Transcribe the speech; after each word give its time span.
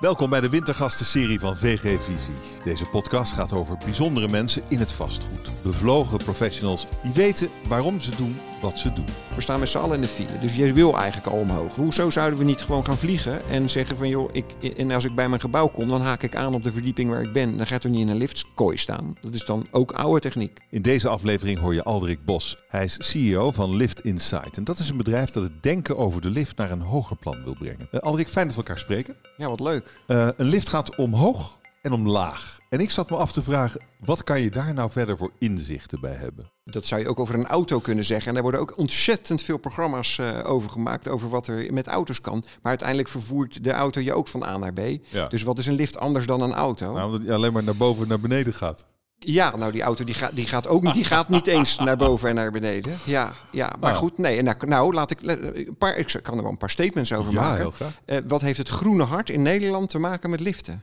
Welkom 0.00 0.30
bij 0.30 0.40
de 0.40 0.48
Wintergasten-serie 0.48 1.40
van 1.40 1.56
VG 1.56 2.02
Visie. 2.02 2.34
Deze 2.64 2.84
podcast 2.84 3.32
gaat 3.32 3.52
over 3.52 3.76
bijzondere 3.84 4.28
mensen 4.28 4.62
in 4.68 4.78
het 4.78 4.92
vastgoed. 4.92 5.62
Bevlogen 5.62 6.18
professionals 6.18 6.86
die 7.02 7.12
weten 7.12 7.48
waarom 7.68 8.00
ze 8.00 8.16
doen 8.16 8.36
wat 8.60 8.78
ze 8.78 8.92
doen. 8.92 9.04
We 9.34 9.40
staan 9.40 9.60
met 9.60 9.68
z'n 9.68 9.78
allen 9.78 9.94
in 9.94 10.02
de 10.02 10.08
file, 10.08 10.38
dus 10.40 10.56
je 10.56 10.72
wil 10.72 10.96
eigenlijk 10.96 11.26
al 11.26 11.38
omhoog. 11.38 11.74
Hoezo 11.74 12.10
zouden 12.10 12.38
we 12.38 12.44
niet 12.44 12.62
gewoon 12.62 12.84
gaan 12.84 12.98
vliegen 12.98 13.48
en 13.48 13.70
zeggen 13.70 13.96
van 13.96 14.08
joh, 14.08 14.28
ik, 14.32 14.44
en 14.76 14.90
als 14.90 15.04
ik 15.04 15.14
bij 15.14 15.28
mijn 15.28 15.40
gebouw 15.40 15.66
kom, 15.66 15.88
dan 15.88 16.00
haak 16.00 16.22
ik 16.22 16.36
aan 16.36 16.54
op 16.54 16.64
de 16.64 16.72
verdieping 16.72 17.10
waar 17.10 17.22
ik 17.22 17.32
ben. 17.32 17.56
Dan 17.56 17.66
gaat 17.66 17.84
er 17.84 17.90
niet 17.90 18.00
in 18.00 18.08
een 18.08 18.16
liftkooi 18.16 18.76
staan. 18.76 19.16
Dat 19.20 19.34
is 19.34 19.44
dan 19.44 19.66
ook 19.70 19.92
oude 19.92 20.20
techniek. 20.20 20.58
In 20.70 20.82
deze 20.82 21.08
aflevering 21.08 21.58
hoor 21.58 21.74
je 21.74 21.82
Alderik 21.82 22.24
Bos. 22.24 22.56
Hij 22.68 22.84
is 22.84 22.96
CEO 22.98 23.52
van 23.52 23.76
Lift 23.76 24.04
Insight. 24.04 24.56
En 24.56 24.64
dat 24.64 24.78
is 24.78 24.88
een 24.88 24.96
bedrijf 24.96 25.30
dat 25.30 25.42
het 25.42 25.62
denken 25.62 25.96
over 25.96 26.20
de 26.20 26.30
lift 26.30 26.56
naar 26.56 26.70
een 26.70 26.80
hoger 26.80 27.16
plan 27.16 27.44
wil 27.44 27.54
brengen. 27.58 27.88
Uh, 27.92 28.00
Alderik, 28.00 28.28
fijn 28.28 28.46
dat 28.46 28.56
we 28.56 28.62
elkaar 28.62 28.78
spreken. 28.78 29.16
Ja, 29.36 29.48
wat 29.48 29.60
leuk. 29.60 29.94
Uh, 30.06 30.28
een 30.36 30.46
lift 30.46 30.68
gaat 30.68 30.96
omhoog 30.96 31.57
en 31.88 31.94
omlaag. 31.94 32.58
En 32.68 32.80
ik 32.80 32.90
zat 32.90 33.10
me 33.10 33.16
af 33.16 33.32
te 33.32 33.42
vragen, 33.42 33.80
wat 34.04 34.24
kan 34.24 34.40
je 34.40 34.50
daar 34.50 34.74
nou 34.74 34.90
verder 34.90 35.16
voor 35.16 35.30
inzichten 35.38 36.00
bij 36.00 36.14
hebben? 36.14 36.50
Dat 36.64 36.86
zou 36.86 37.00
je 37.00 37.08
ook 37.08 37.20
over 37.20 37.34
een 37.34 37.46
auto 37.46 37.78
kunnen 37.78 38.04
zeggen. 38.04 38.28
En 38.28 38.34
daar 38.34 38.42
worden 38.42 38.60
ook 38.60 38.78
ontzettend 38.78 39.42
veel 39.42 39.56
programma's 39.56 40.18
uh, 40.18 40.38
over 40.44 40.70
gemaakt, 40.70 41.08
over 41.08 41.28
wat 41.28 41.46
er 41.46 41.72
met 41.72 41.86
auto's 41.86 42.20
kan. 42.20 42.38
Maar 42.38 42.70
uiteindelijk 42.70 43.08
vervoert 43.08 43.64
de 43.64 43.72
auto 43.72 44.00
je 44.00 44.12
ook 44.12 44.28
van 44.28 44.42
A 44.42 44.58
naar 44.58 44.72
B. 44.72 44.80
Ja. 45.08 45.26
Dus 45.26 45.42
wat 45.42 45.58
is 45.58 45.66
een 45.66 45.74
lift 45.74 45.98
anders 45.98 46.26
dan 46.26 46.40
een 46.40 46.54
auto? 46.54 46.92
Nou, 46.92 47.06
omdat 47.06 47.26
hij 47.26 47.34
alleen 47.34 47.52
maar 47.52 47.64
naar 47.64 47.76
boven 47.76 48.02
en 48.02 48.08
naar 48.08 48.20
beneden 48.20 48.54
gaat. 48.54 48.86
Ja, 49.18 49.56
nou 49.56 49.72
die 49.72 49.82
auto 49.82 50.04
die 50.04 50.14
gaat, 50.14 50.36
die 50.36 50.46
gaat 50.46 50.66
ook 50.66 50.82
niet, 50.82 50.94
die 50.94 51.04
gaat 51.04 51.28
niet 51.28 51.46
eens 51.46 51.78
naar 51.78 51.96
boven 51.96 52.28
en 52.28 52.34
naar 52.34 52.50
beneden. 52.50 52.98
Ja, 53.04 53.34
ja 53.50 53.72
maar 53.80 53.90
nou. 53.90 54.02
goed, 54.02 54.18
nee. 54.18 54.42
Nou, 54.42 54.56
nou, 54.66 54.94
laat 54.94 55.10
ik 55.10 55.18
een 55.22 55.76
paar, 55.78 55.96
ik 55.96 56.20
kan 56.22 56.36
er 56.36 56.42
wel 56.42 56.50
een 56.50 56.58
paar 56.58 56.70
statements 56.70 57.12
over 57.12 57.32
ja, 57.32 57.40
maken. 57.40 57.60
Heel 57.60 57.70
graag. 57.70 58.00
Uh, 58.06 58.18
wat 58.26 58.40
heeft 58.40 58.58
het 58.58 58.68
groene 58.68 59.04
hart 59.04 59.30
in 59.30 59.42
Nederland 59.42 59.88
te 59.88 59.98
maken 59.98 60.30
met 60.30 60.40
liften? 60.40 60.82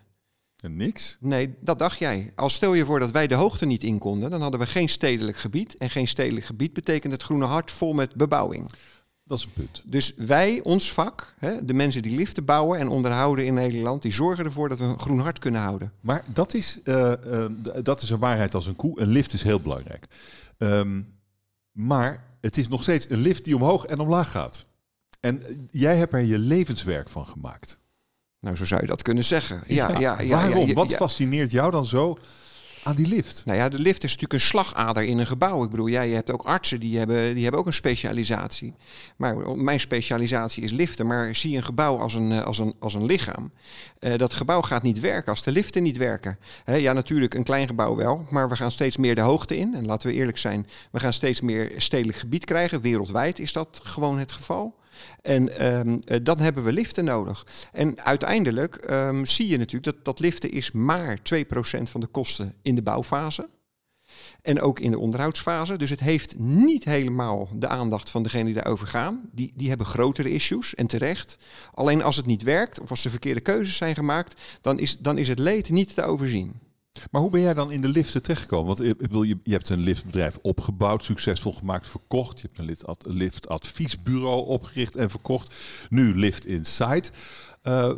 Niks? 0.69 1.17
Nee, 1.19 1.55
dat 1.61 1.79
dacht 1.79 1.97
jij. 1.97 2.31
Als 2.35 2.53
stel 2.53 2.73
je 2.73 2.85
voor 2.85 2.99
dat 2.99 3.11
wij 3.11 3.27
de 3.27 3.35
hoogte 3.35 3.65
niet 3.65 3.83
in 3.83 3.97
konden, 3.97 4.29
dan 4.29 4.41
hadden 4.41 4.59
we 4.59 4.65
geen 4.65 4.89
stedelijk 4.89 5.37
gebied. 5.37 5.77
En 5.77 5.89
geen 5.89 6.07
stedelijk 6.07 6.45
gebied 6.45 6.73
betekent 6.73 7.13
het 7.13 7.23
groene 7.23 7.45
hart 7.45 7.71
vol 7.71 7.93
met 7.93 8.15
bebouwing. 8.15 8.71
Dat 9.23 9.37
is 9.37 9.43
een 9.43 9.53
punt. 9.53 9.81
Dus 9.85 10.13
wij, 10.17 10.63
ons 10.63 10.91
vak, 10.91 11.33
hè, 11.37 11.65
de 11.65 11.73
mensen 11.73 12.01
die 12.01 12.15
liften 12.15 12.45
bouwen 12.45 12.79
en 12.79 12.87
onderhouden 12.87 13.45
in 13.45 13.53
Nederland, 13.53 14.01
die 14.01 14.13
zorgen 14.13 14.45
ervoor 14.45 14.69
dat 14.69 14.77
we 14.77 14.83
een 14.83 14.99
groen 14.99 15.19
hart 15.19 15.39
kunnen 15.39 15.61
houden. 15.61 15.91
Maar 16.01 16.23
dat 16.33 16.53
is, 16.53 16.79
uh, 16.83 17.13
uh, 17.25 17.45
dat 17.83 18.01
is 18.01 18.09
een 18.09 18.19
waarheid 18.19 18.55
als 18.55 18.65
een 18.65 18.75
koe. 18.75 18.99
Een 19.01 19.07
lift 19.07 19.33
is 19.33 19.43
heel 19.43 19.59
belangrijk. 19.59 20.05
Um, 20.57 21.13
maar 21.71 22.37
het 22.41 22.57
is 22.57 22.67
nog 22.67 22.81
steeds 22.81 23.09
een 23.09 23.19
lift 23.19 23.43
die 23.43 23.55
omhoog 23.55 23.85
en 23.85 23.99
omlaag 23.99 24.31
gaat. 24.31 24.65
En 25.19 25.67
jij 25.71 25.97
hebt 25.97 26.13
er 26.13 26.19
je 26.19 26.39
levenswerk 26.39 27.09
van 27.09 27.27
gemaakt. 27.27 27.79
Nou, 28.45 28.57
zo 28.57 28.65
zou 28.65 28.81
je 28.81 28.87
dat 28.87 29.01
kunnen 29.01 29.23
zeggen. 29.23 29.63
Ja, 29.67 29.89
ja, 29.89 29.99
ja, 29.99 30.21
ja 30.21 30.37
waarom? 30.37 30.73
Wat 30.73 30.93
fascineert 30.93 31.51
jou 31.51 31.71
dan 31.71 31.85
zo 31.85 32.17
aan 32.83 32.95
die 32.95 33.07
lift? 33.07 33.41
Nou 33.45 33.57
ja, 33.57 33.69
de 33.69 33.79
lift 33.79 34.03
is 34.03 34.11
natuurlijk 34.11 34.33
een 34.33 34.47
slagader 34.47 35.03
in 35.03 35.17
een 35.17 35.25
gebouw. 35.25 35.63
Ik 35.63 35.69
bedoel, 35.69 35.89
jij 35.89 36.09
hebt 36.09 36.31
ook 36.31 36.43
artsen 36.43 36.79
die 36.79 36.97
hebben, 36.97 37.33
die 37.33 37.43
hebben 37.43 37.61
ook 37.61 37.67
een 37.67 37.73
specialisatie. 37.73 38.75
Maar 39.17 39.57
mijn 39.57 39.79
specialisatie 39.79 40.63
is 40.63 40.71
liften. 40.71 41.07
Maar 41.07 41.35
zie 41.35 41.57
een 41.57 41.63
gebouw 41.63 41.97
als 41.97 42.13
een, 42.13 42.43
als 42.43 42.59
een, 42.59 42.75
als 42.79 42.93
een 42.93 43.05
lichaam. 43.05 43.51
Uh, 43.99 44.15
dat 44.17 44.33
gebouw 44.33 44.61
gaat 44.61 44.83
niet 44.83 44.99
werken 44.99 45.31
als 45.31 45.43
de 45.43 45.51
liften 45.51 45.83
niet 45.83 45.97
werken. 45.97 46.39
He, 46.63 46.75
ja, 46.75 46.93
natuurlijk 46.93 47.33
een 47.33 47.43
klein 47.43 47.67
gebouw 47.67 47.95
wel. 47.95 48.25
Maar 48.29 48.49
we 48.49 48.55
gaan 48.55 48.71
steeds 48.71 48.97
meer 48.97 49.15
de 49.15 49.21
hoogte 49.21 49.57
in. 49.57 49.75
En 49.75 49.85
laten 49.85 50.07
we 50.09 50.13
eerlijk 50.13 50.37
zijn, 50.37 50.67
we 50.91 50.99
gaan 50.99 51.13
steeds 51.13 51.41
meer 51.41 51.71
stedelijk 51.77 52.17
gebied 52.17 52.45
krijgen. 52.45 52.81
Wereldwijd 52.81 53.39
is 53.39 53.53
dat 53.53 53.79
gewoon 53.83 54.19
het 54.19 54.31
geval. 54.31 54.75
En 55.21 55.65
um, 55.65 56.01
dan 56.23 56.39
hebben 56.39 56.63
we 56.63 56.73
liften 56.73 57.05
nodig. 57.05 57.45
En 57.71 58.03
uiteindelijk 58.03 58.91
um, 58.91 59.25
zie 59.25 59.47
je 59.47 59.57
natuurlijk 59.57 59.95
dat, 59.95 60.05
dat 60.05 60.19
liften 60.19 60.51
is 60.51 60.71
maar 60.71 61.17
2% 61.17 61.21
van 61.83 62.01
de 62.01 62.07
kosten 62.07 62.53
in 62.61 62.75
de 62.75 62.81
bouwfase. 62.81 63.49
En 64.41 64.61
ook 64.61 64.79
in 64.79 64.91
de 64.91 64.99
onderhoudsfase. 64.99 65.77
Dus 65.77 65.89
het 65.89 65.99
heeft 65.99 66.39
niet 66.39 66.83
helemaal 66.83 67.49
de 67.53 67.67
aandacht 67.67 68.09
van 68.09 68.23
degenen 68.23 68.45
die 68.45 68.53
daarover 68.53 68.87
gaan. 68.87 69.29
Die, 69.31 69.51
die 69.55 69.69
hebben 69.69 69.87
grotere 69.87 70.31
issues 70.31 70.75
en 70.75 70.87
terecht. 70.87 71.37
Alleen 71.73 72.03
als 72.03 72.15
het 72.15 72.25
niet 72.25 72.43
werkt 72.43 72.79
of 72.79 72.89
als 72.89 73.01
de 73.01 73.09
verkeerde 73.09 73.39
keuzes 73.39 73.75
zijn 73.75 73.95
gemaakt, 73.95 74.41
dan 74.61 74.79
is, 74.79 74.97
dan 74.97 75.17
is 75.17 75.27
het 75.27 75.39
leed 75.39 75.69
niet 75.69 75.93
te 75.93 76.03
overzien. 76.03 76.59
Maar 77.11 77.21
hoe 77.21 77.31
ben 77.31 77.41
jij 77.41 77.53
dan 77.53 77.71
in 77.71 77.81
de 77.81 77.87
liften 77.87 78.21
terechtgekomen? 78.21 78.75
Want 78.75 78.97
je, 79.43 79.51
hebt 79.51 79.69
een 79.69 79.79
liftbedrijf 79.79 80.37
opgebouwd, 80.41 81.03
succesvol 81.03 81.53
gemaakt, 81.53 81.87
verkocht. 81.87 82.41
Je 82.41 82.49
hebt 82.53 83.05
een 83.05 83.13
liftadviesbureau 83.13 84.45
opgericht 84.45 84.95
en 84.95 85.09
verkocht. 85.09 85.55
Nu 85.89 86.15
Lift 86.15 86.45
Insight. 86.45 87.11
Uh, 87.63 87.91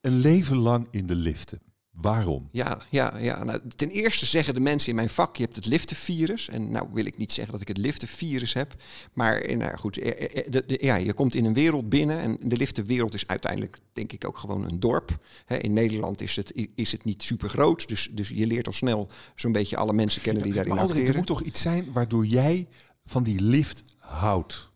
een 0.00 0.18
leven 0.18 0.56
lang 0.56 0.88
in 0.90 1.06
de 1.06 1.14
liften. 1.14 1.67
Waarom? 2.00 2.48
Ja, 2.52 2.78
ja, 2.90 3.18
ja. 3.18 3.44
Nou, 3.44 3.60
ten 3.76 3.88
eerste 3.88 4.26
zeggen 4.26 4.54
de 4.54 4.60
mensen 4.60 4.88
in 4.88 4.94
mijn 4.94 5.08
vak, 5.08 5.36
je 5.36 5.42
hebt 5.42 5.56
het 5.56 5.66
liftenvirus. 5.66 6.48
En 6.48 6.70
nou 6.70 6.88
wil 6.92 7.04
ik 7.04 7.16
niet 7.16 7.32
zeggen 7.32 7.52
dat 7.52 7.62
ik 7.62 7.68
het 7.68 7.78
liftenvirus 7.78 8.52
heb. 8.52 8.74
Maar 9.12 9.56
nou 9.56 9.76
goed, 9.76 9.94
de, 9.94 10.64
de, 10.66 10.78
ja, 10.80 10.96
je 10.96 11.12
komt 11.12 11.34
in 11.34 11.44
een 11.44 11.54
wereld 11.54 11.88
binnen. 11.88 12.18
En 12.18 12.36
de 12.42 12.56
liftenwereld 12.56 13.14
is 13.14 13.26
uiteindelijk 13.26 13.78
denk 13.92 14.12
ik 14.12 14.26
ook 14.26 14.38
gewoon 14.38 14.64
een 14.64 14.80
dorp. 14.80 15.18
in 15.60 15.72
Nederland 15.72 16.20
is 16.20 16.36
het, 16.36 16.68
is 16.74 16.92
het 16.92 17.04
niet 17.04 17.22
super 17.22 17.48
groot. 17.48 17.88
Dus, 17.88 18.08
dus 18.12 18.28
je 18.28 18.46
leert 18.46 18.66
al 18.66 18.72
snel 18.72 19.08
zo'n 19.34 19.52
beetje 19.52 19.76
alle 19.76 19.92
mensen 19.92 20.22
kennen 20.22 20.42
die 20.42 20.52
ja, 20.52 20.62
daarin 20.62 20.82
acteren. 20.82 21.06
Er 21.06 21.16
moet 21.16 21.26
toch 21.26 21.42
iets 21.42 21.60
zijn 21.60 21.92
waardoor 21.92 22.26
jij 22.26 22.68
van 23.04 23.22
die 23.22 23.40
lift 23.40 23.82
houdt? 23.98 24.70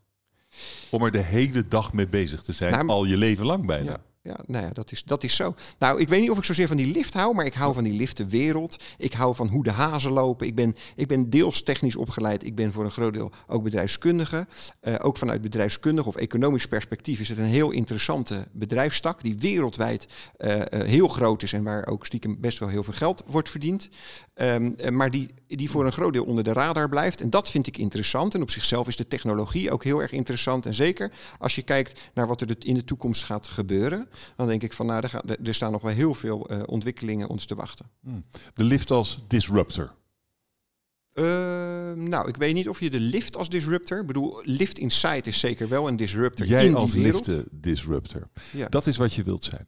Om 0.90 1.02
er 1.02 1.10
de 1.10 1.22
hele 1.22 1.68
dag 1.68 1.92
mee 1.92 2.08
bezig 2.08 2.42
te 2.42 2.52
zijn, 2.52 2.72
nou, 2.72 2.88
al 2.88 3.04
je 3.04 3.16
leven 3.16 3.46
lang 3.46 3.66
bijna. 3.66 3.90
Ja 3.90 4.10
ja, 4.22 4.36
nou 4.46 4.64
ja, 4.64 4.70
dat 4.72 4.92
is, 4.92 5.02
dat 5.04 5.24
is 5.24 5.36
zo. 5.36 5.54
Nou, 5.78 6.00
ik 6.00 6.08
weet 6.08 6.20
niet 6.20 6.30
of 6.30 6.38
ik 6.38 6.44
zozeer 6.44 6.68
van 6.68 6.76
die 6.76 6.92
lift 6.92 7.14
hou, 7.14 7.34
maar 7.34 7.46
ik 7.46 7.54
hou 7.54 7.74
van 7.74 7.84
die 7.84 7.92
liftenwereld. 7.92 8.76
Ik 8.98 9.12
hou 9.12 9.34
van 9.34 9.48
hoe 9.48 9.62
de 9.62 9.70
hazen 9.70 10.12
lopen. 10.12 10.46
Ik 10.46 10.54
ben, 10.54 10.76
ik 10.96 11.06
ben 11.08 11.30
deels 11.30 11.62
technisch 11.62 11.96
opgeleid. 11.96 12.44
Ik 12.44 12.54
ben 12.54 12.72
voor 12.72 12.84
een 12.84 12.90
groot 12.90 13.12
deel 13.12 13.30
ook 13.46 13.62
bedrijfskundige. 13.62 14.46
Uh, 14.82 14.94
ook 15.00 15.16
vanuit 15.16 15.42
bedrijfskundig 15.42 16.06
of 16.06 16.16
economisch 16.16 16.66
perspectief 16.66 17.20
is 17.20 17.28
het 17.28 17.38
een 17.38 17.44
heel 17.44 17.70
interessante 17.70 18.48
bedrijfstak 18.52 19.22
die 19.22 19.38
wereldwijd 19.38 20.06
uh, 20.38 20.56
uh, 20.56 20.64
heel 20.70 21.08
groot 21.08 21.42
is 21.42 21.52
en 21.52 21.62
waar 21.62 21.86
ook 21.86 22.06
stiekem 22.06 22.40
best 22.40 22.58
wel 22.58 22.68
heel 22.68 22.82
veel 22.82 22.92
geld 22.92 23.22
wordt 23.26 23.50
verdiend. 23.50 23.88
Um, 24.34 24.76
maar 24.90 25.10
die, 25.10 25.34
die 25.46 25.70
voor 25.70 25.86
een 25.86 25.92
groot 25.92 26.12
deel 26.12 26.24
onder 26.24 26.44
de 26.44 26.52
radar 26.52 26.88
blijft. 26.88 27.20
En 27.20 27.30
dat 27.30 27.50
vind 27.50 27.66
ik 27.66 27.78
interessant. 27.78 28.34
En 28.34 28.42
op 28.42 28.50
zichzelf 28.50 28.88
is 28.88 28.96
de 28.96 29.08
technologie 29.08 29.70
ook 29.70 29.84
heel 29.84 30.02
erg 30.02 30.12
interessant. 30.12 30.66
En 30.66 30.74
zeker 30.74 31.12
als 31.38 31.54
je 31.54 31.62
kijkt 31.62 32.00
naar 32.14 32.26
wat 32.26 32.40
er 32.40 32.56
in 32.58 32.74
de 32.74 32.84
toekomst 32.84 33.24
gaat 33.24 33.48
gebeuren 33.48 34.08
dan 34.36 34.46
denk 34.46 34.62
ik 34.62 34.72
van 34.72 34.86
nou, 34.86 35.04
er, 35.42 35.54
staan 35.54 35.72
nog 35.72 35.82
wel 35.82 35.92
heel 35.92 36.14
veel 36.14 36.52
uh, 36.52 36.62
ontwikkelingen 36.66 37.28
ons 37.28 37.44
te 37.44 37.54
wachten. 37.54 37.86
Hmm. 38.00 38.22
De 38.54 38.64
lift 38.64 38.90
als 38.90 39.24
disruptor. 39.28 39.92
Uh, 41.14 41.24
nou, 41.92 42.28
ik 42.28 42.36
weet 42.36 42.54
niet 42.54 42.68
of 42.68 42.80
je 42.80 42.90
de 42.90 43.00
lift 43.00 43.36
als 43.36 43.48
disruptor. 43.48 44.00
Ik 44.00 44.06
bedoel, 44.06 44.40
lift 44.44 44.78
inside 44.78 45.28
is 45.28 45.40
zeker 45.40 45.68
wel 45.68 45.88
een 45.88 45.96
disruptor. 45.96 46.46
Jij 46.46 46.66
in 46.66 46.74
als 46.74 46.92
die 46.92 47.02
liften 47.02 47.44
disruptor. 47.50 48.28
Ja. 48.52 48.68
Dat 48.68 48.86
is 48.86 48.96
wat 48.96 49.14
je 49.14 49.22
wilt 49.22 49.44
zijn. 49.44 49.66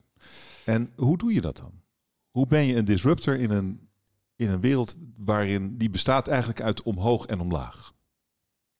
En 0.64 0.88
hoe 0.96 1.18
doe 1.18 1.34
je 1.34 1.40
dat 1.40 1.56
dan? 1.56 1.82
Hoe 2.30 2.46
ben 2.46 2.64
je 2.64 2.74
een 2.74 2.84
disruptor 2.84 3.36
in 3.36 3.50
een, 3.50 3.88
in 4.36 4.50
een 4.50 4.60
wereld 4.60 4.94
waarin 5.16 5.76
die 5.76 5.90
bestaat 5.90 6.28
eigenlijk 6.28 6.60
uit 6.60 6.82
omhoog 6.82 7.26
en 7.26 7.40
omlaag? 7.40 7.92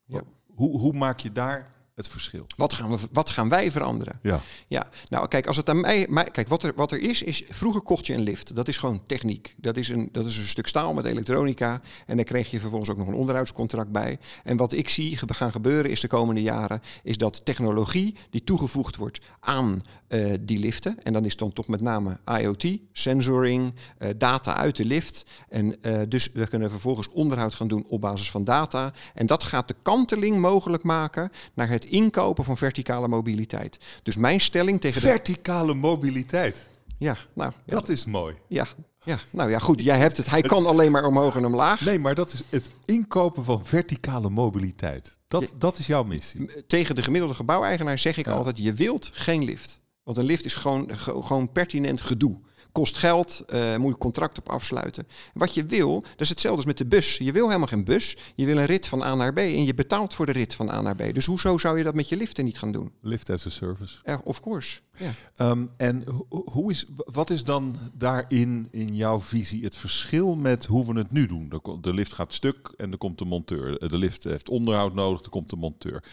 Ja. 0.04 0.22
Hoe, 0.46 0.78
hoe 0.78 0.92
maak 0.92 1.18
je 1.20 1.30
daar 1.30 1.73
het 1.94 2.08
verschil. 2.08 2.46
Wat 2.56 2.72
gaan, 2.72 2.90
we, 2.90 2.98
wat 3.12 3.30
gaan 3.30 3.48
wij 3.48 3.70
veranderen? 3.70 4.18
Ja. 4.22 4.40
ja. 4.66 4.88
Nou, 5.08 5.28
kijk, 5.28 5.46
als 5.46 5.56
het 5.56 5.68
aan 5.68 5.80
mij. 5.80 6.06
mij 6.10 6.24
kijk, 6.24 6.48
wat 6.48 6.62
er, 6.62 6.72
wat 6.76 6.92
er 6.92 7.00
is, 7.00 7.22
is. 7.22 7.44
Vroeger 7.48 7.80
kocht 7.80 8.06
je 8.06 8.14
een 8.14 8.22
lift. 8.22 8.54
Dat 8.54 8.68
is 8.68 8.76
gewoon 8.76 9.02
techniek. 9.06 9.54
Dat 9.56 9.76
is, 9.76 9.88
een, 9.88 10.08
dat 10.12 10.26
is 10.26 10.38
een 10.38 10.48
stuk 10.48 10.66
staal 10.66 10.94
met 10.94 11.04
elektronica. 11.04 11.80
En 12.06 12.16
daar 12.16 12.24
kreeg 12.24 12.50
je 12.50 12.60
vervolgens 12.60 12.90
ook 12.90 12.96
nog 12.96 13.06
een 13.06 13.14
onderhoudscontract 13.14 13.92
bij. 13.92 14.18
En 14.44 14.56
wat 14.56 14.72
ik 14.72 14.88
zie 14.88 15.18
gaan 15.26 15.50
gebeuren 15.50 15.90
is 15.90 16.00
de 16.00 16.08
komende 16.08 16.42
jaren. 16.42 16.80
Is 17.02 17.16
dat 17.16 17.44
technologie 17.44 18.16
die 18.30 18.44
toegevoegd 18.44 18.96
wordt 18.96 19.20
aan 19.40 19.80
uh, 20.08 20.34
die 20.40 20.58
liften. 20.58 21.02
En 21.02 21.12
dan 21.12 21.24
is 21.24 21.36
dan 21.36 21.52
toch 21.52 21.68
met 21.68 21.80
name 21.80 22.18
IoT, 22.40 22.78
sensoring, 22.92 23.74
uh, 23.98 24.08
data 24.16 24.56
uit 24.56 24.76
de 24.76 24.84
lift. 24.84 25.26
En 25.48 25.76
uh, 25.82 26.00
dus 26.08 26.30
we 26.32 26.46
kunnen 26.46 26.70
vervolgens 26.70 27.08
onderhoud 27.08 27.54
gaan 27.54 27.68
doen 27.68 27.84
op 27.88 28.00
basis 28.00 28.30
van 28.30 28.44
data. 28.44 28.92
En 29.14 29.26
dat 29.26 29.44
gaat 29.44 29.68
de 29.68 29.76
kanteling 29.82 30.38
mogelijk 30.38 30.82
maken 30.82 31.30
naar 31.54 31.68
het 31.68 31.83
inkopen 31.84 32.44
van 32.44 32.56
verticale 32.56 33.08
mobiliteit. 33.08 33.78
Dus 34.02 34.16
mijn 34.16 34.40
stelling 34.40 34.80
tegen 34.80 35.00
verticale 35.00 35.72
de... 35.72 35.78
mobiliteit. 35.78 36.66
Ja, 36.98 37.16
nou. 37.32 37.52
Ja. 37.66 37.74
Dat 37.74 37.88
is 37.88 38.04
mooi. 38.04 38.34
Ja, 38.48 38.66
ja, 39.04 39.18
nou 39.30 39.50
ja, 39.50 39.58
goed. 39.58 39.82
Jij 39.82 39.98
hebt 39.98 40.16
het. 40.16 40.30
Hij 40.30 40.42
kan 40.42 40.66
alleen 40.66 40.90
maar 40.90 41.04
omhoog 41.04 41.36
en 41.36 41.44
omlaag. 41.44 41.80
Nee, 41.80 41.98
maar 41.98 42.14
dat 42.14 42.32
is 42.32 42.42
het 42.48 42.70
inkopen 42.84 43.44
van 43.44 43.66
verticale 43.66 44.30
mobiliteit. 44.30 45.18
Dat, 45.28 45.52
dat 45.58 45.78
is 45.78 45.86
jouw 45.86 46.04
missie. 46.04 46.64
Tegen 46.66 46.94
de 46.94 47.02
gemiddelde 47.02 47.34
gebouweigenaar 47.34 47.98
zeg 47.98 48.16
ik 48.16 48.26
ja. 48.26 48.32
altijd: 48.32 48.58
je 48.58 48.72
wilt 48.72 49.10
geen 49.12 49.44
lift. 49.44 49.82
Want 50.02 50.18
een 50.18 50.24
lift 50.24 50.44
is 50.44 50.54
gewoon, 50.54 50.88
ge- 50.92 51.22
gewoon 51.22 51.52
pertinent 51.52 52.00
gedoe. 52.00 52.36
Kost 52.74 52.96
geld, 52.96 53.42
eh, 53.46 53.76
moet 53.76 53.92
je 53.92 53.98
contract 53.98 54.38
op 54.38 54.48
afsluiten. 54.48 55.06
Wat 55.34 55.54
je 55.54 55.64
wil, 55.64 56.00
dat 56.00 56.20
is 56.20 56.28
hetzelfde 56.28 56.56
als 56.58 56.66
met 56.66 56.78
de 56.78 56.86
bus. 56.86 57.16
Je 57.16 57.32
wil 57.32 57.46
helemaal 57.46 57.66
geen 57.68 57.84
bus. 57.84 58.16
Je 58.34 58.46
wil 58.46 58.56
een 58.58 58.66
rit 58.66 58.86
van 58.86 59.02
A 59.02 59.14
naar 59.14 59.32
B 59.32 59.38
en 59.38 59.64
je 59.64 59.74
betaalt 59.74 60.14
voor 60.14 60.26
de 60.26 60.32
rit 60.32 60.54
van 60.54 60.70
A 60.70 60.80
naar 60.80 60.96
B. 60.96 61.14
Dus 61.14 61.26
hoezo 61.26 61.58
zou 61.58 61.78
je 61.78 61.84
dat 61.84 61.94
met 61.94 62.08
je 62.08 62.16
liften 62.16 62.44
niet 62.44 62.58
gaan 62.58 62.72
doen? 62.72 62.92
Lift 63.00 63.30
as 63.30 63.46
a 63.46 63.50
service. 63.50 63.96
Eh, 64.02 64.16
of 64.24 64.40
course. 64.40 64.80
Ja. 64.96 65.10
Ehm, 65.36 65.66
en 65.76 66.04
ho- 66.08 66.42
hoe 66.44 66.70
is, 66.70 66.84
wat 66.94 67.30
is 67.30 67.44
dan 67.44 67.76
daarin, 67.94 68.68
in 68.70 68.94
jouw 68.96 69.20
visie, 69.20 69.64
het 69.64 69.76
verschil 69.76 70.34
met 70.36 70.66
hoe 70.66 70.92
we 70.92 70.98
het 70.98 71.12
nu 71.12 71.26
doen? 71.26 71.52
De 71.80 71.92
lift 71.94 72.12
gaat 72.12 72.32
stuk 72.34 72.72
en 72.76 72.92
er 72.92 72.98
komt 72.98 73.18
de 73.18 73.24
monteur. 73.24 73.88
De 73.88 73.98
lift 73.98 74.24
heeft 74.24 74.48
onderhoud 74.48 74.94
nodig, 74.94 75.22
er 75.22 75.28
komt 75.30 75.50
de 75.50 75.56
monteur. 75.56 76.04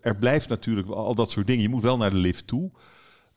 Er 0.00 0.16
blijft 0.16 0.48
natuurlijk 0.48 0.88
al 0.88 1.14
dat 1.14 1.30
soort 1.30 1.46
dingen. 1.46 1.62
Je 1.62 1.68
moet 1.68 1.82
wel 1.82 1.96
naar 1.96 2.10
de 2.10 2.16
lift 2.16 2.46
toe. 2.46 2.70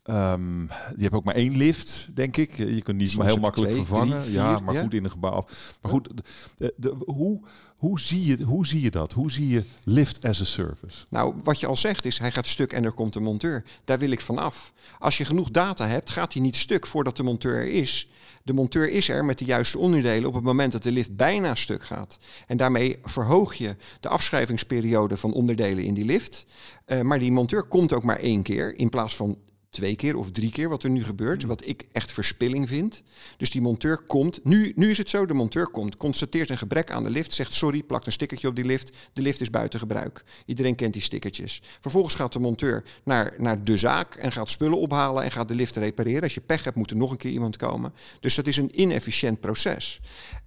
Ehm, 0.04 0.60
je 0.62 1.02
hebt 1.02 1.14
ook 1.14 1.24
maar 1.24 1.34
één 1.34 1.56
lift, 1.56 2.08
denk 2.14 2.36
ik. 2.36 2.56
Je 2.56 2.82
kunt 2.82 2.98
niet 2.98 3.16
maar 3.16 3.26
heel 3.26 3.36
makkelijk 3.36 3.72
twee, 3.72 3.84
vervangen. 3.84 4.22
drie, 4.22 4.34
ja, 4.34 4.58
maar 4.58 4.74
ja. 4.74 4.82
goed 4.82 4.94
in 4.94 5.04
een 5.04 5.10
gebouw. 5.10 5.30
af. 5.32 5.78
Maar 5.82 5.90
goed, 5.90 6.08
de, 6.56 6.74
de- 6.76 6.94
hoe, 7.06 7.40
hoe, 7.76 8.00
zie 8.00 8.24
je, 8.24 8.42
hoe 8.42 8.66
zie 8.66 8.80
je 8.80 8.90
dat? 8.90 9.12
Hoe 9.12 9.32
zie 9.32 9.48
je 9.48 9.64
lift 9.84 10.24
as 10.24 10.40
a 10.40 10.44
service? 10.44 11.04
Nou, 11.10 11.34
wat 11.42 11.60
je 11.60 11.66
al 11.66 11.76
zegt 11.76 12.04
is, 12.04 12.18
hij 12.18 12.32
gaat 12.32 12.46
stuk 12.46 12.72
en 12.72 12.84
er 12.84 12.92
komt 12.92 13.14
een 13.14 13.22
monteur. 13.22 13.64
Daar 13.84 13.98
wil 13.98 14.10
ik 14.10 14.20
van 14.20 14.38
af. 14.38 14.72
Als 14.98 15.18
je 15.18 15.24
genoeg 15.24 15.50
data 15.50 15.86
hebt, 15.88 16.10
gaat 16.10 16.32
hij 16.32 16.42
niet 16.42 16.56
stuk 16.56 16.86
voordat 16.86 17.16
de 17.16 17.22
monteur 17.22 17.54
er 17.54 17.70
is. 17.70 18.08
De 18.42 18.52
monteur 18.52 18.90
is 18.90 19.08
er 19.08 19.24
met 19.24 19.38
de 19.38 19.44
juiste 19.44 19.78
onderdelen 19.78 20.28
op 20.28 20.34
het 20.34 20.44
moment 20.44 20.72
dat 20.72 20.82
de 20.82 20.92
lift 20.92 21.16
bijna 21.16 21.54
stuk 21.54 21.84
gaat. 21.84 22.18
En 22.46 22.56
daarmee 22.56 22.98
verhoog 23.02 23.54
je 23.54 23.76
de 24.00 24.08
afschrijvingsperiode 24.08 25.16
van 25.16 25.32
onderdelen 25.32 25.84
in 25.84 25.94
die 25.94 26.04
lift. 26.04 26.46
Eh, 26.84 27.00
maar 27.00 27.18
die 27.18 27.32
monteur 27.32 27.62
komt 27.62 27.92
ook 27.92 28.02
maar 28.02 28.18
één 28.18 28.42
keer 28.42 28.78
in 28.78 28.88
plaats 28.88 29.16
van 29.16 29.38
twee 29.74 29.96
keer 29.96 30.16
of 30.16 30.30
drie 30.30 30.50
keer 30.50 30.68
wat 30.68 30.82
er 30.82 30.90
nu 30.90 31.04
gebeurt. 31.04 31.44
Wat 31.44 31.66
ik 31.66 31.86
echt 31.92 32.12
verspilling 32.12 32.68
vind. 32.68 33.02
Dus 33.36 33.50
die 33.50 33.60
monteur 33.60 34.02
komt. 34.02 34.44
Nu, 34.44 34.72
nu 34.76 34.90
is 34.90 34.98
het 34.98 35.10
zo: 35.10 35.26
de 35.26 35.34
monteur 35.34 35.70
komt, 35.70 35.96
constateert 35.96 36.50
een 36.50 36.58
gebrek 36.58 36.90
aan 36.90 37.04
de 37.04 37.10
lift, 37.10 37.34
zegt 37.34 37.52
sorry, 37.52 37.82
plakt 37.82 38.06
een 38.06 38.12
stickertje 38.12 38.48
op 38.48 38.56
die 38.56 38.64
lift. 38.64 38.96
De 39.12 39.22
lift 39.22 39.40
is 39.40 39.50
buiten 39.50 39.78
gebruik. 39.78 40.24
Iedereen 40.46 40.74
kent 40.74 40.92
die 40.92 41.02
stickertjes. 41.02 41.62
Vervolgens 41.80 42.14
gaat 42.14 42.32
de 42.32 42.38
monteur 42.38 42.84
naar, 43.04 43.34
naar 43.38 43.64
de 43.64 43.76
zaak 43.76 44.14
en 44.14 44.32
gaat 44.32 44.50
spullen 44.50 44.78
ophalen 44.78 45.24
en 45.24 45.30
gaat 45.30 45.48
de 45.48 45.54
lift 45.54 45.76
repareren. 45.76 46.22
Als 46.22 46.34
je 46.34 46.40
pech 46.40 46.64
hebt, 46.64 46.76
moet 46.76 46.90
er 46.90 46.96
nog 46.96 47.10
een 47.10 47.16
keer 47.16 47.30
iemand 47.30 47.56
komen. 47.56 47.92
Dus 48.20 48.34
dat 48.34 48.46
is 48.46 48.56
een 48.56 48.80
inefficiënt 48.80 49.40
proces. 49.40 50.00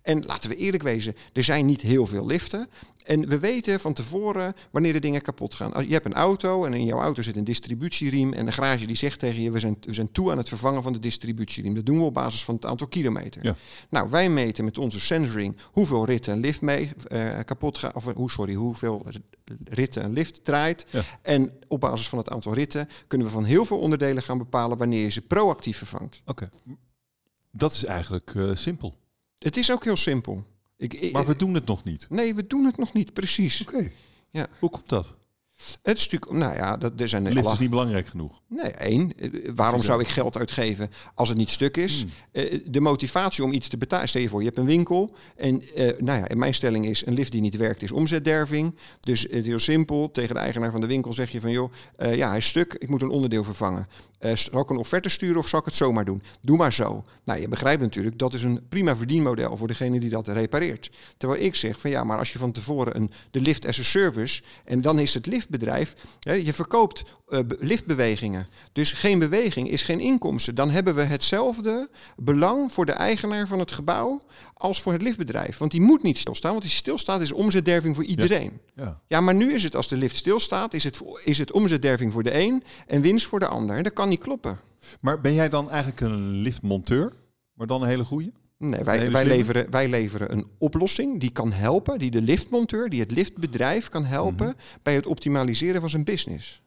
En 0.07 0.25
laten 0.25 0.49
we 0.49 0.55
eerlijk 0.55 0.83
wezen, 0.83 1.15
er 1.33 1.43
zijn 1.43 1.65
niet 1.65 1.81
heel 1.81 2.05
veel 2.05 2.25
liften. 2.25 2.69
En 3.03 3.27
we 3.27 3.39
weten 3.39 3.79
van 3.79 3.93
tevoren 3.93 4.53
wanneer 4.71 4.93
de 4.93 4.99
dingen 4.99 5.21
kapot 5.21 5.55
gaan. 5.55 5.73
Als 5.73 5.85
je 5.85 5.91
hebt 5.91 6.05
een 6.05 6.13
auto 6.13 6.65
en 6.65 6.73
in 6.73 6.85
jouw 6.85 6.99
auto 6.99 7.21
zit 7.21 7.35
een 7.35 7.43
distributieriem. 7.43 8.33
En 8.33 8.45
de 8.45 8.51
garage 8.51 8.85
die 8.85 8.95
zegt 8.95 9.19
tegen 9.19 9.41
je, 9.41 9.51
we 9.51 9.59
zijn, 9.59 9.77
we 9.81 9.93
zijn 9.93 10.11
toe 10.11 10.31
aan 10.31 10.37
het 10.37 10.47
vervangen 10.47 10.83
van 10.83 10.93
de 10.93 10.99
distributieriem. 10.99 11.73
Dat 11.73 11.85
doen 11.85 11.97
we 11.97 12.03
op 12.03 12.13
basis 12.13 12.43
van 12.43 12.55
het 12.55 12.65
aantal 12.65 12.87
kilometer. 12.87 13.43
Ja. 13.43 13.55
Nou, 13.89 14.09
wij 14.09 14.29
meten 14.29 14.65
met 14.65 14.77
onze 14.77 14.99
sensoring 14.99 15.57
hoeveel 15.71 16.05
ritten 16.05 16.33
een 16.33 16.39
lift 16.39 16.61
mee 16.61 16.91
eh, 17.07 17.39
kapot 17.45 17.77
gaat. 17.77 17.95
Of 17.95 18.13
hoe, 18.13 18.31
sorry, 18.31 18.53
hoeveel 18.53 19.05
ritten 19.63 20.03
een 20.03 20.13
lift 20.13 20.43
draait. 20.43 20.85
Ja. 20.89 21.01
En 21.21 21.51
op 21.67 21.79
basis 21.79 22.09
van 22.09 22.17
het 22.17 22.29
aantal 22.29 22.53
ritten 22.53 22.87
kunnen 23.07 23.27
we 23.27 23.33
van 23.33 23.43
heel 23.43 23.65
veel 23.65 23.79
onderdelen 23.79 24.23
gaan 24.23 24.37
bepalen 24.37 24.77
wanneer 24.77 25.01
je 25.01 25.09
ze 25.09 25.21
proactief 25.21 25.77
vervangt. 25.77 26.21
Oké. 26.25 26.49
Dat 27.51 27.73
is 27.73 27.85
eigenlijk 27.85 28.35
eh, 28.35 28.51
simpel. 28.53 28.93
Het 29.39 29.57
is 29.57 29.71
ook 29.71 29.83
heel 29.83 29.95
simpel. 29.95 30.45
Ik, 30.77 31.11
Maar 31.11 31.25
we 31.25 31.35
doen 31.35 31.53
het 31.53 31.65
nog 31.65 31.83
niet. 31.83 32.05
Nee, 32.09 32.35
we 32.35 32.47
doen 32.47 32.65
het 32.65 32.77
nog 32.77 32.93
niet 32.93 33.13
precies. 33.13 33.61
Oké. 33.61 33.91
Ja. 34.31 34.47
Hoe 34.59 34.69
komt 34.69 34.89
dat? 34.89 35.15
Het 35.81 35.97
is 35.97 36.09
natuurlijk, 36.09 36.31
nou 36.41 36.55
ja, 36.55 36.77
dat, 36.77 36.99
er 37.01 37.09
zijn 37.09 37.23
lift 37.23 37.37
alle- 37.45 37.53
is 37.53 37.59
niet 37.59 37.69
belangrijk 37.69 38.07
genoeg. 38.07 38.41
Nee, 38.47 38.71
één. 38.71 39.13
eh, 39.17 39.29
Waarom 39.55 39.83
zou 39.83 40.01
ik 40.01 40.07
geld 40.07 40.37
uitgeven 40.37 40.89
als 41.15 41.29
het 41.29 41.37
niet 41.37 41.49
stuk 41.49 41.77
is? 41.77 42.01
Hmm. 42.01 42.09
Eh, 42.31 42.59
de 42.65 42.81
motivatie 42.81 43.43
om 43.43 43.53
iets 43.53 43.67
te 43.67 43.77
betalen. 43.77 44.07
Stel 44.09 44.21
je 44.21 44.29
voor, 44.29 44.39
je 44.39 44.45
hebt 44.45 44.57
een 44.57 44.65
winkel. 44.65 45.15
En 45.35 45.61
eh, 45.75 45.99
nou 45.99 46.19
ja, 46.27 46.35
mijn 46.35 46.53
stelling 46.53 46.85
is: 46.87 47.05
een 47.05 47.13
lift 47.13 47.31
die 47.31 47.41
niet 47.41 47.55
werkt 47.57 47.83
is 47.83 47.91
omzetderving. 47.91 48.75
Dus 48.99 49.21
het 49.21 49.31
is 49.31 49.45
heel 49.47 49.59
simpel. 49.59 50.11
Tegen 50.11 50.35
de 50.35 50.41
eigenaar 50.41 50.71
van 50.71 50.81
de 50.81 50.87
winkel 50.87 51.13
zeg 51.13 51.31
je 51.31 51.41
van: 51.41 51.51
joh, 51.51 51.71
ja, 51.97 52.27
hij 52.27 52.37
is 52.37 52.47
stuk. 52.47 52.73
Ik 52.73 52.89
moet 52.89 53.01
een 53.01 53.09
onderdeel 53.09 53.43
vervangen. 53.43 53.87
Zal 54.33 54.61
ik 54.61 54.69
een 54.69 54.77
offerte 54.77 55.09
sturen 55.09 55.37
of 55.37 55.47
zal 55.47 55.59
ik 55.59 55.65
het 55.65 55.75
zomaar 55.75 56.05
doen? 56.05 56.21
Doe 56.41 56.57
maar 56.57 56.73
zo. 56.73 57.03
Nou, 57.23 57.39
je 57.41 57.47
begrijpt 57.47 57.81
natuurlijk, 57.81 58.17
dat 58.19 58.33
is 58.33 58.43
een 58.43 58.61
prima 58.69 58.95
verdienmodel 58.95 59.57
voor 59.57 59.67
degene 59.67 59.99
die 59.99 60.09
dat 60.09 60.27
repareert. 60.27 60.91
Terwijl 61.17 61.41
ik 61.41 61.55
zeg 61.55 61.79
van 61.79 61.89
ja, 61.89 62.03
maar 62.03 62.17
als 62.17 62.33
je 62.33 62.39
van 62.39 62.51
tevoren 62.51 62.95
een, 62.95 63.11
de 63.31 63.41
lift 63.41 63.65
as 63.65 63.79
a 63.79 63.83
service. 63.83 64.41
en 64.65 64.81
dan 64.81 64.99
is 64.99 65.13
het 65.13 65.25
liftbedrijf. 65.49 65.95
hè, 66.19 66.33
je 66.33 66.53
verkoopt 66.53 67.03
eh, 67.27 67.39
be- 67.47 67.57
liftbewegingen. 67.59 68.47
Dus 68.71 68.91
geen 68.91 69.19
beweging 69.19 69.69
is 69.69 69.83
geen 69.83 69.99
inkomsten. 69.99 70.55
Dan 70.55 70.69
hebben 70.69 70.95
we 70.95 71.01
hetzelfde 71.03 71.89
belang 72.15 72.71
voor 72.71 72.85
de 72.85 72.91
eigenaar 72.91 73.47
van 73.47 73.59
het 73.59 73.71
gebouw. 73.71 74.21
als 74.53 74.81
voor 74.81 74.93
het 74.93 75.01
liftbedrijf. 75.01 75.57
Want 75.57 75.71
die 75.71 75.81
moet 75.81 76.03
niet 76.03 76.17
stilstaan. 76.17 76.51
Want 76.51 76.63
die 76.63 76.71
stilstaat 76.71 77.21
is 77.21 77.31
omzetderving 77.31 77.95
voor 77.95 78.03
iedereen. 78.03 78.59
Ja. 78.75 79.01
Ja, 79.07 79.21
maar 79.21 79.35
nu 79.35 79.53
is 79.53 79.63
het 79.63 79.75
als 79.75 79.87
de 79.87 79.97
lift 79.97 80.15
stilstaat, 80.15 80.73
is 80.73 80.83
het, 80.83 80.99
is 81.23 81.37
het 81.37 81.51
omzetderving 81.51 82.13
voor 82.13 82.23
de 82.23 82.39
een 82.39 82.63
en 82.87 83.01
winst 83.01 83.25
voor 83.27 83.39
de 83.39 83.47
ander. 83.47 83.75
En 83.77 83.83
dat 83.83 83.93
kan 83.93 84.09
niet 84.09 84.19
kloppen. 84.21 84.59
Maar 85.01 85.21
ben 85.21 85.33
jij 85.33 85.49
dan 85.49 85.69
eigenlijk 85.69 86.01
een 86.01 86.31
liftmonteur? 86.31 87.13
Maar 87.53 87.67
dan 87.67 87.81
een 87.81 87.87
hele 87.87 88.03
goeie? 88.05 88.31
Nee, 88.57 88.83
wij, 88.83 89.11
wij, 89.11 89.25
leveren, 89.25 89.71
wij 89.71 89.87
leveren 89.87 90.31
een 90.31 90.47
oplossing 90.57 91.19
die 91.19 91.31
kan 91.31 91.51
helpen, 91.51 91.99
die 91.99 92.11
de 92.11 92.21
liftmonteur, 92.21 92.89
die 92.89 92.99
het 92.99 93.11
liftbedrijf 93.11 93.89
kan 93.89 94.05
helpen 94.05 94.55
bij 94.83 94.95
het 94.95 95.05
optimaliseren 95.05 95.81
van 95.81 95.89
zijn 95.89 96.03
business. 96.03 96.61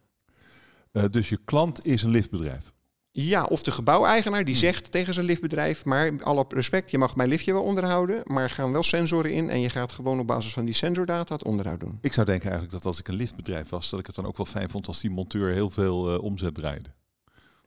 Eh, 0.92 1.04
dus 1.10 1.28
je 1.28 1.38
klant 1.44 1.86
is 1.86 2.02
een 2.02 2.10
liftbedrijf. 2.10 2.72
Ja, 3.12 3.44
of 3.44 3.62
de 3.62 3.70
gebouweigenaar 3.70 4.44
die 4.44 4.56
zegt 4.56 4.90
tegen 4.90 5.14
zijn 5.14 5.26
liftbedrijf, 5.26 5.84
maar 5.84 6.22
alle 6.22 6.44
respect, 6.48 6.90
je 6.90 6.98
mag 6.98 7.16
mijn 7.16 7.28
liftje 7.28 7.52
wel 7.52 7.62
onderhouden, 7.62 8.20
maar 8.24 8.42
er 8.42 8.50
gaan 8.50 8.72
wel 8.72 8.82
sensoren 8.82 9.32
in 9.32 9.50
en 9.50 9.60
je 9.60 9.70
gaat 9.70 9.92
gewoon 9.92 10.20
op 10.20 10.26
basis 10.26 10.52
van 10.52 10.64
die 10.64 10.74
sensordata 10.74 11.34
het 11.34 11.44
onderhoud 11.44 11.80
doen. 11.80 11.98
Ik 12.00 12.12
zou 12.12 12.26
denken 12.26 12.44
eigenlijk 12.50 12.72
dat 12.72 12.86
als 12.86 12.98
ik 12.98 13.08
een 13.08 13.14
liftbedrijf 13.14 13.68
was, 13.68 13.90
dat 13.90 14.00
ik 14.00 14.06
het 14.06 14.14
dan 14.14 14.26
ook 14.26 14.36
wel 14.36 14.46
fijn 14.46 14.68
vond 14.68 14.86
als 14.86 15.00
die 15.00 15.10
monteur 15.10 15.52
heel 15.52 15.70
veel 15.70 16.12
eh, 16.12 16.22
omzet 16.22 16.54
draaide. 16.54 16.88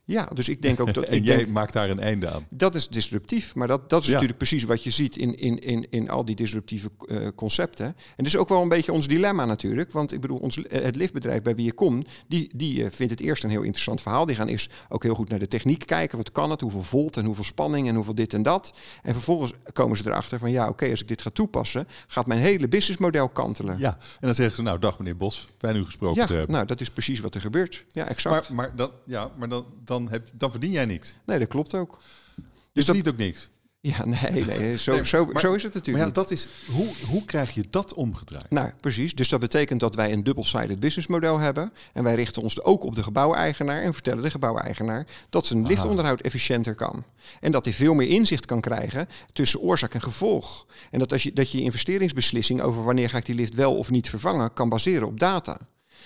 Ja, 0.06 0.26
dus 0.34 0.50
ik 0.50 0.62
denk 0.62 0.80
ook 0.80 0.94
dat 0.94 1.04
en 1.10 1.16
ik 1.16 1.24
jij 1.26 1.36
denk, 1.38 1.48
maakt 1.50 1.74
daar 1.74 1.90
een 1.90 2.00
einde 2.00 2.30
aan. 2.30 2.46
Dat 2.50 2.76
is 2.76 2.88
disruptief, 2.88 3.56
maar 3.56 3.68
dat, 3.68 3.90
dat 3.90 4.00
is 4.02 4.06
Ja. 4.08 4.12
natuurlijk 4.12 4.38
precies 4.40 4.64
wat 4.64 4.84
je 4.84 4.90
ziet 4.90 5.18
in, 5.18 5.38
in, 5.38 5.60
in, 5.60 5.88
in 5.90 6.10
al 6.10 6.26
die 6.26 6.36
disruptieve 6.36 6.90
eh, 7.08 7.28
concepten. 7.36 7.86
En 7.86 7.94
dat 8.16 8.26
is 8.26 8.38
ook 8.38 8.50
wel 8.50 8.62
een 8.62 8.70
beetje 8.70 8.92
ons 8.92 9.08
dilemma 9.08 9.46
natuurlijk. 9.46 9.92
Want 9.92 10.12
ik 10.14 10.22
bedoel, 10.22 10.38
ons, 10.38 10.64
eh, 10.64 10.84
het 10.84 10.96
liftbedrijf 10.96 11.42
bij 11.42 11.56
wie 11.56 11.66
je 11.66 11.74
komt, 11.74 12.08
die, 12.28 12.52
die 12.56 12.84
eh, 12.84 12.92
vindt 12.92 13.12
het 13.12 13.22
eerst 13.22 13.44
een 13.44 13.50
heel 13.50 13.62
interessant 13.62 14.02
verhaal. 14.02 14.26
Die 14.26 14.36
gaan 14.36 14.48
eerst 14.48 14.74
ook 14.90 15.04
heel 15.04 15.16
goed 15.16 15.30
naar 15.30 15.40
de 15.40 15.48
techniek 15.48 15.86
kijken. 15.86 16.18
Wat 16.18 16.32
kan 16.32 16.50
het? 16.50 16.62
Hoeveel 16.62 16.82
volt 16.82 17.18
en 17.18 17.26
hoeveel 17.26 17.44
spanning 17.44 17.88
en 17.88 17.96
hoeveel 17.96 18.16
dit 18.16 18.34
en 18.34 18.44
dat. 18.44 18.78
En 19.02 19.14
vervolgens 19.14 19.52
komen 19.74 19.98
ze 19.98 20.04
erachter 20.08 20.40
van 20.40 20.52
ja, 20.52 20.70
oké, 20.70 20.90
als 20.90 21.02
ik 21.02 21.08
dit 21.08 21.22
ga 21.22 21.30
toepassen, 21.30 21.88
gaat 22.08 22.26
mijn 22.28 22.40
hele 22.40 22.68
businessmodel 22.68 23.30
kantelen. 23.30 23.80
Ja, 23.80 23.92
en 24.00 24.28
dan 24.28 24.36
zeggen 24.36 24.56
ze, 24.56 24.62
nou 24.62 24.80
dag 24.80 24.98
meneer 24.98 25.18
Bos, 25.18 25.48
fijn 25.58 25.76
u 25.76 25.86
gesproken 25.86 26.22
Ja, 26.22 26.28
te 26.28 26.34
hebben. 26.34 26.56
nou, 26.56 26.66
dat 26.68 26.82
is 26.82 26.90
precies 26.90 27.20
wat 27.20 27.36
er 27.36 27.42
gebeurt. 27.42 27.86
Ja, 27.92 28.08
exact. 28.08 28.50
maar 28.50 28.56
maar, 28.68 28.76
dan, 28.76 28.92
ja, 29.06 29.32
maar 29.38 29.50
dan, 29.50 29.66
dan, 29.84 29.93
heb, 30.02 30.28
dan 30.31 30.52
verdien 30.52 30.71
jij 30.71 30.85
niks. 30.85 31.14
nee, 31.26 31.40
dat 31.40 31.47
klopt 31.47 31.73
ook. 31.76 31.97
Dus 32.35 32.45
Dus 32.73 32.85
dat 32.85 32.95
niet 32.95 33.07
ook 33.07 33.18
niks. 33.18 33.50
ja, 33.80 34.06
nee, 34.06 34.45
nee, 34.45 34.78
zo, 34.78 34.94
Nee, 34.94 35.06
zo, 35.06 35.26
maar- 35.26 35.42
zo 35.42 35.54
is 35.54 35.64
het 35.64 35.73
Maar 35.73 35.81
natuurlijk. 35.83 35.97
ja, 35.97 36.06
niet. 36.06 36.16
dat 36.16 36.31
is, 36.31 36.47
hoe, 36.71 36.88
hoe 37.09 37.26
krijg 37.26 37.52
je 37.54 37.64
dat 37.69 37.94
omgedraaid? 37.94 38.50
Nou, 38.50 38.71
precies. 38.81 39.16
Dus 39.16 39.30
dat 39.30 39.40
betekent 39.40 39.80
dat 39.80 39.95
wij 39.95 40.12
een 40.12 40.23
double-sided 40.23 40.80
businessmodel 40.80 41.40
hebben. 41.40 41.73
En 41.94 42.04
wij 42.04 42.16
richten 42.16 42.42
ons 42.42 42.62
ook 42.62 42.83
op 42.83 42.95
de 42.95 43.04
gebouweigenaar 43.04 43.81
en 43.81 43.94
vertellen 43.94 44.23
de 44.23 44.30
gebouweigenaar 44.31 45.07
dat 45.30 45.45
zijn 45.45 45.68
liftonderhoud 45.68 46.21
efficiënter 46.21 46.76
kan. 46.76 47.04
En 47.40 47.52
dat 47.52 47.66
hij 47.66 47.73
veel 47.73 47.94
meer 47.94 48.07
inzicht 48.09 48.45
kan 48.45 48.62
krijgen 48.62 49.07
tussen 49.33 49.59
oorzaak 49.59 49.94
en 49.94 50.02
gevolg. 50.02 50.66
En 50.92 51.00
dat, 51.00 51.12
als 51.12 51.23
je, 51.23 51.33
dat 51.33 51.52
je 51.52 51.57
je 51.57 51.64
investeringsbeslissing 51.64 52.62
over 52.62 52.83
wanneer 52.83 53.09
ga 53.09 53.18
ik 53.18 53.26
die 53.26 53.35
lift 53.35 53.54
wel 53.56 53.78
of 53.78 53.90
niet 53.90 54.09
vervangen, 54.09 54.54
kan 54.54 54.69
baseren 54.69 55.07
op 55.07 55.19
data. 55.19 55.57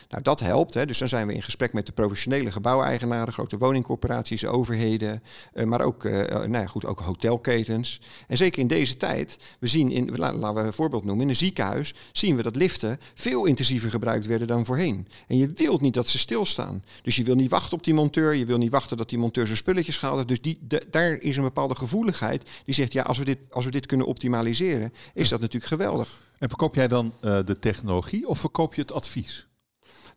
Nou, 0.09 0.23
dat 0.23 0.39
helpt. 0.39 0.73
Hè. 0.73 0.85
Dus 0.85 0.97
dan 0.97 1.07
zijn 1.07 1.27
we 1.27 1.33
in 1.33 1.41
gesprek 1.41 1.73
met 1.73 1.85
de 1.85 1.91
professionele 1.91 2.51
gebouweigenaren, 2.51 3.33
grote 3.33 3.57
woningcorporaties, 3.57 4.45
overheden, 4.45 5.23
eh, 5.53 5.65
maar 5.65 5.81
ook, 5.81 6.05
eh, 6.05 6.21
eh, 6.21 6.29
nou 6.29 6.51
ja, 6.51 6.65
goed, 6.67 6.85
ook 6.85 6.99
hotelketens. 6.99 8.01
En 8.27 8.37
zeker 8.37 8.59
in 8.61 8.67
deze 8.67 8.97
tijd, 8.97 9.37
we 9.59 9.67
zien 9.67 9.91
in, 9.91 10.15
la- 10.15 10.33
laten 10.33 10.61
we 10.61 10.67
een 10.67 10.73
voorbeeld 10.73 11.03
noemen, 11.03 11.23
in 11.23 11.29
een 11.29 11.35
ziekenhuis 11.35 11.93
zien 12.11 12.35
we 12.35 12.43
dat 12.43 12.55
liften 12.55 12.99
veel 13.13 13.45
intensiever 13.45 13.89
gebruikt 13.91 14.25
werden 14.25 14.47
dan 14.47 14.65
voorheen. 14.65 15.07
En 15.27 15.37
je 15.37 15.47
wilt 15.47 15.81
niet 15.81 15.93
dat 15.93 16.07
ze 16.09 16.17
stilstaan. 16.17 16.83
Dus 17.01 17.15
je 17.15 17.23
wil 17.23 17.35
niet 17.35 17.49
wachten 17.51 17.77
op 17.77 17.83
die 17.83 17.93
monteur, 17.93 18.35
je 18.35 18.45
wil 18.45 18.57
niet 18.57 18.71
wachten 18.71 18.97
dat 18.97 19.09
die 19.09 19.17
monteur 19.19 19.45
zijn 19.45 19.57
spulletjes 19.57 19.97
gaat. 19.97 20.27
Dus 20.27 20.41
die, 20.41 20.59
de- 20.61 20.87
daar 20.91 21.11
is 21.13 21.37
een 21.37 21.43
bepaalde 21.43 21.75
gevoeligheid 21.75 22.49
die 22.65 22.73
zegt, 22.73 22.91
ja, 22.93 23.03
als 23.03 23.17
we 23.17 23.25
dit, 23.25 23.37
als 23.49 23.65
we 23.65 23.71
dit 23.71 23.85
kunnen 23.85 24.05
optimaliseren, 24.07 24.93
is 25.13 25.29
dat 25.29 25.39
natuurlijk 25.39 25.71
geweldig. 25.71 26.17
En 26.37 26.47
verkoop 26.49 26.75
jij 26.75 26.87
dan 26.87 27.13
de 27.21 27.57
technologie 27.59 28.27
of 28.27 28.39
verkoop 28.39 28.73
je 28.73 28.81
het 28.81 28.91
advies? 28.91 29.46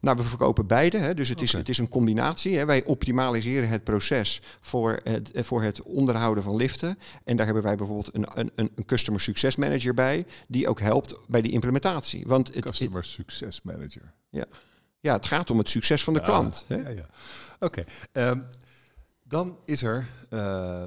Nou, 0.01 0.17
we 0.17 0.23
verkopen 0.23 0.67
beide. 0.67 0.99
Hè. 0.99 1.15
Dus 1.15 1.29
het 1.29 1.43
is, 1.43 1.53
het 1.53 1.69
is 1.69 1.79
een 1.79 1.89
combinatie. 1.89 2.57
Hè. 2.57 2.65
Wij 2.65 2.85
optimaliseren 2.85 3.69
het 3.69 3.85
proces 3.85 4.43
voor 4.61 5.01
het, 5.05 5.31
eh, 5.31 5.43
voor 5.43 5.63
het 5.63 5.83
onderhouden 5.83 6.43
van 6.45 6.57
liften. 6.57 6.99
En 7.25 7.37
daar 7.37 7.45
hebben 7.47 7.65
wij 7.65 7.77
bijvoorbeeld 7.77 8.15
een, 8.15 8.27
een, 8.35 8.51
een 8.55 8.85
customer 8.87 9.21
success 9.21 9.57
manager 9.57 9.95
bij, 9.95 10.27
die 10.49 10.69
ook 10.69 10.81
helpt 10.81 11.15
bij 11.29 11.43
die 11.43 11.53
implementatie. 11.53 12.25
Want 12.27 12.55
het, 12.55 12.65
Customer 12.65 13.05
Success 13.05 13.63
Manager. 13.63 14.13
ja, 15.01 15.13
het 15.13 15.27
gaat 15.27 15.51
om 15.51 15.59
het 15.59 15.69
succes 15.69 16.05
van 16.05 16.13
de 16.13 16.21
Ja, 16.21 16.25
klant. 16.27 16.65
Hè. 16.67 16.77
Ja, 16.77 16.89
ja. 16.89 17.07
Oké. 17.59 17.85
Ehm, 18.13 18.41
Dan 19.25 19.59
is 19.65 19.83
er, 19.83 20.07
uh, 20.31 20.83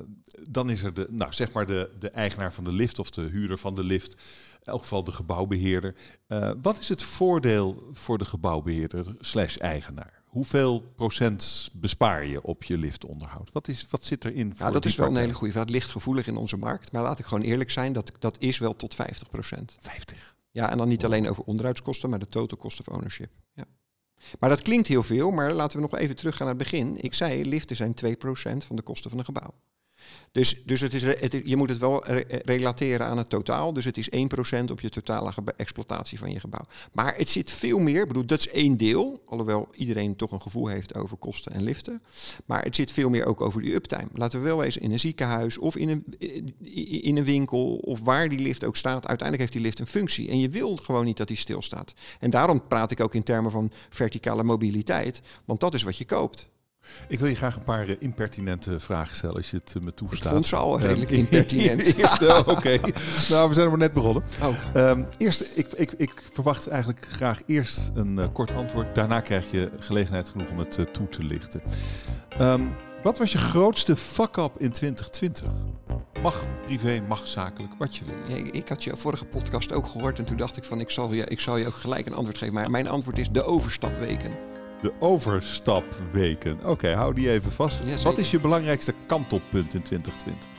dan 0.49 0.69
is 0.69 0.83
er 0.83 0.93
de, 0.93 1.07
nou, 1.09 1.33
zeg 1.33 1.51
maar 1.51 1.65
de, 1.65 1.89
de 1.99 2.09
eigenaar 2.09 2.53
van 2.53 2.63
de 2.63 2.71
lift 2.73 2.99
of 2.99 3.09
de 3.09 3.21
huurder 3.21 3.57
van 3.57 3.75
de 3.75 3.83
lift. 3.83 4.15
In 4.63 4.71
elk 4.71 4.81
geval 4.81 5.03
de 5.03 5.11
gebouwbeheerder. 5.11 5.95
Uh, 6.27 6.51
wat 6.61 6.79
is 6.79 6.89
het 6.89 7.03
voordeel 7.03 7.89
voor 7.93 8.17
de 8.17 8.25
gebouwbeheerder 8.25 9.15
slash 9.19 9.57
eigenaar? 9.57 10.23
Hoeveel 10.25 10.81
procent 10.95 11.69
bespaar 11.73 12.25
je 12.25 12.43
op 12.43 12.63
je 12.63 12.77
liftonderhoud? 12.77 13.49
Wat, 13.51 13.67
is, 13.67 13.87
wat 13.89 14.03
zit 14.03 14.25
erin? 14.25 14.53
Ja, 14.57 14.71
dat 14.71 14.85
is 14.85 14.95
wel 14.95 15.07
een 15.07 15.15
hele 15.15 15.33
goede 15.33 15.51
vraag. 15.51 15.63
Het 15.63 15.73
ligt 15.73 15.89
gevoelig 15.89 16.27
in 16.27 16.37
onze 16.37 16.57
markt. 16.57 16.91
Maar 16.91 17.01
laat 17.01 17.19
ik 17.19 17.25
gewoon 17.25 17.43
eerlijk 17.43 17.71
zijn, 17.71 17.93
dat, 17.93 18.11
dat 18.19 18.35
is 18.39 18.57
wel 18.57 18.75
tot 18.75 18.95
50 18.95 19.29
procent. 19.29 19.77
50? 19.79 20.35
Ja, 20.51 20.71
en 20.71 20.77
dan 20.77 20.87
niet 20.87 21.05
alleen 21.05 21.29
over 21.29 21.43
onderhoudskosten, 21.43 22.09
maar 22.09 22.19
de 22.19 22.27
total 22.27 22.57
cost 22.57 22.79
of 22.79 22.87
ownership. 22.87 23.31
Ja. 23.53 23.65
Maar 24.39 24.49
dat 24.49 24.61
klinkt 24.61 24.87
heel 24.87 25.03
veel, 25.03 25.31
maar 25.31 25.53
laten 25.53 25.77
we 25.77 25.83
nog 25.83 25.99
even 25.99 26.15
teruggaan 26.15 26.47
naar 26.47 26.55
het 26.55 26.63
begin. 26.63 26.97
Ik 27.01 27.13
zei, 27.13 27.45
liften 27.45 27.75
zijn 27.75 27.93
2% 28.05 28.17
van 28.65 28.75
de 28.75 28.81
kosten 28.81 29.09
van 29.09 29.19
een 29.19 29.25
gebouw. 29.25 29.53
Dus, 30.33 30.63
dus 30.63 30.81
het 30.81 30.93
is, 30.93 31.03
je 31.43 31.55
moet 31.55 31.69
het 31.69 31.77
wel 31.77 32.05
relateren 32.45 33.07
aan 33.07 33.17
het 33.17 33.29
totaal. 33.29 33.73
Dus 33.73 33.85
het 33.85 33.97
is 33.97 34.09
1% 34.09 34.71
op 34.71 34.79
je 34.79 34.89
totale 34.89 35.33
exploitatie 35.57 36.19
van 36.19 36.31
je 36.31 36.39
gebouw. 36.39 36.65
Maar 36.91 37.15
het 37.17 37.29
zit 37.29 37.51
veel 37.51 37.79
meer. 37.79 38.07
Bedoel, 38.07 38.25
dat 38.25 38.39
is 38.39 38.49
één 38.49 38.77
deel. 38.77 39.21
Alhoewel 39.25 39.67
iedereen 39.75 40.15
toch 40.15 40.31
een 40.31 40.41
gevoel 40.41 40.67
heeft 40.67 40.95
over 40.95 41.17
kosten 41.17 41.51
en 41.51 41.63
liften. 41.63 42.01
Maar 42.45 42.63
het 42.63 42.75
zit 42.75 42.91
veel 42.91 43.09
meer 43.09 43.25
ook 43.25 43.41
over 43.41 43.61
die 43.61 43.73
uptime. 43.73 44.07
Laten 44.13 44.39
we 44.39 44.45
wel 44.45 44.57
wezen, 44.57 44.81
in 44.81 44.91
een 44.91 44.99
ziekenhuis 44.99 45.57
of 45.57 45.75
in 45.75 45.89
een, 45.89 46.05
in 47.03 47.17
een 47.17 47.23
winkel 47.23 47.75
of 47.75 48.01
waar 48.01 48.29
die 48.29 48.39
lift 48.39 48.63
ook 48.63 48.75
staat. 48.75 49.07
Uiteindelijk 49.07 49.39
heeft 49.39 49.53
die 49.53 49.61
lift 49.61 49.79
een 49.79 49.87
functie. 49.87 50.29
En 50.29 50.39
je 50.39 50.49
wil 50.49 50.75
gewoon 50.75 51.05
niet 51.05 51.17
dat 51.17 51.27
die 51.27 51.37
stilstaat. 51.37 51.93
En 52.19 52.29
daarom 52.29 52.67
praat 52.67 52.91
ik 52.91 52.99
ook 52.99 53.13
in 53.13 53.23
termen 53.23 53.51
van 53.51 53.71
verticale 53.89 54.43
mobiliteit. 54.43 55.21
Want 55.45 55.59
dat 55.59 55.73
is 55.73 55.83
wat 55.83 55.97
je 55.97 56.05
koopt. 56.05 56.51
Ik 57.07 57.19
wil 57.19 57.27
je 57.27 57.35
graag 57.35 57.55
een 57.55 57.63
paar 57.63 57.87
eh, 57.87 57.95
impertinente 57.99 58.79
vragen 58.79 59.15
stellen 59.15 59.35
als 59.35 59.51
je 59.51 59.57
het 59.57 59.73
eh, 59.75 59.81
me 59.81 59.93
toestaat. 59.93 60.25
Ik 60.25 60.29
vond 60.31 60.47
ze 60.47 60.55
al 60.55 60.79
redelijk 60.79 61.11
um, 61.11 61.17
impertinent. 61.17 61.95
Oké, 62.55 62.79
nou 63.29 63.47
we 63.49 63.53
zijn 63.53 63.65
er 63.65 63.69
maar 63.69 63.77
net 63.77 63.93
begonnen. 63.93 64.23
Oh. 64.41 64.89
Um, 64.89 65.07
eerst, 65.17 65.45
ik, 65.55 65.71
ik, 65.71 65.91
ik 65.91 66.23
verwacht 66.33 66.67
eigenlijk 66.67 67.07
graag 67.09 67.41
eerst 67.45 67.91
een 67.93 68.17
uh, 68.17 68.25
kort 68.33 68.51
antwoord. 68.51 68.95
Daarna 68.95 69.19
krijg 69.19 69.51
je 69.51 69.71
gelegenheid 69.79 70.29
genoeg 70.29 70.49
om 70.49 70.59
het 70.59 70.93
toe 70.93 71.07
te 71.07 71.23
lichten. 71.23 71.61
Um, 72.41 72.75
wat 73.03 73.17
was 73.17 73.31
je 73.31 73.37
grootste 73.37 73.95
fuck-up 73.95 74.51
in 74.57 74.71
2020? 74.71 75.49
Mag 76.21 76.45
privé, 76.65 77.03
mag 77.07 77.27
zakelijk, 77.27 77.73
wat 77.77 77.95
je 77.95 78.05
wil. 78.05 78.37
Ja, 78.37 78.51
ik 78.51 78.69
had 78.69 78.83
je 78.83 78.95
vorige 78.95 79.25
podcast 79.25 79.73
ook 79.73 79.87
gehoord 79.87 80.19
en 80.19 80.25
toen 80.25 80.37
dacht 80.37 80.57
ik 80.57 80.63
van 80.63 80.79
ik 80.79 80.89
zal, 80.89 81.13
je, 81.13 81.25
ik 81.25 81.39
zal 81.39 81.57
je 81.57 81.67
ook 81.67 81.75
gelijk 81.75 82.05
een 82.05 82.13
antwoord 82.13 82.37
geven. 82.37 82.53
Maar 82.53 82.71
mijn 82.71 82.87
antwoord 82.87 83.19
is 83.19 83.29
de 83.29 83.43
overstapweken. 83.43 84.31
De 84.83 84.91
overstapweken. 84.99 86.57
Oké, 86.65 86.93
hou 86.93 87.13
die 87.13 87.31
even 87.31 87.51
vast. 87.51 88.03
Wat 88.03 88.17
is 88.17 88.31
je 88.31 88.39
belangrijkste 88.39 88.93
kantelpunt 89.05 89.73
in 89.73 89.81
2020? 89.81 90.49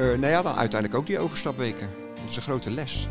Uh, 0.00 0.06
nou 0.06 0.26
ja, 0.26 0.42
dan 0.42 0.54
uiteindelijk 0.54 1.00
ook 1.00 1.06
die 1.06 1.18
overstapweken. 1.18 1.88
Dat 2.14 2.30
is 2.30 2.36
een 2.36 2.42
grote 2.42 2.70
les. 2.70 3.08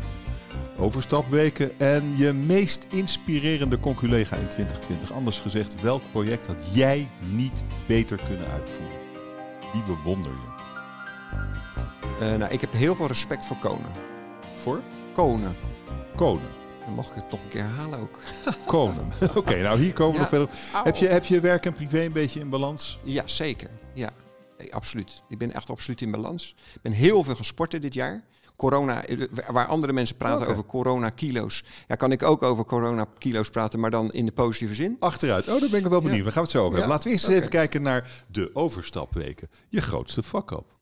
Overstapweken 0.76 1.78
en 1.78 2.16
je 2.16 2.32
meest 2.32 2.86
inspirerende 2.90 3.80
conculega 3.80 4.36
in 4.36 4.48
2020. 4.48 5.12
Anders 5.12 5.38
gezegd, 5.38 5.80
welk 5.80 6.02
project 6.10 6.46
had 6.46 6.68
jij 6.72 7.08
niet 7.30 7.62
beter 7.86 8.18
kunnen 8.28 8.50
uitvoeren? 8.50 8.96
Wie 9.72 9.82
bewonder 9.82 10.30
je? 10.30 10.56
Uh, 12.24 12.36
nou, 12.38 12.52
ik 12.52 12.60
heb 12.60 12.72
heel 12.72 12.96
veel 12.96 13.06
respect 13.06 13.46
voor 13.46 13.56
Konen. 13.56 13.90
Voor? 14.56 14.80
Konen. 15.12 15.56
Konen. 16.16 16.57
Dan 16.88 16.96
mag 16.96 17.08
ik 17.08 17.14
het 17.14 17.28
toch 17.28 17.42
een 17.42 17.48
keer 17.48 17.62
herhalen 17.62 17.98
ook. 17.98 18.18
Konen. 18.66 19.08
Oké, 19.34 19.62
nou 19.62 19.80
hier 19.80 19.92
komen 19.92 20.12
we 20.12 20.18
nog 20.18 20.28
verder. 20.28 20.48
Heb 20.84 20.96
je, 20.96 21.06
heb 21.06 21.24
je 21.24 21.40
werk 21.40 21.66
en 21.66 21.72
privé 21.72 22.04
een 22.04 22.12
beetje 22.12 22.40
in 22.40 22.48
balans? 22.48 22.98
Ja, 23.02 23.22
zeker. 23.26 23.70
Ja, 23.94 24.10
absoluut. 24.70 25.22
Ik 25.28 25.38
ben 25.38 25.52
echt 25.52 25.70
absoluut 25.70 26.00
in 26.00 26.10
balans. 26.10 26.54
Ik 26.74 26.80
ben 26.82 26.92
heel 26.92 27.24
veel 27.24 27.34
gaan 27.34 27.44
sporten 27.44 27.80
dit 27.80 27.94
jaar. 27.94 28.24
Corona, 28.56 29.04
waar 29.50 29.66
andere 29.66 29.92
mensen 29.92 30.16
praten 30.16 30.46
over 30.46 30.64
corona-kilo's, 30.64 31.64
ja, 31.88 31.94
kan 31.94 32.12
ik 32.12 32.22
ook 32.22 32.42
over 32.42 32.64
corona-kilo's 32.64 33.50
praten, 33.50 33.80
maar 33.80 33.90
dan 33.90 34.12
in 34.12 34.24
de 34.24 34.32
positieve 34.32 34.74
zin. 34.74 34.96
Achteruit. 34.98 35.48
Oh, 35.48 35.60
daar 35.60 35.70
ben 35.70 35.84
ik 35.84 35.86
wel 35.86 36.00
benieuwd. 36.00 36.16
Ja. 36.16 36.22
Dan 36.22 36.32
gaan 36.32 36.42
we 36.42 36.48
het 36.48 36.58
zo 36.58 36.64
over 36.64 36.72
hebben. 36.72 36.90
Laten 36.90 37.06
we 37.06 37.12
eerst 37.12 37.28
eens 37.28 37.36
even 37.36 37.48
kijken 37.48 37.82
naar 37.82 38.24
de 38.30 38.50
overstapweken. 38.52 39.50
Je 39.68 39.80
grootste 39.80 40.22
vak 40.22 40.50
op. 40.50 40.76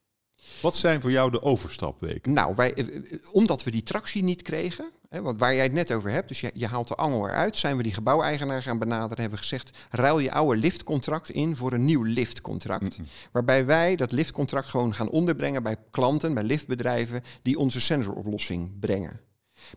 Wat 0.62 0.76
zijn 0.76 1.00
voor 1.00 1.10
jou 1.10 1.30
de 1.30 1.42
overstapweken? 1.42 2.32
Nou, 2.32 2.54
wij, 2.54 2.75
eh, 2.75 2.96
eh, 2.96 3.02
omdat 3.32 3.62
we 3.62 3.70
die 3.70 3.82
tractie 3.82 4.22
niet 4.22 4.42
kregen, 4.42 4.90
want 5.23 5.38
waar 5.38 5.54
jij 5.54 5.62
het 5.64 5.73
net 5.73 5.92
over 5.92 6.11
hebt, 6.11 6.28
dus 6.28 6.40
je, 6.40 6.50
je 6.54 6.66
haalt 6.66 6.88
de 6.88 6.94
angel 6.94 7.28
eruit, 7.28 7.56
zijn 7.56 7.76
we 7.76 7.82
die 7.82 7.94
gebouweigenaar 7.94 8.62
gaan 8.62 8.78
benaderen, 8.78 9.20
hebben 9.20 9.38
we 9.38 9.44
gezegd, 9.44 9.78
ruil 9.90 10.18
je 10.18 10.32
oude 10.32 10.61
liftcontract 10.61 11.30
in 11.30 11.56
voor 11.56 11.73
een 11.73 11.85
nieuw 11.85 12.02
liftcontract. 12.02 12.99
Waarbij 13.32 13.66
wij 13.66 13.96
dat 13.96 14.12
liftcontract 14.12 14.68
gewoon 14.68 14.94
gaan 14.94 15.11
onderbrengen 15.11 15.62
bij 15.62 15.76
klanten, 15.90 16.35
bij 16.35 16.42
liftbedrijven, 16.42 17.23
die 17.42 17.58
onze 17.58 17.80
sensoroplossing 17.80 18.78
brengen. 18.80 19.20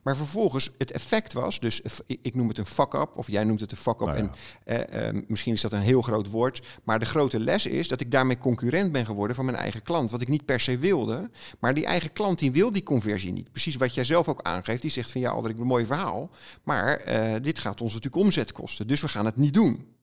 Maar 0.03 0.17
vervolgens, 0.17 0.71
het 0.77 0.91
effect 0.91 1.33
was, 1.33 1.59
dus 1.59 1.81
ik 2.07 2.35
noem 2.35 2.47
het 2.47 2.57
een 2.57 2.65
fuck-up, 2.65 3.11
of 3.15 3.27
jij 3.27 3.43
noemt 3.43 3.59
het 3.59 3.71
een 3.71 3.77
fuck-up. 3.77 4.07
Nou 4.07 4.17
en 4.17 4.31
eh, 4.63 5.07
eh, 5.07 5.23
misschien 5.27 5.53
is 5.53 5.61
dat 5.61 5.71
een 5.71 5.79
heel 5.79 6.01
groot 6.01 6.29
woord. 6.29 6.61
Maar 6.83 6.99
de 6.99 7.05
grote 7.05 7.39
les 7.39 7.65
is 7.65 7.87
dat 7.87 8.01
ik 8.01 8.11
daarmee 8.11 8.37
concurrent 8.37 8.91
ben 8.91 9.05
geworden 9.05 9.35
van 9.35 9.45
mijn 9.45 9.57
eigen 9.57 9.81
klant. 9.81 10.11
Wat 10.11 10.21
ik 10.21 10.27
niet 10.27 10.45
per 10.45 10.59
se 10.59 10.77
wilde. 10.77 11.29
Maar 11.59 11.73
die 11.73 11.85
eigen 11.85 12.13
klant 12.13 12.39
die 12.39 12.51
wil 12.51 12.71
die 12.71 12.83
conversie 12.83 13.31
niet. 13.31 13.51
Precies 13.51 13.75
wat 13.75 13.93
jij 13.93 14.03
zelf 14.03 14.27
ook 14.27 14.41
aangeeft. 14.41 14.81
Die 14.81 14.91
zegt 14.91 15.11
van 15.11 15.21
ja, 15.21 15.31
Alder, 15.31 15.51
ik 15.51 15.59
een 15.59 15.67
mooi 15.67 15.85
verhaal. 15.85 16.29
Maar 16.63 16.97
eh, 16.97 17.41
dit 17.41 17.59
gaat 17.59 17.81
ons 17.81 17.93
natuurlijk 17.93 18.23
omzet 18.23 18.51
kosten. 18.51 18.87
Dus 18.87 19.01
we 19.01 19.07
gaan 19.07 19.25
het 19.25 19.35
niet 19.35 19.53
doen. 19.53 19.97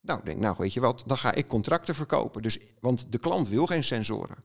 Nou, 0.00 0.20
denk, 0.24 0.38
nou 0.38 0.54
weet 0.58 0.72
je 0.72 0.80
wat, 0.80 1.02
dan 1.06 1.16
ga 1.16 1.34
ik 1.34 1.46
contracten 1.46 1.94
verkopen. 1.94 2.42
Dus, 2.42 2.58
want 2.80 3.06
de 3.10 3.18
klant 3.18 3.48
wil 3.48 3.66
geen 3.66 3.84
sensoren 3.84 4.36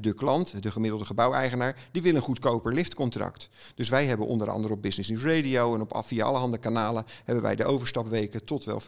de 0.00 0.14
klant, 0.14 0.62
de 0.62 0.70
gemiddelde 0.70 1.04
gebouweigenaar, 1.04 1.88
die 1.92 2.02
wil 2.02 2.14
een 2.14 2.20
goedkoper 2.20 2.72
liftcontract. 2.72 3.48
Dus 3.74 3.88
wij 3.88 4.06
hebben 4.06 4.26
onder 4.26 4.50
andere 4.50 4.74
op 4.74 4.82
Business 4.82 5.10
News 5.10 5.22
Radio 5.22 5.74
en 5.74 5.80
op 5.80 6.02
via 6.04 6.24
allerhande 6.24 6.58
kanalen 6.58 7.04
hebben 7.24 7.44
wij 7.44 7.56
de 7.56 7.64
overstapweken 7.64 8.44
tot 8.44 8.64
wel 8.64 8.80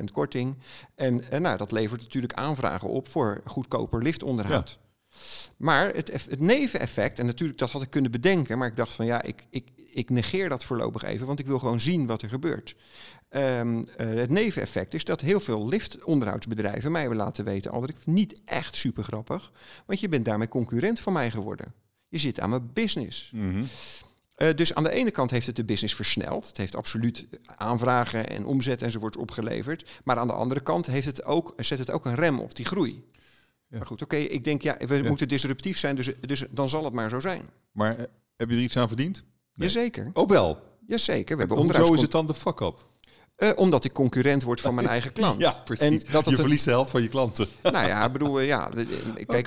50% 0.00 0.04
korting. 0.12 0.56
En, 0.94 1.30
en 1.30 1.42
nou, 1.42 1.56
dat 1.56 1.72
levert 1.72 2.00
natuurlijk 2.00 2.32
aanvragen 2.32 2.88
op 2.88 3.08
voor 3.08 3.40
goedkoper 3.44 4.02
liftonderhoud. 4.02 4.78
Maar 5.56 5.94
het, 5.94 6.12
het 6.12 6.40
neveneffect, 6.40 7.18
en 7.18 7.26
natuurlijk 7.26 7.58
dat 7.58 7.70
had 7.70 7.82
ik 7.82 7.90
kunnen 7.90 8.10
bedenken, 8.10 8.58
maar 8.58 8.68
ik 8.68 8.76
dacht 8.76 8.92
van 8.92 9.06
ja, 9.06 9.22
ik, 9.22 9.46
ik, 9.50 9.68
ik 9.90 10.10
negeer 10.10 10.48
dat 10.48 10.64
voorlopig 10.64 11.02
even, 11.02 11.26
want 11.26 11.38
ik 11.38 11.46
wil 11.46 11.58
gewoon 11.58 11.80
zien 11.80 12.06
wat 12.06 12.22
er 12.22 12.28
gebeurt. 12.28 12.76
Um, 13.30 13.78
uh, 13.78 13.84
het 13.96 14.30
neveneffect 14.30 14.94
is 14.94 15.04
dat 15.04 15.20
heel 15.20 15.40
veel 15.40 15.68
liftonderhoudsbedrijven 15.68 16.92
mij 16.92 17.00
hebben 17.00 17.18
laten 17.18 17.44
weten, 17.44 17.70
al 17.70 17.80
dat 17.80 17.90
ik 17.90 18.06
niet 18.06 18.40
echt 18.44 18.76
super 18.76 19.04
grappig, 19.04 19.52
want 19.86 20.00
je 20.00 20.08
bent 20.08 20.24
daarmee 20.24 20.48
concurrent 20.48 21.00
van 21.00 21.12
mij 21.12 21.30
geworden. 21.30 21.74
Je 22.08 22.18
zit 22.18 22.40
aan 22.40 22.50
mijn 22.50 22.72
business. 22.72 23.30
Mm 23.34 23.66
dus 24.56 24.74
aan 24.74 24.82
de 24.82 24.90
ene 24.90 25.10
kant 25.10 25.30
heeft 25.30 25.46
het 25.46 25.56
de 25.56 25.64
business 25.64 25.94
versneld. 25.94 26.46
Het 26.46 26.56
heeft 26.56 26.76
absoluut 26.76 27.26
aanvragen 27.44 28.28
en 28.28 28.46
omzet 28.46 28.82
enzovoort 28.82 29.16
opgeleverd. 29.16 29.90
Maar 30.04 30.16
aan 30.16 30.26
de 30.26 30.32
andere 30.32 30.60
kant 30.60 30.86
heeft 30.86 31.06
het 31.06 31.24
ook, 31.24 31.54
zet 31.56 31.78
het 31.78 31.90
ook 31.90 32.06
een 32.06 32.14
rem 32.14 32.38
op 32.38 32.54
die 32.54 32.64
groei. 32.64 33.04
Ja. 33.68 33.76
Maar 33.76 33.86
goed, 33.86 34.02
oké, 34.02 34.16
ik 34.16 34.44
denk 34.44 34.62
ja, 34.62 34.76
we 34.86 35.02
moeten 35.02 35.28
disruptief 35.28 35.78
zijn, 35.78 35.96
dus, 35.96 36.10
dus 36.20 36.44
dan 36.50 36.68
zal 36.68 36.84
het 36.84 36.92
maar 36.92 37.08
zo 37.08 37.20
zijn. 37.20 37.42
Maar 37.72 37.96
heb 38.36 38.50
je 38.50 38.56
er 38.56 38.62
iets 38.62 38.76
aan 38.76 38.88
verdiend? 38.88 39.24
Nee. 39.58 39.68
Jazeker. 39.68 40.10
Oh 40.12 40.28
wel? 40.28 40.58
Jazeker. 40.86 41.36
We 41.36 41.44
hebben 41.44 41.64
Hoezo 41.64 41.94
is 41.94 42.00
het 42.00 42.10
dan 42.10 42.26
de 42.26 42.34
fuck-up? 42.34 42.86
Uh, 43.38 43.50
omdat 43.54 43.84
ik 43.84 43.92
concurrent 43.92 44.42
word 44.42 44.60
van 44.60 44.74
mijn 44.74 44.86
eigen 44.86 45.12
klant. 45.12 45.40
Ja, 45.40 45.50
precies. 45.64 45.86
En 45.86 46.12
dat 46.12 46.28
je 46.28 46.36
verliest 46.36 46.64
de 46.64 46.70
helft 46.70 46.90
van 46.90 47.02
je 47.02 47.08
klanten. 47.08 47.48
Nou 47.62 47.86
ja, 47.86 48.06
ik 48.06 48.12
bedoel, 48.12 48.40
ja. 48.40 48.70
Kijk, 49.26 49.46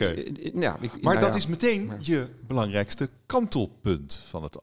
ja, 0.53 0.77
ik, 0.79 1.01
maar 1.01 1.13
nou 1.13 1.25
dat 1.25 1.35
is 1.35 1.47
meteen 1.47 1.91
je 1.99 2.27
belangrijkste 2.47 3.09
kantelpunt 3.25 4.23
van 4.29 4.43
het 4.43 4.57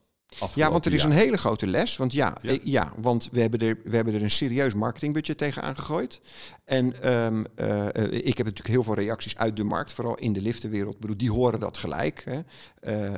ja, 0.55 0.71
want 0.71 0.87
er 0.87 0.93
is 0.93 1.03
een 1.03 1.11
hele 1.11 1.37
grote 1.37 1.67
les. 1.67 1.97
Want 1.97 2.13
ja, 2.13 2.37
ja. 2.63 2.85
Eh, 2.85 2.93
want 3.01 3.29
we 3.33 3.41
hebben, 3.41 3.61
er, 3.61 3.79
we 3.85 3.97
hebben 3.97 4.15
er 4.15 4.23
een 4.23 4.31
serieus 4.31 4.75
marketingbudget 4.75 5.39
tegen 5.39 5.63
aangegooid. 5.63 6.21
En 6.65 7.15
um, 7.25 7.47
uh, 7.57 7.87
ik 8.11 8.37
heb 8.37 8.47
natuurlijk 8.47 8.69
heel 8.69 8.83
veel 8.83 8.95
reacties 8.95 9.37
uit 9.37 9.57
de 9.57 9.65
markt, 9.65 9.93
vooral 9.93 10.15
in 10.15 10.33
de 10.33 10.41
liftenwereld. 10.41 10.95
Ik 10.95 11.01
bedoel, 11.01 11.17
die 11.17 11.31
horen 11.31 11.61
dat 11.61 11.79
gelijk. 11.79 12.25
Hè. 12.25 12.41
Uh, 12.83 13.15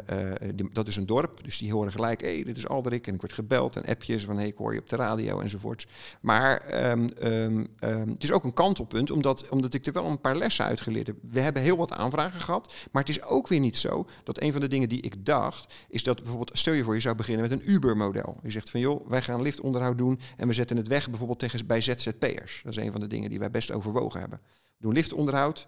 die, 0.54 0.68
dat 0.72 0.86
is 0.86 0.96
een 0.96 1.06
dorp, 1.06 1.44
dus 1.44 1.58
die 1.58 1.72
horen 1.72 1.92
gelijk, 1.92 2.20
hé, 2.20 2.34
hey, 2.34 2.44
dit 2.44 2.56
is 2.56 2.68
Alderik. 2.68 3.06
En 3.06 3.14
ik 3.14 3.20
word 3.20 3.32
gebeld 3.32 3.76
en 3.76 3.86
appjes 3.86 4.24
van, 4.24 4.34
hé, 4.34 4.40
hey, 4.40 4.50
ik 4.50 4.56
hoor 4.56 4.72
je 4.72 4.80
op 4.80 4.88
de 4.88 4.96
radio 4.96 5.40
enzovoorts. 5.40 5.86
Maar 6.20 6.82
um, 6.90 7.08
um, 7.22 7.68
het 7.80 8.22
is 8.22 8.32
ook 8.32 8.44
een 8.44 8.54
kantelpunt, 8.54 9.10
omdat, 9.10 9.48
omdat 9.48 9.74
ik 9.74 9.86
er 9.86 9.92
wel 9.92 10.04
een 10.04 10.20
paar 10.20 10.36
lessen 10.36 10.64
uitgeleerd 10.64 11.06
heb. 11.06 11.16
We 11.30 11.40
hebben 11.40 11.62
heel 11.62 11.76
wat 11.76 11.92
aanvragen 11.92 12.40
gehad, 12.40 12.74
maar 12.92 13.02
het 13.02 13.10
is 13.10 13.22
ook 13.22 13.48
weer 13.48 13.60
niet 13.60 13.78
zo 13.78 14.06
dat 14.24 14.42
een 14.42 14.52
van 14.52 14.60
de 14.60 14.68
dingen 14.68 14.88
die 14.88 15.00
ik 15.00 15.26
dacht, 15.26 15.72
is 15.88 16.02
dat 16.02 16.16
bijvoorbeeld, 16.16 16.58
stel 16.58 16.72
je 16.72 16.84
voor, 16.84 16.99
je 17.00 17.06
zou 17.06 17.16
beginnen 17.16 17.48
met 17.48 17.60
een 17.60 17.70
Uber-model. 17.70 18.36
Je 18.42 18.50
zegt 18.50 18.70
van, 18.70 18.80
joh, 18.80 19.08
wij 19.08 19.22
gaan 19.22 19.42
liftonderhoud 19.42 19.98
doen 19.98 20.20
en 20.36 20.46
we 20.46 20.52
zetten 20.52 20.76
het 20.76 20.88
weg 20.88 21.08
bijvoorbeeld 21.08 21.38
tegen, 21.38 21.66
bij 21.66 21.80
ZZP'ers. 21.80 22.60
Dat 22.64 22.72
is 22.72 22.84
een 22.84 22.92
van 22.92 23.00
de 23.00 23.06
dingen 23.06 23.30
die 23.30 23.38
wij 23.38 23.50
best 23.50 23.70
overwogen 23.70 24.20
hebben. 24.20 24.40
We 24.44 24.82
doen 24.82 24.92
liftonderhoud, 24.92 25.66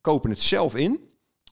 kopen 0.00 0.30
het 0.30 0.42
zelf 0.42 0.76
in 0.76 1.00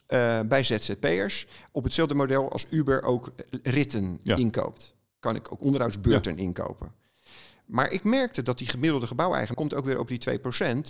uh, 0.09 0.40
bij 0.40 0.62
ZZP'ers. 0.62 1.47
Op 1.73 1.85
hetzelfde 1.85 2.14
model 2.14 2.50
als 2.50 2.66
Uber 2.71 3.02
ook 3.02 3.33
ritten 3.62 4.19
inkoopt. 4.23 4.95
Kan 5.21 5.37
ik 5.37 5.52
ook 5.52 5.61
onderhoudsbeurten 5.61 6.38
inkopen. 6.38 6.92
Maar 7.66 7.90
ik 7.90 8.04
merkte 8.04 8.42
dat 8.42 8.59
die 8.59 8.69
gemiddelde 8.69 9.07
gebouweigenaar 9.07 9.57
komt 9.57 9.75
ook 9.75 9.85
weer 9.85 9.99
op 9.99 10.09
die 10.09 10.21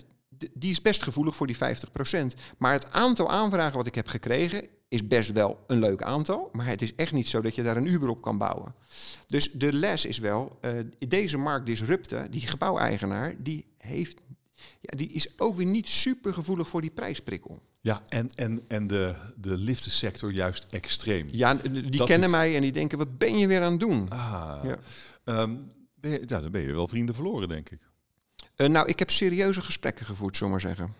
2%. 0.04 0.06
Die 0.54 0.70
is 0.70 0.82
best 0.82 1.02
gevoelig 1.02 1.36
voor 1.36 1.46
die 1.46 1.56
50%. 1.56 1.60
Maar 2.58 2.72
het 2.72 2.90
aantal 2.92 3.30
aanvragen 3.30 3.76
wat 3.76 3.86
ik 3.86 3.94
heb 3.94 4.06
gekregen 4.08 4.66
is 4.88 5.06
best 5.06 5.32
wel 5.32 5.64
een 5.66 5.78
leuk 5.78 6.02
aantal. 6.02 6.48
Maar 6.52 6.66
het 6.66 6.82
is 6.82 6.94
echt 6.94 7.12
niet 7.12 7.28
zo 7.28 7.40
dat 7.40 7.54
je 7.54 7.62
daar 7.62 7.76
een 7.76 7.86
Uber 7.86 8.08
op 8.08 8.22
kan 8.22 8.38
bouwen. 8.38 8.74
Dus 9.26 9.52
de 9.52 9.72
les 9.72 10.04
is 10.04 10.18
wel, 10.18 10.58
eh, 10.60 10.70
deze 11.08 11.36
markt 11.38 11.66
disrupten, 11.66 12.30
die 12.30 12.40
gebouweigenaar, 12.40 13.34
die, 13.42 13.66
heeft, 13.78 14.20
ja, 14.80 14.96
die 14.96 15.08
is 15.08 15.38
ook 15.38 15.56
weer 15.56 15.66
niet 15.66 15.88
super 15.88 16.34
gevoelig 16.34 16.68
voor 16.68 16.80
die 16.80 16.90
prijsprikkel. 16.90 17.62
Ja, 17.80 18.02
en, 18.08 18.30
en, 18.34 18.60
en 18.68 18.86
de, 18.86 19.14
de 19.36 19.56
liftensector 19.56 20.32
juist 20.32 20.66
extreem. 20.70 21.26
Ja, 21.30 21.54
die 21.54 21.90
Dat 21.90 22.06
kennen 22.06 22.28
is- 22.28 22.34
mij 22.34 22.54
en 22.56 22.62
die 22.62 22.72
denken, 22.72 22.98
wat 22.98 23.18
ben 23.18 23.38
je 23.38 23.46
weer 23.46 23.62
aan 23.62 23.70
het 23.70 23.80
doen? 23.80 24.10
Ah, 24.10 24.60
Ja. 24.64 24.78
Ehm, 25.24 25.56
ben 25.94 26.10
je, 26.10 26.22
ja, 26.26 26.40
dan 26.40 26.50
ben 26.50 26.60
je 26.62 26.72
wel 26.72 26.88
vrienden 26.88 27.14
verloren, 27.14 27.48
denk 27.48 27.70
ik. 27.70 27.78
Eh, 28.56 28.68
nou, 28.68 28.88
ik 28.88 28.98
heb 28.98 29.10
serieuze 29.10 29.62
gesprekken 29.62 30.06
gevoerd, 30.06 30.36
zullen 30.36 30.52
we 30.54 30.60
maar 30.62 30.74
zeggen. 30.76 30.94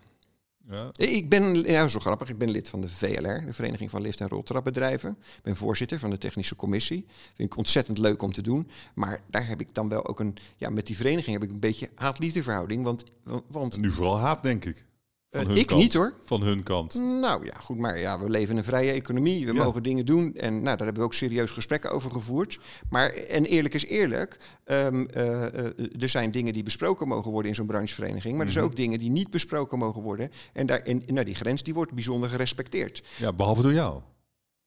Ja. 0.71 0.91
Ik 0.93 1.29
ben, 1.29 1.55
ja, 1.63 1.89
zo 1.89 1.99
grappig, 1.99 2.29
ik 2.29 2.39
ben 2.39 2.51
lid 2.51 2.69
van 2.69 2.81
de 2.81 2.89
VLR, 2.89 3.45
de 3.47 3.53
Vereniging 3.53 3.91
van 3.91 4.03
Lift- 4.03 4.21
en 4.21 4.29
Roltrapbedrijven. 4.29 5.11
Ik 5.37 5.43
ben 5.43 5.57
voorzitter 5.57 5.99
van 5.99 6.11
de 6.11 6.19
technische 6.19 6.57
commissie. 6.57 7.07
Vind 7.35 7.53
ik 7.53 7.57
ontzettend 7.57 7.99
leuk 7.99 8.23
om 8.23 8.33
te 8.33 8.43
doen. 8.43 8.69
Maar 8.95 9.21
daar 9.31 9.47
heb 9.47 9.61
ik 9.61 9.75
dan 9.75 9.89
wel 9.89 10.07
ook 10.07 10.21
een, 10.21 10.37
ja, 10.57 10.71
met 10.71 10.87
die 10.87 10.97
vereniging 10.97 11.33
heb 11.33 11.43
ik 11.43 11.51
een 11.51 11.61
beetje 11.61 11.91
haat-liefde 11.95 12.43
verhouding. 12.43 12.85
Want, 12.85 13.05
want 13.49 13.77
Nu 13.77 13.93
vooral 13.93 14.19
haat, 14.19 14.43
denk 14.43 14.65
ik. 14.65 14.85
Eh, 15.33 15.57
ik 15.57 15.67
kant. 15.67 15.81
niet, 15.81 15.95
hoor. 15.95 16.15
Van 16.25 16.43
hun 16.43 16.63
kant. 16.63 16.95
Nou 17.21 17.45
ja, 17.45 17.55
goed, 17.61 17.79
maar 17.79 17.99
ja, 17.99 18.21
we 18.21 18.31
leven 18.31 18.51
in 18.51 18.57
een 18.57 18.65
vrije 18.65 18.93
economie. 18.93 19.47
We 19.47 19.53
Ja. 19.55 19.65
mogen 19.65 19.83
dingen 19.83 20.07
doen. 20.07 20.35
En 20.35 20.53
nou, 20.53 20.65
daar 20.65 20.77
hebben 20.79 20.95
we 20.97 21.03
ook 21.03 21.15
serieus 21.15 21.51
gesprekken 21.51 21.91
over 21.91 22.11
gevoerd. 22.11 22.59
Maar, 22.91 23.11
en 23.13 23.45
eerlijk 23.45 23.75
is 23.75 23.85
eerlijk, 23.87 24.37
ehm, 24.65 25.05
eh, 25.05 25.45
eh, 25.47 25.65
er 26.01 26.09
zijn 26.09 26.31
dingen 26.31 26.53
die 26.53 26.63
besproken 26.63 27.09
mogen 27.09 27.31
worden 27.31 27.49
in 27.51 27.55
zo'n 27.57 27.67
branchevereniging. 27.67 28.33
Maar 28.33 28.41
er 28.41 28.53
Mhm. 28.53 28.53
zijn 28.53 28.65
ook 28.65 28.77
dingen 28.77 28.99
die 28.99 29.11
niet 29.11 29.31
besproken 29.31 29.79
mogen 29.79 30.03
worden. 30.03 30.31
En, 30.53 30.67
daar, 30.67 30.81
en 30.81 31.03
nou, 31.07 31.25
die 31.25 31.35
grens 31.35 31.63
die 31.63 31.75
wordt 31.75 31.93
bijzonder 31.93 32.29
gerespecteerd. 32.29 33.03
Ja, 33.19 33.33
behalve 33.33 33.63
door 33.63 33.73
jou. 33.73 34.01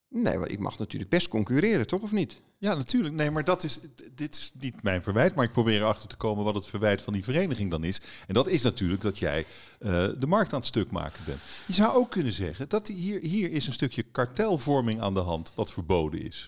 Nee, 0.09 0.37
want 0.37 0.51
ik 0.51 0.59
mag 0.59 0.77
natuurlijk 0.79 1.09
best 1.11 1.27
concurreren, 1.27 1.87
toch 1.87 2.01
of 2.01 2.11
niet? 2.11 2.41
Ja, 2.65 2.73
natuurlijk. 2.75 3.15
Nee, 3.15 3.31
maar 3.31 3.43
dat 3.43 3.63
is, 3.63 3.79
dit 4.15 4.35
is 4.35 4.51
niet 4.59 4.83
mijn 4.83 5.03
verwijt. 5.03 5.35
Maar 5.35 5.45
ik 5.45 5.51
probeer 5.51 5.81
erachter 5.81 6.07
te 6.09 6.15
komen 6.15 6.43
wat 6.43 6.55
het 6.55 6.67
verwijt 6.67 7.01
van 7.01 7.13
die 7.13 7.23
vereniging 7.23 7.71
dan 7.71 7.83
is. 7.83 8.01
En 8.27 8.33
dat 8.33 8.47
is 8.47 8.61
natuurlijk 8.61 9.01
dat 9.01 9.17
jij 9.17 9.45
eh, 9.79 9.89
de 10.19 10.27
markt 10.27 10.53
aan 10.53 10.59
het 10.59 10.67
stuk 10.67 10.91
maken 10.91 11.23
bent. 11.25 11.39
Je 11.67 11.73
zou 11.73 11.95
ook 11.95 12.11
kunnen 12.11 12.33
zeggen 12.33 12.69
dat 12.69 12.87
hier, 12.87 13.19
hier 13.21 13.51
is 13.51 13.67
een 13.67 13.73
stukje 13.73 14.03
kartelvorming 14.03 15.01
aan 15.01 15.13
de 15.13 15.19
hand 15.19 15.51
wat 15.55 15.71
verboden 15.71 16.21
is. 16.21 16.47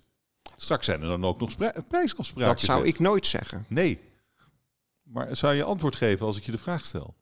Straks 0.55 0.86
zijn 0.86 1.01
er 1.01 1.07
dan 1.07 1.25
ook 1.25 1.39
nog 1.39 1.51
spra- 1.51 1.83
prijsafspraken. 1.88 2.53
Dat 2.53 2.62
zou 2.62 2.86
ik 2.86 3.00
nooit 3.00 3.25
zeggen. 3.25 3.65
Nee. 3.67 4.00
Maar 5.03 5.36
zou 5.36 5.55
je 5.55 5.63
antwoord 5.63 5.95
geven 5.95 6.25
als 6.25 6.38
ik 6.38 6.43
je 6.43 6.51
de 6.51 6.57
vraag 6.57 6.86
stel? 6.86 7.15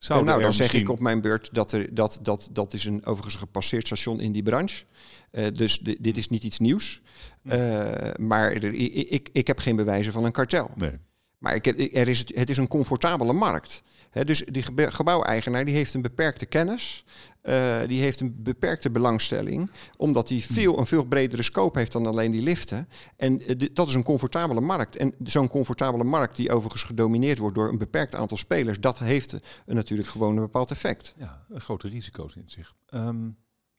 Zou 0.00 0.24
nou, 0.24 0.40
dan 0.42 0.52
zeg 0.52 0.72
ik 0.72 0.88
op 0.88 1.00
mijn 1.00 1.20
beurt 1.20 1.48
dat 1.54 1.72
er, 1.72 1.94
dat, 1.94 2.18
dat, 2.22 2.48
dat 2.52 2.72
is 2.72 2.84
een 2.84 3.04
overigens 3.06 3.34
gepasseerd 3.34 3.86
station 3.86 4.20
in 4.20 4.32
die 4.32 4.42
branche. 4.42 4.84
Eh, 5.30 5.46
dus 5.52 5.78
di- 5.78 5.96
dit 6.00 6.16
is 6.16 6.28
niet 6.28 6.42
iets 6.44 6.58
nieuws. 6.58 7.02
Eh, 7.42 7.88
maar 8.16 8.52
er, 8.52 8.72
ik, 8.74 8.92
ik, 9.10 9.28
ik 9.32 9.46
heb 9.46 9.58
geen 9.58 9.76
bewijzen 9.76 10.12
van 10.12 10.24
een 10.24 10.32
kartel. 10.32 10.70
Nee. 10.74 10.90
Maar 11.38 11.54
ik 11.54 11.64
heb, 11.64 11.78
er 11.78 12.08
is, 12.08 12.18
het- 12.18 12.32
het 12.34 12.50
is 12.50 12.56
een 12.56 12.68
comfortabele 12.68 13.32
markt. 13.32 13.82
Dus 14.12 14.44
die 14.44 14.62
gebouweigenaar 14.92 15.64
die 15.64 15.74
heeft 15.74 15.94
een 15.94 16.02
beperkte 16.02 16.46
kennis. 16.46 17.04
eh, 17.40 17.78
die 17.86 18.00
heeft 18.00 18.20
een 18.20 18.42
beperkte 18.42 18.90
belangstelling. 18.90 19.70
Omdat 19.96 20.28
hij 20.28 20.40
veel, 20.40 20.78
een 20.78 20.86
veel 20.86 21.04
bredere 21.04 21.42
scope 21.42 21.78
heeft 21.78 21.92
dan 21.92 22.06
alleen 22.06 22.30
die 22.30 22.42
liften. 22.42 22.88
En 23.16 23.46
eh, 23.46 23.68
dat 23.72 23.88
is 23.88 23.94
een 23.94 24.02
comfortabele 24.02 24.60
markt. 24.60 24.96
En 24.96 25.14
zo'n 25.24 25.48
comfortabele 25.48 26.04
markt 26.04 26.36
die 26.36 26.52
overigens 26.52 26.82
gedomineerd 26.82 27.38
wordt 27.38 27.54
door 27.54 27.68
een 27.68 27.78
beperkt 27.78 28.14
aantal 28.14 28.36
spelers. 28.36 28.80
Dat 28.80 28.98
heeft 28.98 29.32
eh, 29.32 29.40
natuurlijk 29.66 30.08
gewoon 30.08 30.36
een 30.36 30.42
bepaald 30.42 30.70
effect. 30.70 31.14
Ja, 31.16 31.44
grote 31.54 31.88
risico's 31.88 32.34
in 32.34 32.44
zich. 32.46 32.74
Ehm, 32.86 33.30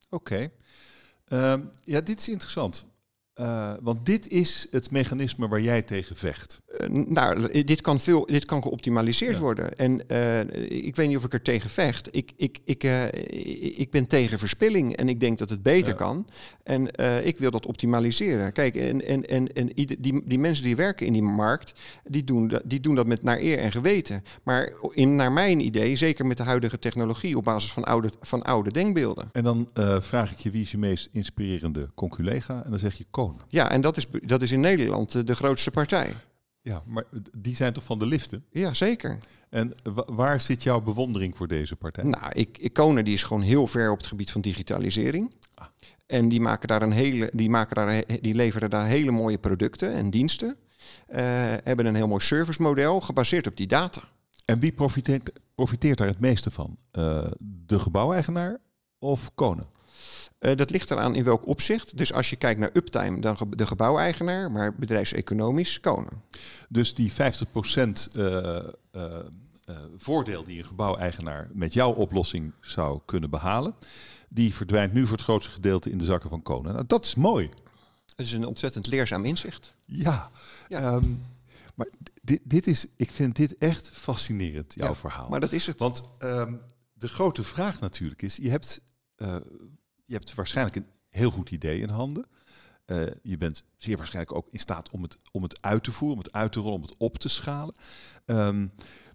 Oké. 0.10 0.50
Ehm, 1.28 1.62
ja, 1.84 2.02
dit 2.02 2.20
is 2.20 2.30
interessant. 2.30 2.86
Eh, 3.34 3.74
want 3.82 4.06
dit 4.06 4.28
is 4.28 4.68
het 4.72 4.92
mechanisme 4.92 5.48
waar 5.48 5.62
jij 5.62 5.82
tegen 5.82 6.16
vecht. 6.16 6.62
Eh, 6.78 6.88
nou, 6.90 7.64
dit 7.64 7.82
kan, 7.82 8.00
veel, 8.00 8.26
dit 8.26 8.46
kan 8.46 8.62
geoptimaliseerd 8.62 9.34
Ja. 9.36 9.40
worden. 9.42 9.78
En 9.78 10.08
eh, 10.08 10.40
ik 10.86 10.96
weet 10.96 11.08
niet 11.08 11.18
of 11.18 11.24
ik 11.26 11.34
er 11.34 11.42
tegen 11.42 11.70
vecht. 11.70 12.16
Ik, 12.16 12.32
ik, 12.36 12.60
ik, 12.66 12.84
ik 13.78 13.92
ben 13.92 14.08
tegen 14.08 14.40
verspilling 14.40 14.96
en 14.96 15.10
ik 15.10 15.20
denk 15.20 15.38
dat 15.38 15.50
het 15.50 15.64
beter 15.64 15.90
Ja. 15.92 15.96
kan. 15.98 16.28
En 16.64 16.88
ik 17.26 17.38
wil 17.38 17.52
dat 17.52 17.66
optimaliseren. 17.66 18.54
Kijk, 18.54 18.76
en, 18.76 19.08
en, 19.08 19.26
en, 19.28 19.54
en 19.54 19.68
die, 20.00 20.22
die 20.26 20.40
mensen 20.40 20.64
die 20.64 20.76
werken 20.76 21.06
in 21.06 21.14
die 21.14 21.22
markt, 21.22 21.80
die 22.04 22.24
doen, 22.24 22.48
dat- 22.48 22.62
die 22.66 22.80
doen 22.80 22.96
dat 22.96 23.08
met 23.08 23.24
naar 23.24 23.40
eer 23.40 23.58
en 23.58 23.72
geweten. 23.72 24.24
Maar 24.44 24.72
in, 24.92 25.16
naar 25.16 25.32
mijn 25.32 25.60
idee, 25.60 25.96
zeker 25.96 26.26
met 26.26 26.38
de 26.38 26.44
huidige 26.44 26.80
technologie, 26.80 27.38
op 27.38 27.44
basis 27.44 27.72
van 27.72 27.84
oude, 27.84 28.10
van 28.20 28.42
oude 28.44 28.72
denkbeelden. 28.72 29.30
En 29.32 29.44
dan 29.44 29.70
vraag 30.00 30.32
ik 30.32 30.40
je 30.40 30.52
wie 30.52 30.62
is 30.62 30.72
je 30.72 30.78
meest 30.78 31.10
inspirerende 31.12 31.90
conculega? 31.96 32.64
En 32.64 32.70
dan 32.70 32.80
zeg 32.80 32.94
je 32.98 33.06
Ja, 33.48 33.72
en 33.72 33.82
dat 33.82 33.98
is, 33.98 34.06
dat 34.24 34.42
is 34.42 34.52
in 34.52 34.60
Nederland 34.60 35.16
eh, 35.16 35.22
de 35.26 35.36
grootste 35.36 35.72
partij. 35.72 36.14
Ja, 36.62 36.84
maar 36.86 37.04
die 37.38 37.56
zijn 37.56 37.74
toch 37.74 37.84
van 37.84 38.00
de 38.00 38.06
liften? 38.06 38.46
Ja, 38.52 38.74
zeker. 38.74 39.18
En 39.50 39.74
wa- 39.84 40.06
waar 40.14 40.42
zit 40.42 40.64
jouw 40.64 40.82
bewondering 40.82 41.38
voor 41.38 41.48
deze 41.48 41.76
partij? 41.76 42.04
Nou, 42.04 42.32
ik, 42.34 42.58
Iconen 42.58 43.06
die 43.06 43.14
is 43.14 43.24
gewoon 43.24 43.42
heel 43.42 43.68
ver 43.68 43.92
op 43.92 43.98
het 43.98 44.08
gebied 44.08 44.32
van 44.32 44.42
digitalisering. 44.42 45.34
Ah. 45.56 45.66
En 46.06 46.30
die, 46.30 46.42
maken 46.42 46.68
daar 46.68 46.82
een 46.82 46.92
hele, 46.92 47.30
die, 47.34 47.50
maken 47.50 47.76
daar, 47.76 47.90
he- 47.94 48.18
die 48.22 48.36
leveren 48.36 48.70
daar 48.70 48.86
hele 48.88 49.12
mooie 49.12 49.38
producten 49.38 49.94
en 49.94 50.10
diensten. 50.10 50.56
Eh, 51.08 51.22
hebben 51.64 51.86
een 51.86 51.96
heel 51.96 52.08
mooi 52.08 52.24
servicemodel 52.24 53.02
gebaseerd 53.02 53.48
op 53.48 53.58
die 53.58 53.68
data. 53.68 54.02
En 54.46 54.60
wie 54.60 54.72
profiteert, 54.72 55.32
profiteert 55.56 55.98
daar 55.98 56.08
het 56.08 56.20
meeste 56.20 56.52
van? 56.52 56.78
Eh, 56.92 57.28
de 57.40 57.80
gebouweigenaar 57.80 58.58
of 59.00 59.32
Konen? 59.36 59.66
Eh, 60.42 60.56
dat 60.56 60.70
ligt 60.70 60.92
eraan 60.92 61.16
in 61.16 61.24
welk 61.24 61.48
opzicht. 61.48 61.98
Dus 61.98 62.14
als 62.14 62.30
je 62.30 62.36
kijkt 62.36 62.60
naar 62.60 62.70
uptime, 62.74 63.20
dan 63.20 63.38
de 63.50 63.68
gebouweigenaar, 63.68 64.52
maar 64.52 64.76
bedrijfseconomisch 64.76 65.80
Konen. 65.80 66.22
Dus 66.70 66.94
die 66.94 67.12
50% 67.12 67.16
eh, 68.12 68.58
eh, 68.92 69.20
voordeel 69.98 70.44
die 70.44 70.58
een 70.58 70.66
gebouweigenaar 70.66 71.50
met 71.54 71.74
jouw 71.74 71.94
oplossing 71.94 72.54
zou 72.62 73.00
kunnen 73.06 73.30
behalen, 73.30 73.76
die 74.30 74.54
verdwijnt 74.54 74.94
nu 74.94 75.02
voor 75.08 75.18
het 75.18 75.26
grootste 75.26 75.52
gedeelte 75.52 75.90
in 75.90 75.98
de 75.98 76.06
zakken 76.06 76.30
van 76.30 76.42
Konen. 76.42 76.74
Nou, 76.74 76.86
dat 76.88 77.06
is 77.06 77.16
mooi. 77.16 77.50
Dat 78.06 78.26
is 78.26 78.32
een 78.32 78.46
ontzettend 78.46 78.88
leerzaam 78.88 79.26
inzicht. 79.26 79.76
Ja. 79.86 80.32
Ja. 80.68 80.80
Ehm, 80.80 81.14
maar 81.76 81.88
dit, 82.22 82.40
dit 82.44 82.68
is, 82.68 82.86
ik 82.96 83.12
vind 83.12 83.36
dit 83.36 83.58
echt 83.58 83.90
fascinerend, 83.90 84.74
jouw 84.76 84.88
Ja, 84.88 84.96
verhaal. 84.96 85.30
Maar 85.30 85.40
dat 85.40 85.52
is 85.52 85.68
het. 85.68 85.80
Want 85.80 86.04
ehm, 86.18 86.54
de 86.94 87.08
grote 87.08 87.44
vraag 87.44 87.80
natuurlijk 87.80 88.22
is, 88.22 88.36
je 88.36 88.50
hebt, 88.50 88.82
je 90.12 90.18
hebt 90.18 90.36
waarschijnlijk 90.36 90.76
een 90.76 90.88
heel 91.10 91.32
goed 91.32 91.52
idee 91.52 91.80
in 91.80 91.90
handen. 91.90 92.26
Eh, 92.86 93.04
je 93.22 93.38
bent 93.38 93.64
zeer 93.78 93.98
waarschijnlijk 93.98 94.36
ook 94.36 94.48
in 94.52 94.60
staat 94.60 94.90
om 94.90 95.02
het, 95.02 95.18
om 95.32 95.44
het 95.44 95.62
uit 95.62 95.84
te 95.84 95.92
voeren, 95.92 96.18
om 96.18 96.24
het 96.24 96.34
uit 96.34 96.52
te 96.52 96.60
rollen, 96.60 96.76
om 96.76 96.82
het 96.82 96.98
op 96.98 97.18
te 97.18 97.30
schalen. 97.30 97.76
Ehm, 98.26 98.68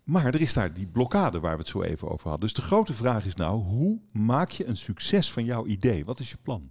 maar 0.04 0.26
er 0.26 0.40
is 0.40 0.52
daar 0.52 0.74
die 0.74 0.86
blokkade 0.86 1.40
waar 1.40 1.52
we 1.52 1.58
het 1.58 1.68
zo 1.68 1.82
even 1.82 2.10
over 2.10 2.28
hadden. 2.28 2.48
Dus 2.48 2.56
de 2.56 2.62
grote 2.62 2.92
vraag 2.92 3.24
is 3.24 3.34
nou, 3.34 3.62
hoe 3.62 4.00
maak 4.12 4.50
je 4.50 4.66
een 4.66 4.76
succes 4.76 5.32
van 5.32 5.44
jouw 5.44 5.66
idee? 5.66 6.04
Wat 6.04 6.20
is 6.20 6.30
je 6.30 6.36
plan? 6.42 6.70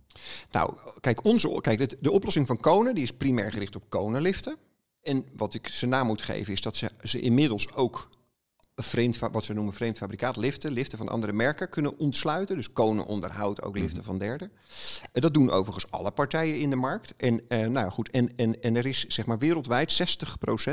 Nou, 0.51 0.77
kijk, 0.99 1.23
onze, 1.23 1.59
kijk 1.61 2.03
de, 2.03 2.11
oplossing 2.11 2.47
van 2.47 2.59
Konen 2.59 2.95
die 2.95 3.03
is 3.03 3.11
primair 3.11 3.51
gericht 3.51 3.75
op 3.75 3.89
konenliften. 3.89 4.57
En 5.01 5.25
wat 5.35 5.53
ik 5.53 5.67
ze 5.67 5.85
naam 5.85 6.07
moet 6.07 6.21
geven 6.21 6.53
is 6.53 6.61
dat 6.61 6.75
ze, 6.75 6.91
ze 7.03 7.19
inmiddels 7.19 7.73
ook 7.73 8.09
vreemd, 8.75 9.19
wat 9.19 9.45
ze 9.45 9.53
noemen 9.53 9.73
vreemd 9.73 9.97
fabrikaat 9.97 10.35
liften, 10.35 10.71
liften 10.71 10.97
van 10.97 11.09
andere 11.09 11.33
merken 11.33 11.69
kunnen 11.69 11.97
ontsluiten. 11.97 12.55
Dus 12.55 12.71
Konen 12.71 13.05
onderhoudt 13.05 13.61
ook 13.61 13.77
liften 13.77 14.03
van 14.03 14.17
derden. 14.17 14.51
En 15.11 15.21
dat 15.21 15.33
doen 15.33 15.51
overigens 15.51 15.91
alle 15.91 16.11
partijen 16.11 16.59
in 16.59 16.69
de 16.69 16.75
markt. 16.75 17.13
En, 17.17 17.41
eh, 17.47 17.67
nou 17.67 17.89
goed, 17.89 18.09
en, 18.11 18.35
en, 18.35 18.61
en 18.61 18.75
er 18.75 18.85
is 18.85 19.05
zeg 19.07 19.25
maar 19.25 19.38
wereldwijd 19.38 20.19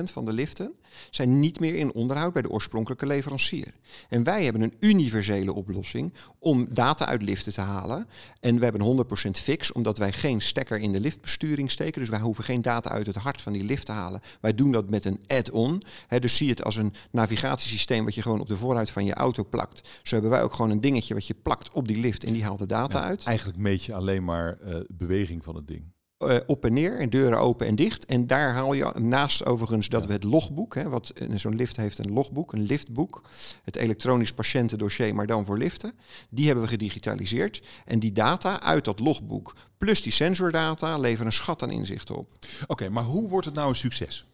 60% 0.00 0.02
van 0.02 0.24
de 0.24 0.32
liften 0.32 0.74
zijn 1.10 1.40
niet 1.40 1.60
meer 1.60 1.74
in 1.74 1.94
onderhoud 1.94 2.32
bij 2.32 2.42
de 2.42 2.50
oorspronkelijke 2.50 3.06
leverancier. 3.06 3.74
En 4.08 4.22
wij 4.22 4.44
hebben 4.44 4.62
een 4.62 4.74
universele 4.80 5.54
oplossing 5.54 6.12
om 6.38 6.66
data 6.70 7.06
uit 7.06 7.22
liften 7.22 7.52
te 7.52 7.60
halen. 7.60 8.08
En 8.40 8.58
we 8.58 8.64
hebben 8.64 9.06
100% 9.26 9.30
fix, 9.30 9.72
omdat 9.72 9.98
wij 9.98 10.12
geen 10.12 10.40
stekker 10.40 10.78
in 10.78 10.92
de 10.92 11.00
liftbesturing 11.00 11.70
steken. 11.70 12.00
Dus 12.00 12.10
wij 12.10 12.20
hoeven 12.20 12.44
geen 12.44 12.62
data 12.62 12.90
uit 12.90 13.06
het 13.06 13.16
hart 13.16 13.42
van 13.42 13.52
die 13.52 13.64
lift 13.64 13.86
te 13.86 13.92
halen. 13.92 14.20
Wij 14.40 14.54
doen 14.54 14.72
dat 14.72 14.90
met 14.90 15.04
een 15.04 15.20
add-on. 15.26 15.82
Dus 16.18 16.36
zie 16.36 16.50
het 16.50 16.64
als 16.64 16.76
een 16.76 16.94
navigatiesysteem 17.10 17.91
wat 18.04 18.14
je 18.14 18.22
gewoon 18.22 18.40
op 18.40 18.48
de 18.48 18.56
voorruit 18.56 18.90
van 18.90 19.04
je 19.04 19.14
auto 19.14 19.44
plakt. 19.44 19.88
Zo 20.02 20.12
hebben 20.14 20.30
wij 20.32 20.42
ook 20.42 20.52
gewoon 20.54 20.70
een 20.70 20.80
dingetje 20.80 21.14
wat 21.14 21.26
je 21.26 21.34
plakt 21.34 21.70
op 21.70 21.88
die 21.88 21.96
lift 22.00 22.24
en 22.24 22.32
die 22.32 22.44
haalt 22.44 22.58
de 22.58 22.66
data 22.66 22.98
Ja, 22.98 23.04
uit. 23.04 23.24
Eigenlijk 23.24 23.58
meet 23.58 23.84
je 23.84 23.94
alleen 23.94 24.24
maar 24.24 24.58
eh, 24.60 24.80
beweging 24.88 25.44
van 25.44 25.54
het 25.56 25.66
ding. 25.68 25.90
eh, 26.22 26.36
op 26.46 26.64
en 26.64 26.72
neer 26.72 26.98
en 26.98 27.10
deuren 27.10 27.38
open 27.38 27.66
en 27.66 27.76
dicht. 27.76 28.04
En 28.06 28.26
daar 28.26 28.52
haal 28.54 28.72
je 28.72 28.92
naast 28.98 29.46
overigens 29.46 29.88
dat 29.88 30.00
Ja. 30.02 30.06
we 30.06 30.12
het 30.12 30.24
logboek, 30.24 30.74
hè, 30.74 30.88
wat 30.88 31.12
zo'n 31.34 31.54
lift 31.56 31.76
heeft 31.76 31.98
een 31.98 32.12
logboek, 32.12 32.52
een 32.52 32.62
liftboek, 32.62 33.22
het 33.62 33.76
elektronisch 33.76 34.32
patiëntendossier, 34.32 35.14
maar 35.14 35.26
dan 35.26 35.44
voor 35.44 35.58
liften, 35.58 35.92
die 36.30 36.46
hebben 36.46 36.64
we 36.64 36.70
gedigitaliseerd. 36.70 37.62
En 37.84 37.98
die 37.98 38.12
data 38.12 38.60
uit 38.60 38.84
dat 38.84 38.98
logboek 39.00 39.54
plus 39.78 40.02
die 40.02 40.12
sensordata 40.12 40.98
leveren 40.98 41.26
een 41.26 41.32
schat 41.32 41.62
aan 41.62 41.70
inzichten 41.70 42.16
op. 42.16 42.28
Oké, 42.66 42.88
maar 42.88 43.04
hoe 43.04 43.28
wordt 43.28 43.46
het 43.46 43.54
nou 43.54 43.68
een 43.68 43.74
succes? 43.74 44.26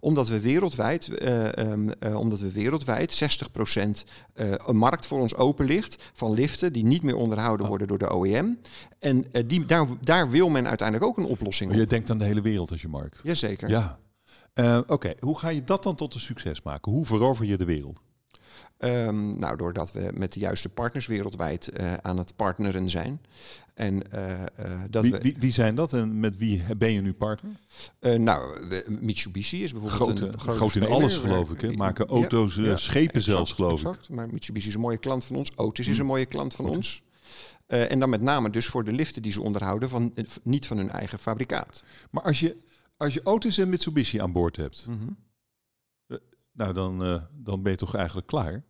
Omdat 0.00 0.28
we 0.28 0.40
wereldwijd, 0.40 1.08
eh, 1.08 1.56
ehm, 1.58 1.88
eh, 1.88 2.18
omdat 2.18 2.40
we 2.40 2.52
wereldwijd 2.52 3.12
60% 3.12 4.04
eh, 4.34 4.46
een 4.66 4.76
markt 4.76 5.06
voor 5.06 5.20
ons 5.20 5.34
open 5.34 5.66
ligt 5.66 6.02
van 6.12 6.32
liften 6.34 6.72
die 6.72 6.84
niet 6.84 7.02
meer 7.02 7.16
onderhouden 7.16 7.62
Oh. 7.62 7.68
worden 7.68 7.88
door 7.88 7.98
de 7.98 8.14
OEM. 8.14 8.58
En 8.98 9.24
die, 9.46 9.66
daar, 9.66 9.86
daar 10.00 10.30
wil 10.30 10.48
men 10.48 10.68
uiteindelijk 10.68 11.08
ook 11.10 11.16
een 11.16 11.24
oplossing 11.30 11.70
Maar 11.70 11.78
op. 11.78 11.84
je 11.84 11.90
denkt 11.90 12.10
aan 12.10 12.18
de 12.18 12.24
hele 12.24 12.40
wereld 12.40 12.70
als 12.70 12.82
je 12.82 12.88
markt. 12.88 13.20
Jazeker. 13.22 13.68
Ja. 13.68 13.98
Oké, 14.86 15.12
hoe 15.20 15.38
ga 15.38 15.48
je 15.48 15.64
dat 15.64 15.82
dan 15.82 15.94
tot 15.94 16.14
een 16.14 16.20
succes 16.20 16.62
maken? 16.62 16.92
Hoe 16.92 17.04
verover 17.06 17.44
je 17.46 17.56
de 17.56 17.64
wereld? 17.64 18.00
Ehm, 18.78 19.38
nou, 19.38 19.56
doordat 19.56 19.92
we 19.92 20.10
met 20.14 20.32
de 20.32 20.40
juiste 20.40 20.68
partners 20.68 21.06
wereldwijd 21.06 21.68
eh, 21.68 21.94
aan 21.94 22.18
het 22.18 22.36
partneren 22.36 22.90
zijn. 22.90 23.20
En 23.74 24.12
eh, 24.12 24.42
eh, 24.42 24.80
dat 24.90 25.02
Wie, 25.02 25.12
we, 25.12 25.18
wie, 25.18 25.36
wie 25.38 25.52
zijn 25.52 25.74
dat 25.74 25.92
en 25.92 26.20
met 26.20 26.36
wie 26.36 26.62
ben 26.76 26.92
je 26.92 27.00
nu 27.00 27.12
partner? 27.14 27.52
nou, 28.00 28.66
Mitsubishi 29.00 29.62
is 29.62 29.72
bijvoorbeeld 29.72 30.18
Grote, 30.18 30.26
een 30.32 30.40
groot 30.40 30.74
in 30.74 30.86
alles 30.86 31.16
geloof 31.16 31.50
ik. 31.52 31.60
Hè? 31.60 31.72
Maken 31.72 32.06
auto's, 32.06 32.54
ja, 32.54 32.76
schepen 32.76 33.22
zelfs 33.22 33.50
exact, 33.50 33.78
geloof 33.80 33.96
ik. 33.96 34.08
Maar 34.08 34.28
Mitsubishi 34.28 34.68
is 34.68 34.74
een 34.74 34.80
mooie 34.80 34.98
klant 34.98 35.24
van 35.24 35.36
ons. 35.36 35.56
Otis 35.56 35.86
is 35.86 35.92
Hmm. 35.92 36.00
een 36.00 36.06
mooie 36.06 36.26
klant 36.26 36.54
van 36.54 36.68
ons. 36.68 37.02
En 37.66 37.98
dan 38.00 38.10
met 38.10 38.20
name 38.20 38.50
dus 38.50 38.66
voor 38.66 38.84
de 38.84 38.92
liften 38.92 39.22
die 39.22 39.32
ze 39.32 39.42
onderhouden, 39.42 39.88
van, 39.88 40.14
niet 40.42 40.66
van 40.66 40.76
hun 40.76 40.90
eigen 40.90 41.18
fabrikaat. 41.18 41.84
Maar 42.10 42.22
als 42.22 42.40
je, 42.40 42.56
als 42.96 43.14
je 43.14 43.20
Otis 43.26 43.58
en 43.58 43.68
Mitsubishi 43.68 44.20
aan 44.20 44.32
boord 44.32 44.56
hebt, 44.56 44.84
Mhm. 44.86 45.08
nou 46.52 46.72
dan, 46.72 47.22
dan 47.32 47.62
ben 47.62 47.72
je 47.72 47.78
toch 47.78 47.94
eigenlijk 47.94 48.26
klaar? 48.26 48.64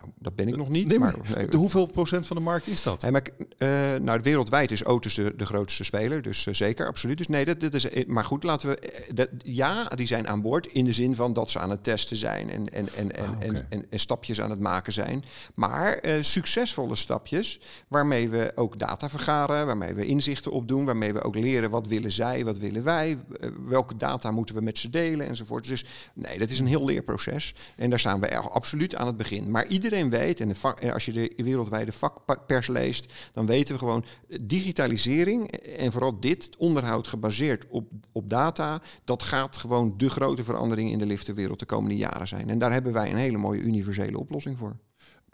Nou, 0.00 0.06
dat 0.18 0.34
ben 0.34 0.48
ik 0.48 0.56
nog 0.56 0.68
niet. 0.68 0.86
Nee, 0.88 0.98
maar 0.98 1.14
nee, 1.36 1.48
De 1.48 1.56
hoeveel 1.64 1.86
procent 1.86 2.26
van 2.26 2.36
de 2.36 2.42
markt 2.42 2.66
is 2.66 2.82
dat? 2.82 3.10
Maar, 3.10 3.22
eh, 3.58 3.68
nou, 4.00 4.20
wereldwijd 4.22 4.70
is 4.70 4.84
Otis 4.84 5.14
de, 5.14 5.32
de 5.36 5.46
grootste 5.46 5.84
speler, 5.84 6.22
dus 6.22 6.46
eh, 6.46 6.54
zeker, 6.54 6.86
absoluut. 6.86 7.18
Dus 7.18 7.28
nee, 7.28 7.44
dat, 7.44 7.60
dat 7.60 7.74
is, 7.74 7.88
eh, 7.88 8.06
maar 8.06 8.24
goed, 8.24 8.42
laten 8.42 8.68
we. 8.68 8.76
eh, 8.78 9.14
dat, 9.14 9.28
ja, 9.44 9.84
die 9.84 10.06
zijn 10.06 10.28
aan 10.28 10.42
boord 10.42 10.66
in 10.66 10.84
de 10.84 10.92
zin 10.92 11.14
van 11.14 11.32
dat 11.32 11.50
ze 11.50 11.58
aan 11.58 11.70
het 11.70 11.84
testen 11.84 12.16
zijn 12.16 12.50
en, 12.50 12.72
en, 12.72 12.88
en, 12.96 13.12
en, 13.16 13.24
Ah, 13.24 13.36
en, 13.40 13.66
en, 13.68 13.86
en 13.90 13.98
stapjes 13.98 14.40
aan 14.40 14.50
het 14.50 14.60
maken 14.60 14.92
zijn. 14.92 15.24
Maar 15.54 15.92
eh, 15.94 16.22
succesvolle 16.22 16.94
stapjes 16.94 17.60
waarmee 17.88 18.28
we 18.28 18.52
ook 18.54 18.78
data 18.78 19.08
vergaren, 19.08 19.66
waarmee 19.66 19.94
we 19.94 20.06
inzichten 20.06 20.52
opdoen, 20.52 20.84
waarmee 20.84 21.12
we 21.12 21.22
ook 21.22 21.34
leren 21.34 21.70
wat 21.70 21.86
willen 21.86 22.12
zij, 22.12 22.44
wat 22.44 22.58
willen 22.58 22.84
wij, 22.84 23.18
eh, 23.40 23.50
welke 23.66 23.96
data 23.96 24.30
moeten 24.30 24.54
we 24.54 24.60
met 24.60 24.78
ze 24.78 24.90
delen 24.90 25.26
enzovoort. 25.28 25.66
Dus 25.66 25.84
nee, 26.14 26.38
dat 26.38 26.50
is 26.50 26.58
een 26.58 26.66
heel 26.66 26.84
leerproces 26.84 27.54
en 27.76 27.90
daar 27.90 27.98
staan 27.98 28.20
we 28.20 28.38
absoluut 28.38 28.94
aan 28.94 29.06
het 29.06 29.16
begin. 29.16 29.50
Maar 29.50 29.66
iedereen 29.84 30.10
weet, 30.10 30.40
en, 30.40 30.48
de 30.48 30.54
vak, 30.54 30.80
en 30.80 30.92
als 30.92 31.04
je 31.04 31.12
de 31.12 31.32
wereldwijde 31.36 31.92
vakpers 31.92 32.66
leest, 32.66 33.12
dan 33.32 33.46
weten 33.46 33.74
we 33.74 33.78
gewoon, 33.78 34.04
digitalisering 34.40 35.50
en 35.52 35.92
vooral 35.92 36.20
dit 36.20 36.56
onderhoud 36.56 37.08
gebaseerd 37.08 37.66
op, 37.68 37.90
op 38.12 38.30
data, 38.30 38.82
dat 39.04 39.22
gaat 39.22 39.56
gewoon 39.56 39.94
de 39.96 40.10
grote 40.10 40.44
verandering 40.44 40.90
in 40.90 40.98
de 40.98 41.06
liftenwereld 41.06 41.58
de 41.58 41.66
komende 41.66 41.96
jaren 41.96 42.28
zijn. 42.28 42.50
En 42.50 42.58
daar 42.58 42.72
hebben 42.72 42.92
wij 42.92 43.10
een 43.10 43.16
hele 43.16 43.38
mooie 43.38 43.60
universele 43.60 44.18
oplossing 44.18 44.58
voor. 44.58 44.76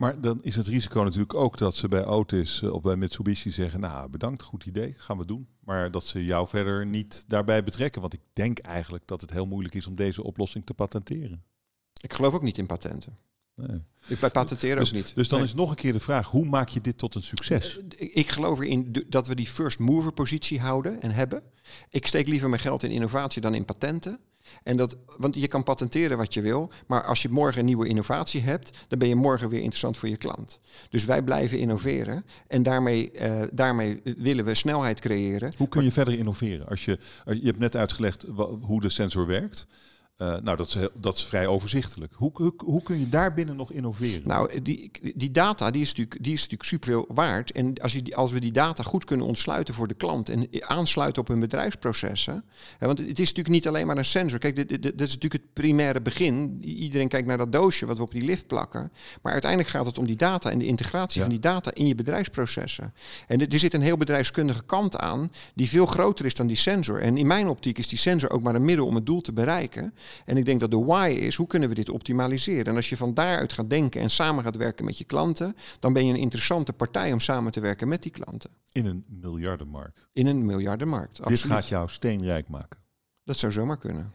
Maar 0.01 0.21
dan 0.21 0.43
is 0.43 0.57
het 0.57 0.67
risico 0.67 1.03
natuurlijk 1.03 1.35
ook 1.35 1.59
dat 1.59 1.75
ze 1.75 1.89
bij 1.89 2.07
Otis 2.07 2.63
eh, 2.63 2.73
of 2.73 2.83
bij 2.83 2.97
Mitsubishi 2.97 3.51
zeggen, 3.51 3.81
nou 3.81 4.09
bedankt, 4.09 4.43
goed 4.43 4.65
idee, 4.65 4.95
gaan 4.97 5.19
we 5.19 5.25
doen. 5.25 5.49
Maar 5.65 5.91
dat 5.91 6.05
ze 6.05 6.25
jou 6.25 6.49
verder 6.49 6.87
niet 6.87 7.25
daarbij 7.27 7.65
betrekken. 7.65 8.01
Want 8.01 8.13
ik 8.13 8.21
denk 8.33 8.59
eigenlijk 8.59 9.07
dat 9.07 9.21
het 9.21 9.31
heel 9.31 9.47
moeilijk 9.47 9.75
is 9.75 9.87
om 9.87 9.95
deze 9.95 10.23
oplossing 10.23 10.67
te 10.67 10.75
patenteren. 10.75 11.45
Ik 12.03 12.13
geloof 12.13 12.35
ook 12.35 12.43
niet 12.43 12.59
in 12.59 12.67
patenten. 12.67 13.17
Nee. 13.69 13.81
Ik 14.07 14.19
patenteren 14.33 14.77
Dus, 14.77 14.89
ook 14.89 14.95
niet. 14.95 15.15
dus 15.15 15.29
dan 15.29 15.39
Nee. 15.39 15.49
is 15.49 15.55
nog 15.55 15.71
een 15.71 15.77
keer 15.77 15.93
de 15.93 16.01
vraag, 16.01 16.27
hoe 16.29 16.45
maak 16.45 16.69
je 16.69 16.81
dit 16.81 16.99
tot 16.99 17.15
een 17.15 17.23
succes? 17.23 17.79
Eh, 17.99 18.09
Ik 18.13 18.29
geloof 18.29 18.61
erin 18.61 19.05
dat 19.09 19.27
we 19.27 19.35
die 19.35 19.47
first 19.47 19.79
mover 19.79 20.13
positie 20.13 20.61
houden 20.61 21.01
en 21.03 21.11
hebben. 21.11 21.43
Ik 21.91 22.07
steek 22.07 22.29
liever 22.29 22.49
mijn 22.49 22.63
geld 22.63 22.83
in 22.83 22.91
innovatie 22.91 23.41
dan 23.43 23.55
in 23.55 23.65
patenten. 23.65 24.19
En 24.63 24.77
dat, 24.77 24.97
want 25.19 25.35
je 25.35 25.47
kan 25.49 25.63
patenteren 25.63 26.17
wat 26.17 26.35
je 26.35 26.41
wil, 26.41 26.71
maar 26.87 27.05
als 27.05 27.23
je 27.23 27.29
morgen 27.29 27.59
een 27.61 27.65
nieuwe 27.67 27.89
innovatie 27.89 28.41
hebt, 28.41 28.71
dan 28.89 28.99
ben 28.99 29.09
je 29.09 29.15
morgen 29.15 29.49
weer 29.49 29.59
interessant 29.59 29.97
voor 29.97 30.09
je 30.09 30.17
klant. 30.17 30.61
Dus 30.91 31.05
wij 31.05 31.23
blijven 31.23 31.59
innoveren 31.59 32.25
en 32.47 32.63
daarmee, 32.63 33.11
eh, 33.11 33.43
daarmee 33.53 34.01
willen 34.17 34.45
we 34.45 34.55
snelheid 34.55 35.01
creëren. 35.01 35.53
Hoe 35.57 35.69
kun 35.69 35.85
je 35.85 35.93
verder 35.93 36.19
innoveren? 36.19 36.67
Als 36.69 36.85
je, 36.85 36.99
je 37.25 37.47
hebt 37.47 37.59
net 37.59 37.77
uitgelegd 37.77 38.25
hoe 38.61 38.81
de 38.81 38.89
sensor 38.89 39.27
werkt. 39.27 39.67
Eh, 40.21 40.37
nou, 40.43 40.57
dat 40.57 40.67
is, 40.67 40.75
heel- 40.75 40.91
dat 40.95 41.17
is 41.17 41.25
vrij 41.25 41.47
overzichtelijk. 41.47 42.13
Hoe, 42.17 42.31
hoe, 42.35 42.53
hoe 42.65 42.83
kun 42.83 42.99
je 42.99 43.09
daarbinnen 43.09 43.57
nog 43.57 43.73
innoveren? 43.73 44.23
Nou, 44.29 44.63
die, 44.63 44.91
die 45.15 45.31
data 45.31 45.71
die 45.71 45.83
is 45.83 45.89
natuurlijk, 45.89 46.23
die 46.23 46.33
is 46.33 46.41
natuurlijk 46.41 46.69
superveel 46.69 47.05
waard. 47.09 47.53
En 47.53 47.75
als, 47.75 47.93
je 47.93 48.17
als 48.17 48.33
we 48.33 48.41
die 48.41 48.53
data 48.53 48.83
goed 48.83 49.05
kunnen 49.05 49.27
ontsluiten 49.27 49.75
voor 49.75 49.89
de 49.89 49.95
klant 49.95 50.29
en 50.29 50.49
aansluiten 50.61 51.23
op 51.23 51.29
hun 51.29 51.41
bedrijfsprocessen. 51.41 52.45
Hè, 52.79 52.87
want 52.87 52.99
het 52.99 53.09
is 53.09 53.19
natuurlijk 53.29 53.49
niet 53.49 53.69
alleen 53.69 53.87
maar 53.87 53.97
een 53.99 54.05
sensor. 54.05 54.39
Kijk, 54.39 54.57
dit, 54.57 54.69
dit, 54.69 54.83
dit 54.83 55.01
is 55.01 55.15
natuurlijk 55.15 55.43
het 55.43 55.53
primaire 55.53 56.01
begin. 56.01 56.59
Iedereen 56.65 57.09
kijkt 57.09 57.27
naar 57.27 57.39
dat 57.39 57.53
doosje 57.53 57.87
wat 57.87 57.97
we 57.97 58.03
op 58.03 58.11
die 58.11 58.25
lift 58.25 58.47
plakken. 58.47 58.93
Maar 59.23 59.33
uiteindelijk 59.33 59.71
gaat 59.71 59.87
het 59.87 59.99
om 59.99 60.07
die 60.07 60.17
data 60.17 60.51
en 60.51 60.59
de 60.59 60.67
integratie 60.67 61.17
Ja. 61.21 61.27
van 61.27 61.31
die 61.35 61.43
data 61.43 61.71
in 61.75 61.87
je 61.87 61.95
bedrijfsprocessen. 61.95 62.95
En 63.27 63.41
er 63.49 63.59
zit 63.59 63.75
een 63.75 63.83
heel 63.83 63.97
bedrijfskundige 63.97 64.63
kant 64.65 64.97
aan 64.97 65.33
die 65.55 65.69
veel 65.69 65.87
groter 65.87 66.25
is 66.25 66.35
dan 66.35 66.47
die 66.47 66.57
sensor. 66.57 67.01
En 67.01 67.17
in 67.17 67.27
mijn 67.27 67.49
optiek 67.49 67.79
is 67.79 67.89
die 67.89 67.99
sensor 67.99 68.31
ook 68.31 68.43
maar 68.43 68.55
een 68.55 68.65
middel 68.65 68.87
om 68.87 68.95
het 68.95 69.07
doel 69.07 69.21
te 69.21 69.33
bereiken. 69.33 69.95
En 70.25 70.37
ik 70.37 70.45
denk 70.45 70.61
dat 70.61 70.71
de 70.71 70.85
why 70.85 71.17
is, 71.21 71.35
hoe 71.35 71.47
kunnen 71.47 71.69
we 71.69 71.75
dit 71.75 71.91
optimaliseren? 71.91 72.67
En 72.67 72.77
als 72.77 72.89
je 72.89 72.97
van 72.97 73.15
daaruit 73.15 73.53
gaat 73.53 73.71
denken 73.71 74.01
en 74.01 74.11
samen 74.11 74.45
gaat 74.45 74.57
werken 74.57 74.85
met 74.85 74.99
je 74.99 75.05
klanten, 75.05 75.57
dan 75.81 75.93
ben 75.93 76.07
je 76.07 76.13
een 76.13 76.19
interessante 76.19 76.73
partij 76.73 77.13
om 77.13 77.21
samen 77.21 77.53
te 77.53 77.61
werken 77.61 77.89
met 77.89 78.03
die 78.03 78.13
klanten. 78.13 78.51
In 78.73 78.87
een 78.87 79.05
miljardenmarkt. 79.09 80.09
In 80.13 80.27
een 80.27 80.47
miljardenmarkt. 80.47 81.19
Absoluut. 81.19 81.43
Dit 81.43 81.51
gaat 81.51 81.69
jou 81.69 81.89
steenrijk 81.89 82.49
maken. 82.49 82.79
Dat 83.25 83.39
zou 83.39 83.53
zomaar 83.53 83.79
kunnen. 83.79 84.13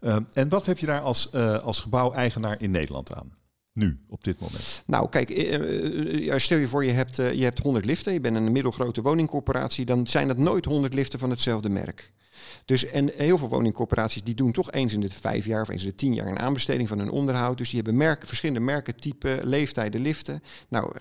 Eh, 0.00 0.16
en 0.32 0.48
wat 0.48 0.66
heb 0.66 0.78
je 0.78 0.86
daar 0.86 1.00
als, 1.00 1.30
eh, 1.30 1.58
als 1.58 1.80
gebouweigenaar 1.80 2.60
in 2.60 2.70
Nederland 2.70 3.14
aan? 3.14 3.40
Nu, 3.72 4.00
op 4.08 4.24
dit 4.24 4.40
moment. 4.40 4.82
Nou, 4.86 5.08
kijk, 5.08 5.30
eh, 5.30 6.32
eh, 6.32 6.38
stel 6.38 6.58
je 6.58 6.68
voor 6.68 6.84
je 6.84 6.92
hebt, 6.92 7.16
je 7.16 7.42
hebt 7.42 7.58
100 7.58 7.84
liften, 7.84 8.12
je 8.12 8.20
bent 8.20 8.36
een 8.36 8.52
middelgrote 8.52 9.02
woningcorporatie, 9.02 9.84
dan 9.84 10.06
zijn 10.06 10.28
dat 10.28 10.36
nooit 10.36 10.64
100 10.64 10.94
liften 10.94 11.18
van 11.18 11.30
hetzelfde 11.30 11.68
merk. 11.68 12.12
Dus 12.64 12.86
en 12.86 13.10
heel 13.16 13.38
veel 13.38 13.48
woningcorporaties 13.48 14.22
die 14.22 14.34
doen 14.34 14.52
toch 14.52 14.72
eens 14.72 14.92
in 14.92 15.00
de 15.00 15.10
vijf 15.10 15.46
jaar 15.46 15.62
of 15.62 15.68
eens 15.68 15.82
in 15.82 15.88
de 15.88 15.94
tien 15.94 16.14
jaar 16.14 16.26
een 16.26 16.38
aanbesteding 16.38 16.88
van 16.88 16.98
hun 16.98 17.10
onderhoud. 17.10 17.58
Dus 17.58 17.68
die 17.68 17.80
hebben 17.82 17.96
merken, 17.96 18.26
verschillende 18.26 18.60
merken, 18.60 18.96
type, 18.96 19.40
leeftijden, 19.42 20.00
liften. 20.00 20.42
Nou, 20.68 20.92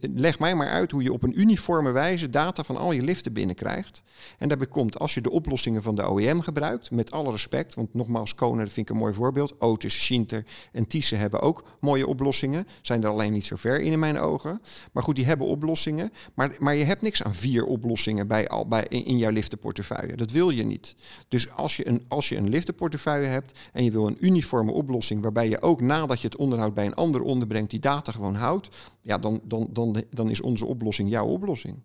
leg 0.00 0.38
mij 0.38 0.54
maar 0.54 0.68
uit 0.68 0.90
hoe 0.90 1.02
je 1.02 1.12
op 1.12 1.22
een 1.22 1.40
uniforme 1.40 1.90
wijze 1.90 2.30
data 2.30 2.64
van 2.64 2.76
al 2.76 2.92
je 2.92 3.02
liften 3.02 3.32
binnenkrijgt. 3.32 4.02
En 4.38 4.48
daarbij 4.48 4.66
komt, 4.66 4.98
als 4.98 5.14
je 5.14 5.20
de 5.20 5.30
oplossingen 5.30 5.82
van 5.82 5.94
de 5.94 6.10
OEM 6.10 6.40
gebruikt, 6.40 6.90
met 6.90 7.10
alle 7.10 7.30
respect, 7.30 7.74
want 7.74 7.94
nogmaals, 7.94 8.34
Kona, 8.34 8.66
vind 8.66 8.76
ik 8.76 8.90
een 8.90 8.96
mooi 8.96 9.12
voorbeeld. 9.12 9.60
Otis, 9.60 10.04
Schinter 10.04 10.44
en 10.72 10.86
Thyssen 10.86 11.18
hebben 11.18 11.40
ook 11.40 11.64
mooie 11.80 12.06
oplossingen. 12.06 12.66
Zijn 12.82 13.02
er 13.02 13.10
alleen 13.10 13.32
niet 13.32 13.44
zo 13.44 13.56
ver 13.56 13.80
in 13.80 13.92
in 13.92 13.98
mijn 13.98 14.18
ogen. 14.18 14.60
Maar 14.92 15.02
goed, 15.02 15.16
die 15.16 15.24
hebben 15.24 15.46
oplossingen. 15.46 16.12
Maar, 16.34 16.56
maar 16.58 16.74
je 16.74 16.84
hebt 16.84 17.02
niks 17.02 17.22
aan 17.22 17.34
vier 17.34 17.64
oplossingen 17.64 18.26
bij, 18.26 18.48
al, 18.48 18.68
bij, 18.68 18.86
in, 18.88 19.04
in 19.04 19.18
jouw 19.18 19.30
liftenportefeuille. 19.30 20.16
Dat 20.16 20.30
wil 20.30 20.37
je 20.46 20.64
niet. 20.64 20.94
Dus 21.28 21.50
als 21.50 21.76
je, 21.76 21.88
een, 21.88 22.04
als 22.08 22.28
je 22.28 22.36
een 22.36 22.48
liftenportefeuille 22.48 23.26
hebt 23.26 23.58
en 23.72 23.84
je 23.84 23.90
wil 23.90 24.06
een 24.06 24.16
uniforme 24.20 24.72
oplossing 24.72 25.22
waarbij 25.22 25.48
je 25.48 25.62
ook 25.62 25.80
nadat 25.80 26.20
je 26.20 26.26
het 26.28 26.36
onderhoud 26.36 26.74
bij 26.74 26.86
een 26.86 26.94
ander 26.94 27.20
onderbrengt, 27.20 27.70
die 27.70 27.80
data 27.80 28.12
gewoon 28.12 28.34
houdt, 28.34 28.68
ja, 29.02 29.18
dan, 29.18 29.40
dan, 29.44 29.68
dan, 29.70 30.04
dan 30.10 30.30
is 30.30 30.40
onze 30.40 30.64
oplossing 30.64 31.10
jouw 31.10 31.26
oplossing. 31.26 31.82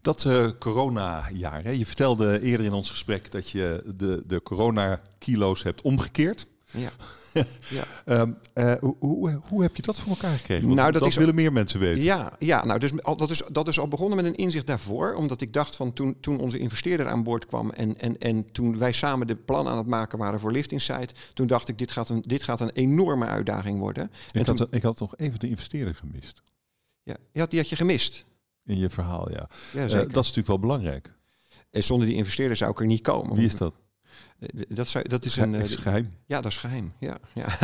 Dat 0.00 0.24
eh 0.24 0.50
corona-jaar. 0.58 1.64
Hè? 1.64 1.70
Je 1.70 1.86
vertelde 1.86 2.40
eerder 2.40 2.66
in 2.66 2.72
ons 2.72 2.90
gesprek 2.90 3.30
dat 3.30 3.50
je 3.50 3.92
de, 3.96 4.22
de 4.26 4.42
corona-kilo's 4.42 5.62
hebt 5.62 5.82
omgekeerd. 5.82 6.46
Ja. 6.72 6.90
ja. 7.68 7.84
Ehm, 8.04 8.32
eh, 8.52 8.74
hoe, 8.80 8.96
hoe, 8.98 9.40
hoe 9.48 9.62
heb 9.62 9.76
je 9.76 9.82
dat 9.82 9.98
voor 10.00 10.08
elkaar 10.10 10.36
gekregen? 10.36 10.64
Want 10.64 10.76
Nou, 10.76 10.92
dat 10.92 11.00
dat 11.00 11.10
is- 11.10 11.16
willen 11.16 11.34
meer 11.34 11.52
mensen 11.52 11.80
weten. 11.80 12.04
Ja, 12.04 12.32
ja 12.38 12.64
nou, 12.64 12.78
dus 12.78 13.02
al- 13.02 13.16
dat 13.16 13.30
is, 13.30 13.42
dat 13.52 13.68
is 13.68 13.78
al 13.78 13.88
begonnen 13.88 14.16
met 14.16 14.24
een 14.26 14.34
inzicht 14.34 14.66
daarvoor. 14.66 15.14
Omdat 15.14 15.40
ik 15.40 15.52
dacht 15.52 15.76
van 15.76 15.92
toen, 15.92 16.16
toen 16.20 16.38
onze 16.40 16.58
investeerder 16.58 17.08
aan 17.08 17.22
boord 17.22 17.46
kwam 17.46 17.70
en, 17.70 17.98
en, 17.98 18.18
en 18.18 18.52
toen 18.52 18.78
wij 18.78 18.92
samen 18.92 19.26
de 19.26 19.36
plan 19.36 19.68
aan 19.68 19.78
het 19.78 19.86
maken 19.86 20.18
waren 20.18 20.40
voor 20.40 20.52
Lift 20.52 20.72
Insight, 20.72 21.18
toen 21.34 21.46
dacht 21.46 21.68
ik, 21.68 21.78
dit 21.78 21.90
gaat 21.90 22.08
een, 22.08 22.20
dit 22.26 22.42
gaat 22.42 22.60
een 22.60 22.70
enorme 22.70 23.26
uitdaging 23.26 23.78
worden. 23.78 24.02
En 24.32 24.40
Ik, 24.40 24.46
toen, 24.46 24.58
had, 24.58 24.74
ik 24.74 24.82
had 24.82 24.98
nog 25.00 25.16
even 25.16 25.38
de 25.38 25.48
investeerder 25.48 25.94
gemist 25.94 26.42
ja, 27.02 27.16
die, 27.32 27.40
had, 27.42 27.50
die 27.50 27.60
had 27.60 27.68
je 27.68 27.76
gemist. 27.76 28.24
in 28.64 28.78
je 28.78 28.90
verhaal. 28.90 29.30
Ja. 29.30 29.48
Ja, 29.72 29.82
Eh, 29.82 29.88
dat 29.90 30.00
is 30.08 30.14
natuurlijk 30.14 30.46
wel 30.46 30.58
belangrijk. 30.58 31.12
En 31.70 31.82
zonder 31.82 32.06
die 32.06 32.16
investeerder 32.16 32.56
zou 32.56 32.70
ik 32.70 32.80
er 32.80 32.86
niet 32.86 33.00
komen. 33.02 33.36
Wie 33.36 33.46
is 33.46 33.56
dat? 33.56 33.74
Dat, 34.68 34.88
zou, 34.88 35.08
dat 35.08 35.24
is 35.24 35.36
een. 35.36 35.54
eh, 35.54 35.62
is 35.62 35.74
geheim. 35.74 36.10
ja, 36.26 36.40
dat 36.40 36.50
is 36.52 36.58
geheim. 36.58 36.92
Ja, 36.98 37.16
ja. 37.34 37.46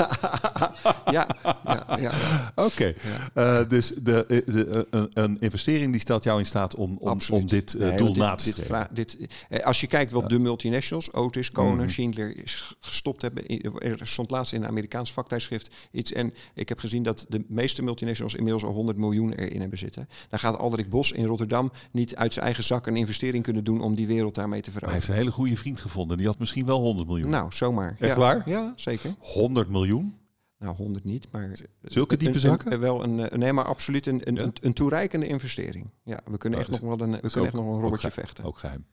Ja, 1.10 1.26
ja, 1.64 1.96
ja. 2.00 2.12
Oké, 2.54 2.94
Eh, 3.34 3.68
dus 3.68 3.92
de, 4.02 4.26
eh, 4.26 4.40
de, 4.54 4.64
eh, 4.90 5.00
een, 5.00 5.10
een 5.12 5.38
investering 5.38 5.92
die 5.92 6.00
stelt 6.00 6.24
jou 6.24 6.38
in 6.38 6.46
staat 6.46 6.74
om, 6.74 6.96
om, 7.00 7.08
Absoluut. 7.08 7.42
om 7.42 7.48
dit 7.48 7.74
eh, 7.74 7.96
doel 7.96 8.14
na 8.14 8.34
te 8.34 8.44
streven. 8.50 8.88
dit, 8.90 9.16
eh, 9.48 9.64
als 9.64 9.80
je 9.80 9.86
kijkt 9.86 10.12
wat 10.12 10.28
de 10.28 10.38
multinationals, 10.38 11.12
Otis, 11.12 11.50
Konen, 11.50 11.76
Mhm. 11.76 11.88
Schindler, 11.88 12.34
gestopt 12.80 13.22
hebben. 13.22 13.46
Er 13.80 14.06
stond 14.06 14.30
laatst 14.30 14.52
in 14.52 14.62
een 14.62 14.68
Amerikaans 14.68 15.12
vaktijdschrift 15.12 15.74
iets. 15.92 16.12
En 16.12 16.34
ik 16.54 16.68
heb 16.68 16.78
gezien 16.78 17.02
dat 17.02 17.26
de 17.28 17.44
meeste 17.48 17.82
multinationals 17.82 18.34
inmiddels 18.34 18.64
al 18.64 18.72
100 18.72 18.98
miljoen 18.98 19.32
erin 19.32 19.60
hebben 19.60 19.78
zitten. 19.78 20.08
Dan 20.28 20.38
gaat 20.38 20.58
Alderik 20.58 20.90
Bos 20.90 21.12
in 21.12 21.24
Rotterdam 21.26 21.70
niet 21.92 22.16
uit 22.16 22.32
zijn 22.32 22.44
eigen 22.44 22.64
zak 22.64 22.86
een 22.86 22.96
investering 22.96 23.42
kunnen 23.44 23.64
doen 23.64 23.80
om 23.80 23.94
die 23.94 24.06
wereld 24.06 24.34
daarmee 24.34 24.60
te 24.60 24.70
Hij 24.80 24.92
heeft 24.92 25.08
een 25.08 25.14
hele 25.14 25.30
goede 25.30 25.56
vriend 25.56 25.80
gevonden. 25.80 26.16
Die 26.16 26.26
had 26.26 26.38
misschien 26.38 26.65
wel 26.66 26.81
100 26.81 27.07
miljoen. 27.09 27.31
Nou, 27.31 27.52
zomaar. 27.52 27.96
Echt 27.98 28.14
ja. 28.14 28.18
waar? 28.20 28.48
Ja, 28.48 28.72
zeker. 28.76 29.14
100 29.18 29.68
miljoen? 29.68 30.14
Nou, 30.59 30.76
100 30.76 31.05
niet, 31.05 31.29
maar... 31.33 31.59
Zulke 31.83 32.16
diepe 32.16 32.38
zakken? 32.38 32.72
een- 32.72 32.81
wel 32.81 33.02
een, 33.05 33.20
eh, 33.31 33.38
nee, 33.38 33.52
maar 33.52 33.64
absoluut 33.64 34.07
een, 34.07 34.20
een, 34.29 34.35
Ja? 34.35 34.50
een, 34.61 34.72
toereikende 34.72 35.26
investering. 35.26 35.90
Ja, 36.05 36.20
we 36.24 36.38
kunnen 36.38 36.59
Oh, 36.59 36.64
echt 36.64 36.74
dus 36.74 36.81
nog 36.88 36.98
wel 36.98 37.07
een, 37.07 37.14
we 37.14 37.20
kunnen 37.20 37.44
echt 37.44 37.52
nog 37.52 37.64
wel 37.64 37.74
een 37.74 37.81
robbertje 37.81 38.11
vechten. 38.11 38.44
Ook 38.44 38.59
geheim. 38.59 38.87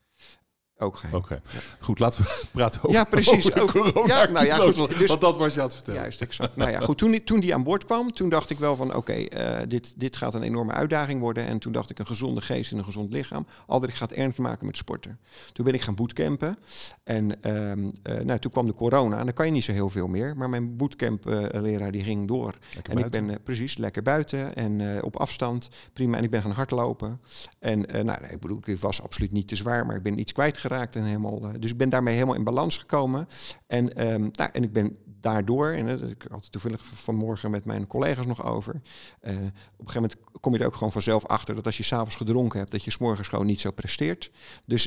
Ook 0.78 0.96
geheim. 0.98 1.16
Oké. 1.16 1.42
Goed, 1.80 2.00
laten 2.00 2.24
we 2.24 2.44
praten 2.52 2.82
over, 2.84 2.92
Ja, 3.00 3.04
precies. 3.04 3.56
over 3.56 3.96
Ook- 3.96 4.08
ja, 4.08 4.30
nou 4.30 4.46
ja, 4.46 4.56
goed, 4.56 4.76
Want 4.76 4.98
dus- 4.98 5.20
dat 5.20 5.38
was 5.38 5.54
je 5.54 5.60
aan 5.60 5.66
het 5.66 5.76
vertellen. 5.76 6.00
Juist, 6.02 6.22
exact. 6.22 6.56
nou 6.56 6.72
ja, 6.72 6.80
goed. 6.80 6.98
Toen, 6.98 7.12
die- 7.12 7.24
toen 7.24 7.40
die 7.40 7.54
aan 7.54 7.64
boord 7.64 7.86
kwam, 7.86 8.12
toen 8.12 8.30
dacht 8.30 8.50
ik 8.50 8.58
wel 8.60 8.76
van 8.76 8.96
oké, 8.96 9.14
eh, 9.14 9.60
dit, 9.68 9.94
dit 10.00 10.16
gaat 10.16 10.34
een 10.34 10.44
enorme 10.44 10.72
uitdaging 10.72 11.20
worden. 11.20 11.46
En 11.46 11.60
toen 11.60 11.72
dacht 11.72 11.90
ik 11.90 12.00
een 12.00 12.06
gezonde 12.06 12.42
geest 12.42 12.72
en 12.72 12.78
een 12.78 12.84
gezond 12.84 13.14
lichaam. 13.14 13.46
Aldrik 13.68 13.96
gaat 13.96 14.12
ernst 14.12 14.38
maken 14.38 14.66
met 14.66 14.78
sporten. 14.78 15.20
Toen 15.54 15.66
ben 15.66 15.74
ik 15.74 15.82
gaan 15.82 15.96
bootcampen. 15.96 16.58
En 17.04 17.42
ehm, 17.44 17.90
eh, 18.04 18.20
nou, 18.20 18.40
toen 18.40 18.52
kwam 18.52 18.66
de 18.66 18.74
corona. 18.74 19.18
En 19.18 19.26
dan 19.26 19.34
kan 19.34 19.46
je 19.46 19.52
niet 19.52 19.64
zo 19.64 19.72
heel 19.72 19.90
veel 19.90 20.08
meer. 20.08 20.36
Maar 20.38 20.50
mijn 20.50 20.76
bootcamp-leraar 20.78 21.92
die 21.92 22.04
ging 22.04 22.28
door. 22.28 22.54
Lekker 22.74 22.94
En 22.94 23.00
ik 23.00 23.10
ben 23.12 23.30
eh, 23.30 23.36
precies 23.44 23.78
lekker 23.78 24.02
buiten 24.02 24.56
en 24.56 25.04
op 25.04 25.16
afstand. 25.20 25.70
Prima. 25.94 26.18
En 26.18 26.24
ik 26.24 26.30
ben 26.30 26.42
gaan 26.42 26.52
hardlopen. 26.52 27.22
En 27.60 27.80
nou, 27.80 28.22
nee, 28.22 28.32
ik 28.32 28.40
bedoel, 28.40 28.60
ik 28.66 28.80
was 28.80 29.02
absoluut 29.02 29.32
niet 29.32 29.48
te 29.48 29.56
zwaar, 29.56 29.86
maar 29.86 29.96
ik 29.96 30.04
ben 30.04 30.20
iets 30.20 30.32
kwijtgeraakt. 30.32 30.72
En 30.74 31.04
helemaal, 31.04 31.40
eh, 31.42 31.50
dus 31.60 31.72
ik 31.72 31.78
ben 31.78 31.90
daarmee 31.90 32.14
helemaal 32.14 32.36
in 32.36 32.44
balans 32.44 32.78
gekomen. 32.78 33.28
En, 33.68 33.96
ehm, 33.96 34.22
nou, 34.32 34.50
en 34.54 34.64
ik 34.64 34.74
ben 34.74 34.98
daardoor, 35.22 35.70
en 35.70 35.88
eh, 35.88 36.10
ik 36.10 36.26
had 36.30 36.42
het 36.42 36.52
toevallig 36.52 36.86
vanmorgen 36.86 37.52
met 37.52 37.66
mijn 37.66 37.88
collega's 37.88 38.26
nog 38.26 38.44
over. 38.46 38.82
eh, 39.20 39.34
op 39.34 39.40
een 39.40 39.52
gegeven 39.90 40.02
moment 40.02 40.16
kom 40.42 40.54
je 40.54 40.60
er 40.60 40.66
ook 40.66 40.76
gewoon 40.76 40.92
vanzelf 40.92 41.26
achter 41.26 41.56
dat 41.56 41.66
als 41.66 41.78
je 41.78 41.84
s'avonds 41.84 42.16
gedronken 42.16 42.60
hebt, 42.60 42.72
dat 42.72 42.84
je 42.84 42.92
s'morgens 42.92 43.28
gewoon 43.28 43.46
niet 43.46 43.62
zo 43.62 43.72
presteert. 43.72 44.32
Dus 44.66 44.84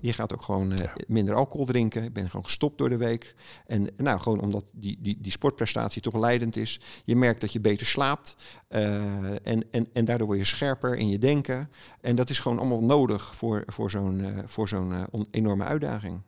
je 0.00 0.12
gaat 0.12 0.32
ook 0.32 0.42
gewoon 0.42 0.72
minder 1.06 1.34
alcohol 1.34 1.66
drinken. 1.66 2.04
Ik 2.04 2.12
ben 2.12 2.30
gewoon 2.30 2.44
gestopt 2.44 2.78
door 2.78 2.88
de 2.88 2.96
week. 2.96 3.34
En 3.66 3.90
nou, 3.96 4.20
gewoon 4.20 4.40
omdat 4.40 4.64
die, 4.72 4.98
die, 5.00 5.16
die 5.20 5.32
sportprestatie 5.32 6.02
toch 6.02 6.14
leidend 6.14 6.56
is. 6.56 6.80
Je 7.04 7.16
merkt 7.16 7.40
dat 7.40 7.52
je 7.52 7.60
beter 7.60 7.86
slaapt. 7.86 8.36
en, 8.68 9.64
en, 9.70 9.88
en 9.92 10.04
daardoor 10.04 10.26
word 10.26 10.38
je 10.38 10.44
scherper 10.44 10.96
in 10.96 11.08
je 11.08 11.18
denken. 11.18 11.70
En 12.00 12.16
dat 12.16 12.30
is 12.30 12.38
gewoon 12.38 12.58
allemaal 12.58 12.82
nodig 12.84 13.36
voor, 13.36 13.62
voor 13.66 13.90
zo'n 13.90 14.42
voor 14.46 14.68
zo'n 14.68 15.06
on- 15.10 15.19
enorme 15.30 15.64
uitdaging. 15.64 16.22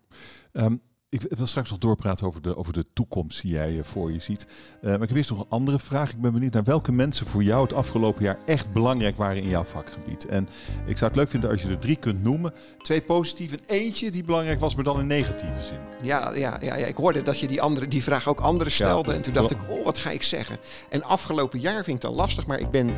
Ehm, 0.52 0.76
ik 1.12 1.22
wil 1.28 1.46
straks 1.46 1.70
nog 1.70 1.78
doorpraten 1.78 2.26
over 2.26 2.42
de, 2.42 2.56
over 2.56 2.72
de 2.72 2.84
toekomst 2.92 3.42
die 3.42 3.52
jij 3.52 3.78
eh, 3.78 3.84
voor 3.84 4.12
je 4.12 4.20
ziet. 4.20 4.46
Eh, 4.80 4.90
maar 4.90 5.02
ik 5.02 5.08
heb 5.08 5.16
eerst 5.16 5.30
nog 5.30 5.38
een 5.38 5.46
andere 5.48 5.78
vraag. 5.78 6.10
Ik 6.10 6.20
ben 6.20 6.32
benieuwd 6.32 6.52
naar 6.52 6.64
welke 6.64 6.92
mensen 6.92 7.26
voor 7.26 7.42
jou 7.42 7.62
het 7.62 7.72
afgelopen 7.72 8.22
jaar 8.22 8.38
echt 8.46 8.72
belangrijk 8.72 9.16
waren 9.16 9.42
in 9.42 9.48
jouw 9.48 9.64
vakgebied. 9.64 10.26
En 10.26 10.48
ik 10.86 10.98
zou 10.98 11.10
het 11.10 11.20
leuk 11.20 11.30
vinden 11.30 11.50
als 11.50 11.62
je 11.62 11.68
er 11.68 11.78
drie 11.78 11.96
kunt 11.96 12.22
noemen. 12.22 12.52
Twee 12.78 13.00
positieve 13.00 13.56
en 13.56 13.62
eentje 13.66 14.10
die 14.10 14.24
belangrijk 14.24 14.60
was, 14.60 14.74
maar 14.74 14.84
dan 14.84 15.00
in 15.00 15.06
negatieve 15.06 15.62
zin. 15.62 15.78
Ja, 16.02 16.34
ja, 16.34 16.58
ja, 16.60 16.76
ja, 16.76 16.86
ik 16.86 16.96
hoorde 16.96 17.22
dat 17.22 17.38
je 17.38 17.46
die, 17.46 17.62
andere, 17.62 17.88
die 17.88 18.02
vraag 18.02 18.28
ook 18.28 18.40
anderen 18.40 18.72
stelde. 18.72 19.12
en 19.12 19.22
toen 19.22 19.34
dacht 19.34 19.50
ik, 19.50 19.58
oh, 19.68 19.84
wat 19.84 19.98
ga 19.98 20.10
ik 20.10 20.22
zeggen? 20.22 20.56
En 20.90 21.02
afgelopen 21.02 21.60
jaar 21.60 21.84
vind 21.84 21.96
ik 21.96 22.02
dat 22.02 22.14
lastig, 22.14 22.46
maar 22.46 22.60
ik 22.60 22.70
ben, 22.70 22.96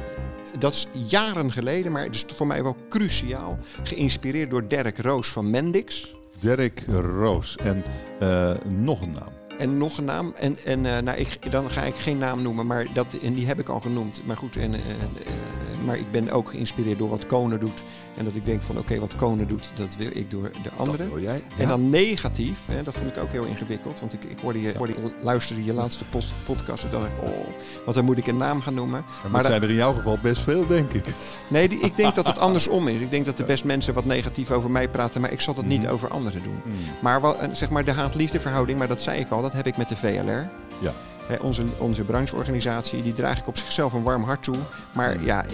dat 0.58 0.74
is 0.74 0.86
jaren 1.06 1.52
geleden, 1.52 1.92
maar 1.92 2.04
het 2.04 2.14
is 2.14 2.24
voor 2.36 2.46
mij 2.46 2.62
wel 2.62 2.76
cruciaal, 2.88 3.58
geïnspireerd 3.82 4.50
door 4.50 4.68
Dirk 4.68 4.98
Roos 4.98 5.28
van 5.28 5.50
Mendix. 5.50 6.14
Dirk 6.44 6.82
Roos 7.18 7.56
en 7.56 7.84
eh, 8.20 8.54
nog 8.64 9.00
een 9.00 9.12
naam. 9.12 9.32
En 9.58 9.78
nog 9.78 9.98
een 9.98 10.04
naam. 10.04 10.32
En, 10.36 10.56
en 10.64 10.86
eh, 10.86 11.02
nou, 11.02 11.18
ik, 11.18 11.50
dan 11.50 11.70
ga 11.70 11.82
ik 11.82 11.94
geen 11.94 12.18
naam 12.18 12.42
noemen, 12.42 12.66
maar 12.66 12.86
dat, 12.94 13.06
en 13.22 13.34
die 13.34 13.46
heb 13.46 13.58
ik 13.58 13.68
al 13.68 13.80
genoemd. 13.80 14.20
Maar 14.26 14.36
goed, 14.36 14.56
en, 14.56 14.74
eh, 14.74 14.80
maar 15.84 15.98
ik 15.98 16.10
ben 16.10 16.30
ook 16.30 16.48
geïnspireerd 16.48 16.98
door 16.98 17.08
wat 17.08 17.26
Konen 17.26 17.60
doet. 17.60 17.82
En 18.16 18.24
dat 18.24 18.34
ik 18.34 18.44
denk 18.46 18.62
van, 18.62 18.78
oké, 18.78 18.98
wat 18.98 19.16
Konen 19.16 19.48
doet, 19.48 19.70
dat 19.74 19.96
wil 19.98 20.08
ik 20.12 20.30
door 20.30 20.50
de 20.62 20.70
anderen. 20.76 20.98
Dat 20.98 21.08
wil 21.14 21.22
jij. 21.22 21.42
En 21.58 21.68
dan 21.68 21.90
negatief, 21.90 22.58
hè, 22.66 22.82
dat 22.82 22.94
vond 22.94 23.10
ik 23.10 23.18
ook 23.22 23.30
heel 23.32 23.44
ingewikkeld. 23.44 24.00
Want 24.00 24.12
ik, 24.12 24.24
ik 24.24 24.38
hoorde 24.42 24.60
je, 24.60 24.72
hoorde 24.76 24.92
je 24.92 25.12
luisterde 25.22 25.64
je 25.64 25.72
laatste 25.72 26.04
post, 26.04 26.32
podcast 26.44 26.84
en 26.84 26.90
dacht 26.90 27.04
ik, 27.06 27.22
oh, 27.22 27.46
wat 27.86 27.94
dan 27.94 28.04
moet 28.04 28.18
ik 28.18 28.26
een 28.26 28.36
naam 28.36 28.60
gaan 28.60 28.74
noemen. 28.74 29.04
Maar 29.22 29.30
Maar 29.30 29.40
dat 29.42 29.50
zijn 29.50 29.62
er 29.62 29.68
in 29.70 29.74
jouw 29.74 29.92
geval 29.94 30.18
best 30.22 30.42
veel, 30.42 30.66
denk 30.66 30.92
ik. 30.92 31.04
Nee, 31.48 31.68
die, 31.68 31.80
ik 31.80 31.96
denk 31.96 32.14
dat 32.14 32.26
het 32.26 32.38
andersom 32.48 32.88
is. 32.88 33.00
Ik 33.00 33.10
denk 33.10 33.24
dat 33.24 33.36
de 33.36 33.44
best 33.44 33.64
mensen 33.64 33.94
wat 33.94 34.04
negatief 34.04 34.50
over 34.50 34.70
mij 34.70 34.88
praten, 34.88 35.20
maar 35.20 35.32
ik 35.32 35.40
zal 35.40 35.54
dat 35.54 35.64
niet 35.64 35.82
Mhm. 35.82 35.92
over 35.92 36.08
anderen 36.08 36.42
doen. 36.42 36.60
Maar 37.00 37.20
wel, 37.20 37.38
eh, 37.38 37.48
zeg 37.52 37.70
maar 37.70 37.84
de 37.84 37.92
haat-liefde 37.92 38.40
verhouding, 38.40 38.78
maar 38.78 38.88
dat 38.88 39.02
zei 39.02 39.20
ik 39.20 39.30
al, 39.30 39.42
dat 39.42 39.52
heb 39.52 39.66
ik 39.66 39.76
met 39.76 39.88
de 39.88 39.96
VLR. 39.96 40.48
Ja. 40.80 40.92
Onze, 41.40 41.64
onze 41.78 42.04
brancheorganisatie, 42.04 43.02
die 43.02 43.12
draag 43.12 43.38
ik 43.38 43.46
op 43.46 43.56
zichzelf 43.56 43.92
een 43.92 44.02
warm 44.02 44.22
hart 44.22 44.42
toe. 44.42 44.56
Maar 44.94 45.22
ja, 45.24 45.44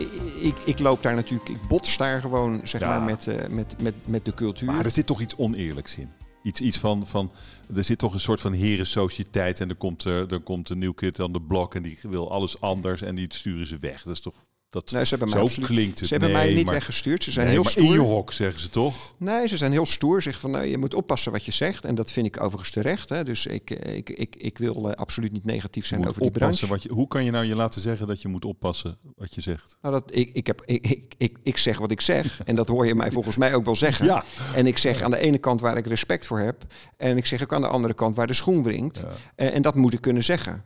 ik, 0.40 0.58
ik, 0.64 0.78
loop 0.78 1.02
daar 1.02 1.14
natuurlijk, 1.14 1.48
ik 1.48 1.68
bots 1.68 1.96
daar 1.96 2.20
gewoon 2.20 2.60
zeg 2.64 2.80
Ja. 2.80 2.88
maar 2.88 3.02
met, 3.02 3.26
eh, 3.26 3.48
met, 3.48 3.82
met, 3.82 3.94
met 4.04 4.24
de 4.24 4.34
cultuur. 4.34 4.72
Maar 4.72 4.84
er 4.84 4.90
zit 4.90 5.06
toch 5.06 5.20
iets 5.20 5.36
oneerlijks 5.36 5.96
in. 5.96 6.10
Iets, 6.42 6.60
iets 6.60 6.78
van, 6.78 7.06
van, 7.06 7.32
er 7.74 7.84
zit 7.84 7.98
toch 7.98 8.14
een 8.14 8.20
soort 8.20 8.40
van 8.40 8.52
herensociëteit 8.52 9.60
en 9.60 9.68
er 9.68 9.74
komt, 9.74 10.04
er, 10.04 10.32
er 10.32 10.40
komt 10.40 10.68
een 10.70 10.78
nieuw 10.78 10.92
kid 10.92 11.20
aan 11.20 11.32
de 11.32 11.40
blok 11.40 11.74
en 11.74 11.82
die 11.82 11.98
wil 12.02 12.30
alles 12.30 12.60
anders 12.60 13.02
en 13.02 13.14
die 13.14 13.26
sturen 13.34 13.66
ze 13.66 13.78
weg. 13.78 14.02
Dat 14.02 14.12
is 14.14 14.20
toch, 14.20 14.34
dat, 14.70 14.90
Nee, 14.90 15.04
ze 15.04 15.16
hebben 15.16 15.38
mij 15.38 15.48
zo 15.48 15.62
klinkt 15.62 15.98
het. 15.98 16.08
Ze 16.08 16.14
hebben 16.14 16.32
mij 16.32 16.54
niet 16.54 16.64
maar- 16.64 16.74
weggestuurd. 16.74 17.24
Ze 17.24 17.30
zijn 17.30 17.46
nee, 17.46 17.54
heel 17.54 17.64
stoer. 17.64 17.84
in 17.84 17.92
je 17.92 17.98
hok 17.98 18.32
zeggen 18.32 18.60
ze 18.60 18.68
toch? 18.68 19.14
Nee, 19.16 19.48
ze 19.48 19.56
zijn 19.56 19.72
heel 19.72 19.86
stoer. 19.86 20.22
Zeggen 20.22 20.42
van, 20.42 20.50
nou, 20.50 20.64
je 20.64 20.78
moet 20.78 20.94
oppassen 20.94 21.32
wat 21.32 21.44
je 21.44 21.52
zegt. 21.52 21.84
En 21.84 21.94
dat 21.94 22.10
vind 22.10 22.26
ik 22.26 22.42
overigens 22.42 22.70
terecht. 22.70 23.08
Hè. 23.08 23.24
Dus 23.24 23.46
ik, 23.46 23.70
ik, 23.70 24.10
ik, 24.10 24.36
ik 24.36 24.58
wil 24.58 24.90
eh, 24.90 24.94
absoluut 24.94 25.32
niet 25.32 25.44
negatief 25.44 25.86
zijn 25.86 26.08
over 26.08 26.20
die 26.22 26.30
branche. 26.30 26.66
wat 26.66 26.82
je, 26.82 26.92
hoe 26.92 27.08
kan 27.08 27.24
je 27.24 27.30
nou 27.30 27.44
je 27.44 27.56
laten 27.56 27.80
zeggen 27.80 28.06
dat 28.06 28.22
je 28.22 28.28
moet 28.28 28.44
oppassen 28.44 28.98
wat 29.16 29.34
je 29.34 29.40
zegt? 29.40 29.76
Nou, 29.82 29.94
dat, 29.94 30.16
ik, 30.16 30.30
ik, 30.32 30.46
heb, 30.46 30.62
ik, 30.64 30.86
ik, 30.86 31.14
ik, 31.16 31.36
ik 31.42 31.56
zeg 31.56 31.78
wat 31.78 31.90
ik 31.90 32.00
zeg. 32.00 32.40
En 32.44 32.54
dat 32.54 32.68
hoor 32.68 32.86
je 32.86 32.94
mij 32.94 33.10
volgens 33.10 33.36
mij 33.36 33.54
ook 33.54 33.64
wel 33.64 33.76
zeggen. 33.76 34.06
Ja. 34.06 34.24
En 34.54 34.66
ik 34.66 34.78
zeg 34.78 35.02
aan 35.02 35.10
de 35.10 35.18
ene 35.18 35.38
kant 35.38 35.60
waar 35.60 35.76
ik 35.76 35.86
respect 35.86 36.26
voor 36.26 36.38
heb. 36.38 36.64
En 36.96 37.16
ik 37.16 37.26
zeg 37.26 37.42
ook 37.42 37.52
aan 37.54 37.60
de 37.60 37.68
andere 37.68 37.94
kant 37.94 38.16
waar 38.16 38.26
de 38.26 38.34
schoen 38.34 38.62
wringt. 38.62 38.96
Ja. 38.96 39.08
En, 39.34 39.52
en 39.52 39.62
dat 39.62 39.74
moet 39.74 39.92
ik 39.92 40.00
kunnen 40.00 40.24
zeggen. 40.24 40.64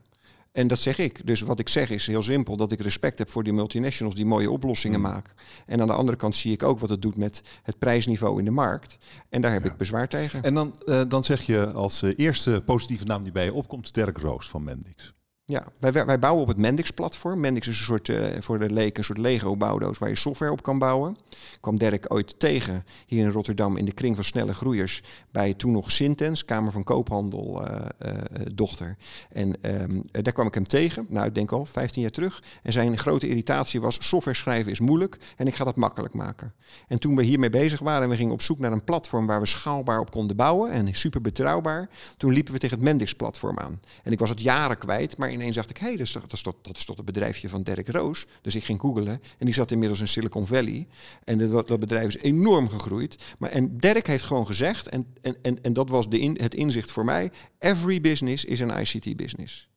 En 0.55 0.69
dat 0.69 0.79
zeg 0.79 0.99
ik. 0.99 1.27
Dus 1.27 1.41
wat 1.41 1.59
ik 1.59 1.69
zeg 1.69 1.91
is 1.91 2.07
heel 2.07 2.23
simpel: 2.23 2.57
dat 2.57 2.73
ik 2.73 2.81
respect 2.81 3.19
heb 3.19 3.31
voor 3.31 3.45
die 3.45 3.53
multinationals 3.53 4.15
die 4.15 4.25
mooie 4.25 4.51
oplossingen 4.51 5.01
Hmm. 5.01 5.11
maken. 5.11 5.33
En 5.67 5.81
aan 5.81 5.87
de 5.87 5.93
andere 5.93 6.17
kant 6.17 6.37
zie 6.37 6.53
ik 6.53 6.63
ook 6.63 6.79
wat 6.79 6.89
het 6.89 7.03
doet 7.03 7.17
met 7.17 7.43
het 7.63 7.79
prijsniveau 7.79 8.39
in 8.39 8.45
de 8.45 8.51
markt. 8.51 8.99
En 9.29 9.41
daar 9.41 9.53
heb 9.53 9.65
ik 9.65 9.77
bezwaar 9.77 10.09
tegen. 10.09 10.43
En 10.43 10.55
dan, 10.55 10.75
eh, 10.85 11.03
dan 11.09 11.25
zeg 11.25 11.43
je 11.43 11.73
als 11.73 12.03
eh, 12.03 12.13
eerste 12.17 12.63
positieve 12.65 13.05
naam 13.05 13.23
die 13.23 13.33
bij 13.33 13.45
je 13.45 13.53
opkomt, 13.53 13.95
Dirk 13.95 14.19
Roos 14.19 14.49
van 14.49 14.65
Mendix. 14.65 15.15
Ja, 15.47 15.65
wij, 15.79 16.07
wij 16.07 16.19
bouwen 16.19 16.43
op 16.43 16.49
het 16.49 16.57
Mendix-platform. 16.57 17.41
Mendix 17.41 17.69
is 17.69 17.79
een 17.79 17.85
soort, 17.85 18.09
eh, 18.09 18.41
voor 18.41 18.59
de 18.59 18.71
leek 18.71 18.99
een 18.99 19.05
soort 19.05 19.19
Lego-bouwdoos 19.19 19.99
waar 19.99 20.09
je 20.09 20.17
software 20.17 20.53
op 20.53 20.63
kan 20.63 20.79
bouwen. 20.79 21.17
kwam 21.61 21.79
Dirk 21.79 22.13
ooit 22.13 22.39
tegen 22.39 22.85
hier 23.07 23.25
in 23.25 23.31
Rotterdam 23.31 23.77
in 23.77 23.85
de 23.85 23.93
kring 23.93 24.15
van 24.15 24.25
snelle 24.25 24.55
groeiers 24.55 25.03
bij 25.35 25.55
toen 25.55 25.73
nog 25.73 25.91
Sintens, 25.91 26.45
Kamer 26.45 26.73
van 26.73 26.85
Koophandel 26.85 27.67
eh, 27.67 27.87
eh, 27.99 28.17
dochter. 28.53 28.97
En 29.33 29.61
ehm, 29.61 30.01
eh, 30.13 30.23
daar 30.23 30.33
kwam 30.33 30.47
ik 30.47 30.55
hem 30.55 30.67
tegen, 30.67 31.07
nou 31.09 31.27
ik 31.27 31.35
denk 31.35 31.53
al 31.53 31.67
15 31.67 32.03
jaar 32.03 32.11
terug. 32.11 32.43
En 32.63 32.73
zijn 32.73 32.99
grote 32.99 33.29
irritatie 33.29 33.81
was 33.81 34.09
software 34.09 34.37
schrijven 34.37 34.73
is 34.73 34.81
moeilijk 34.81 35.19
en 35.37 35.47
ik 35.47 35.55
ga 35.55 35.65
dat 35.65 35.77
makkelijk 35.77 36.15
maken. 36.15 36.53
En 36.89 36.99
toen 36.99 37.17
we 37.17 37.23
hiermee 37.23 37.51
bezig 37.51 37.81
waren 37.81 38.03
en 38.03 38.09
we 38.09 38.17
gingen 38.17 38.33
op 38.33 38.43
zoek 38.43 38.59
naar 38.59 38.73
een 38.73 38.85
platform 38.85 39.27
waar 39.27 39.41
we 39.41 39.47
schaalbaar 39.47 40.01
op 40.01 40.11
konden 40.11 40.37
bouwen 40.37 40.71
en 40.71 40.95
super 40.95 41.21
betrouwbaar, 41.21 41.89
toen 42.17 42.33
liepen 42.33 42.53
we 42.53 42.59
tegen 42.59 42.77
het 42.77 42.85
Mendix-platform 42.85 43.59
aan. 43.59 43.81
En 44.03 44.13
ik 44.13 44.19
was 44.19 44.31
het 44.31 44.41
jaren 44.41 44.79
kwijt, 44.79 45.17
maar 45.17 45.31
ineens 45.35 45.55
dacht 45.55 45.71
ik, 45.71 45.77
hé, 45.77 45.87
hey, 45.87 45.97
dat, 45.97 46.13
dat, 46.13 46.55
dat 46.63 46.77
is 46.77 46.85
toch 46.85 46.97
het 46.97 47.05
bedrijfje 47.05 47.49
van 47.49 47.63
Dirk 47.63 47.89
Roos. 47.89 48.27
Dus 48.41 48.55
ik 48.55 48.65
ging 48.65 48.81
googlen 48.81 49.23
en 49.39 49.47
die 49.47 49.55
zat 49.55 49.71
inmiddels 49.71 50.01
in 50.01 50.09
Silicon 50.09 50.47
Valley. 50.47 50.87
En 51.25 51.51
dat, 51.51 51.69
dat 51.69 51.81
bedrijf 51.81 52.07
is 52.07 52.17
enorm 52.17 52.69
gegroeid. 52.69 53.17
Maar, 53.39 53.51
en 53.51 53.79
Dirk 53.79 54.07
heeft 54.07 54.25
gewoon 54.25 54.47
gezegd, 54.47 54.89
en, 54.89 55.07
en, 55.43 55.63
en, 55.63 55.73
dat 55.73 55.89
was 55.89 56.09
de 56.09 56.19
in, 56.19 56.39
het 56.41 56.55
inzicht 56.55 56.91
voor 56.91 57.05
mij, 57.05 57.31
every 57.59 58.01
business 58.01 58.45
is 58.45 58.61
een 58.61 58.81
ICT-business. 58.81 59.69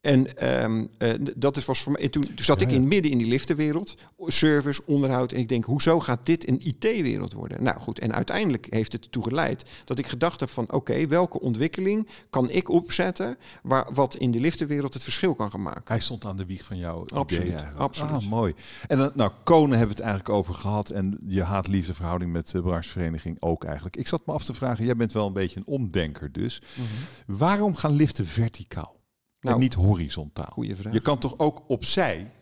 En 0.00 0.36
ehm, 0.36 0.86
eh, 0.98 1.10
dat 1.36 1.56
is, 1.56 1.64
was 1.64 1.82
voor 1.82 1.92
mij. 1.92 2.02
En 2.02 2.10
toen, 2.10 2.22
toen 2.22 2.44
zat 2.44 2.60
ik 2.60 2.70
Ja, 2.70 2.76
in 2.76 2.88
midden 2.88 3.10
in 3.10 3.18
die 3.18 3.26
liftenwereld, 3.26 3.94
service, 4.18 4.82
onderhoud. 4.86 5.32
En 5.32 5.38
ik 5.38 5.48
denk, 5.48 5.64
hoezo 5.64 6.00
gaat 6.00 6.26
dit 6.26 6.48
een 6.48 6.60
IT-wereld 6.66 7.32
worden? 7.32 7.62
Nou 7.62 7.78
goed, 7.78 7.98
en 7.98 8.14
uiteindelijk 8.14 8.66
heeft 8.70 8.92
het 8.92 9.04
ertoe 9.04 9.22
geleid 9.22 9.64
dat 9.84 9.98
ik 9.98 10.06
gedacht 10.06 10.40
heb 10.40 10.50
van, 10.50 10.72
oké, 10.72 11.06
welke 11.06 11.40
ontwikkeling 11.40 12.08
kan 12.30 12.50
ik 12.50 12.68
opzetten 12.68 13.38
waar, 13.62 13.88
wat 13.92 14.16
in 14.16 14.30
de 14.30 14.40
liftenwereld 14.40 14.94
het 14.94 15.02
verschil 15.02 15.34
kan 15.34 15.50
gaan 15.50 15.62
maken? 15.62 15.82
Hij 15.84 16.00
stond 16.00 16.24
aan 16.24 16.36
de 16.36 16.46
wieg 16.46 16.64
van 16.64 16.76
jouw 16.76 17.04
Absoluut, 17.06 17.42
idee 17.42 17.52
eigenlijk. 17.52 17.80
absoluut. 17.80 18.12
Ah, 18.12 18.28
mooi. 18.28 18.54
En 18.86 18.98
dan, 18.98 19.10
nou, 19.14 19.32
Konen 19.44 19.78
hebben 19.78 19.96
we 19.96 20.02
het 20.02 20.10
eigenlijk 20.10 20.38
over 20.38 20.54
gehad. 20.54 20.90
En 20.90 21.18
je 21.26 21.42
haat-liefde 21.42 21.94
verhouding 21.94 22.32
met 22.32 22.50
de 22.50 22.62
branchevereniging 22.62 23.36
ook 23.40 23.64
eigenlijk. 23.64 23.96
Ik 23.96 24.06
zat 24.08 24.26
me 24.26 24.32
af 24.32 24.44
te 24.44 24.54
vragen, 24.54 24.84
jij 24.84 24.96
bent 24.96 25.12
wel 25.12 25.26
een 25.26 25.32
beetje 25.32 25.58
een 25.58 25.66
omdenker 25.66 26.32
dus. 26.32 26.62
Mhm. 26.74 27.38
Waarom 27.38 27.74
gaan 27.74 27.92
liften 27.92 28.26
verticaal? 28.26 28.97
Nou, 29.40 29.54
en 29.54 29.60
niet 29.60 29.74
horizontaal? 29.74 30.50
Goeie 30.52 30.76
vraag. 30.76 30.92
Je 30.92 31.00
kan 31.00 31.18
toch 31.18 31.38
ook 31.38 31.68
opzij 31.68 32.32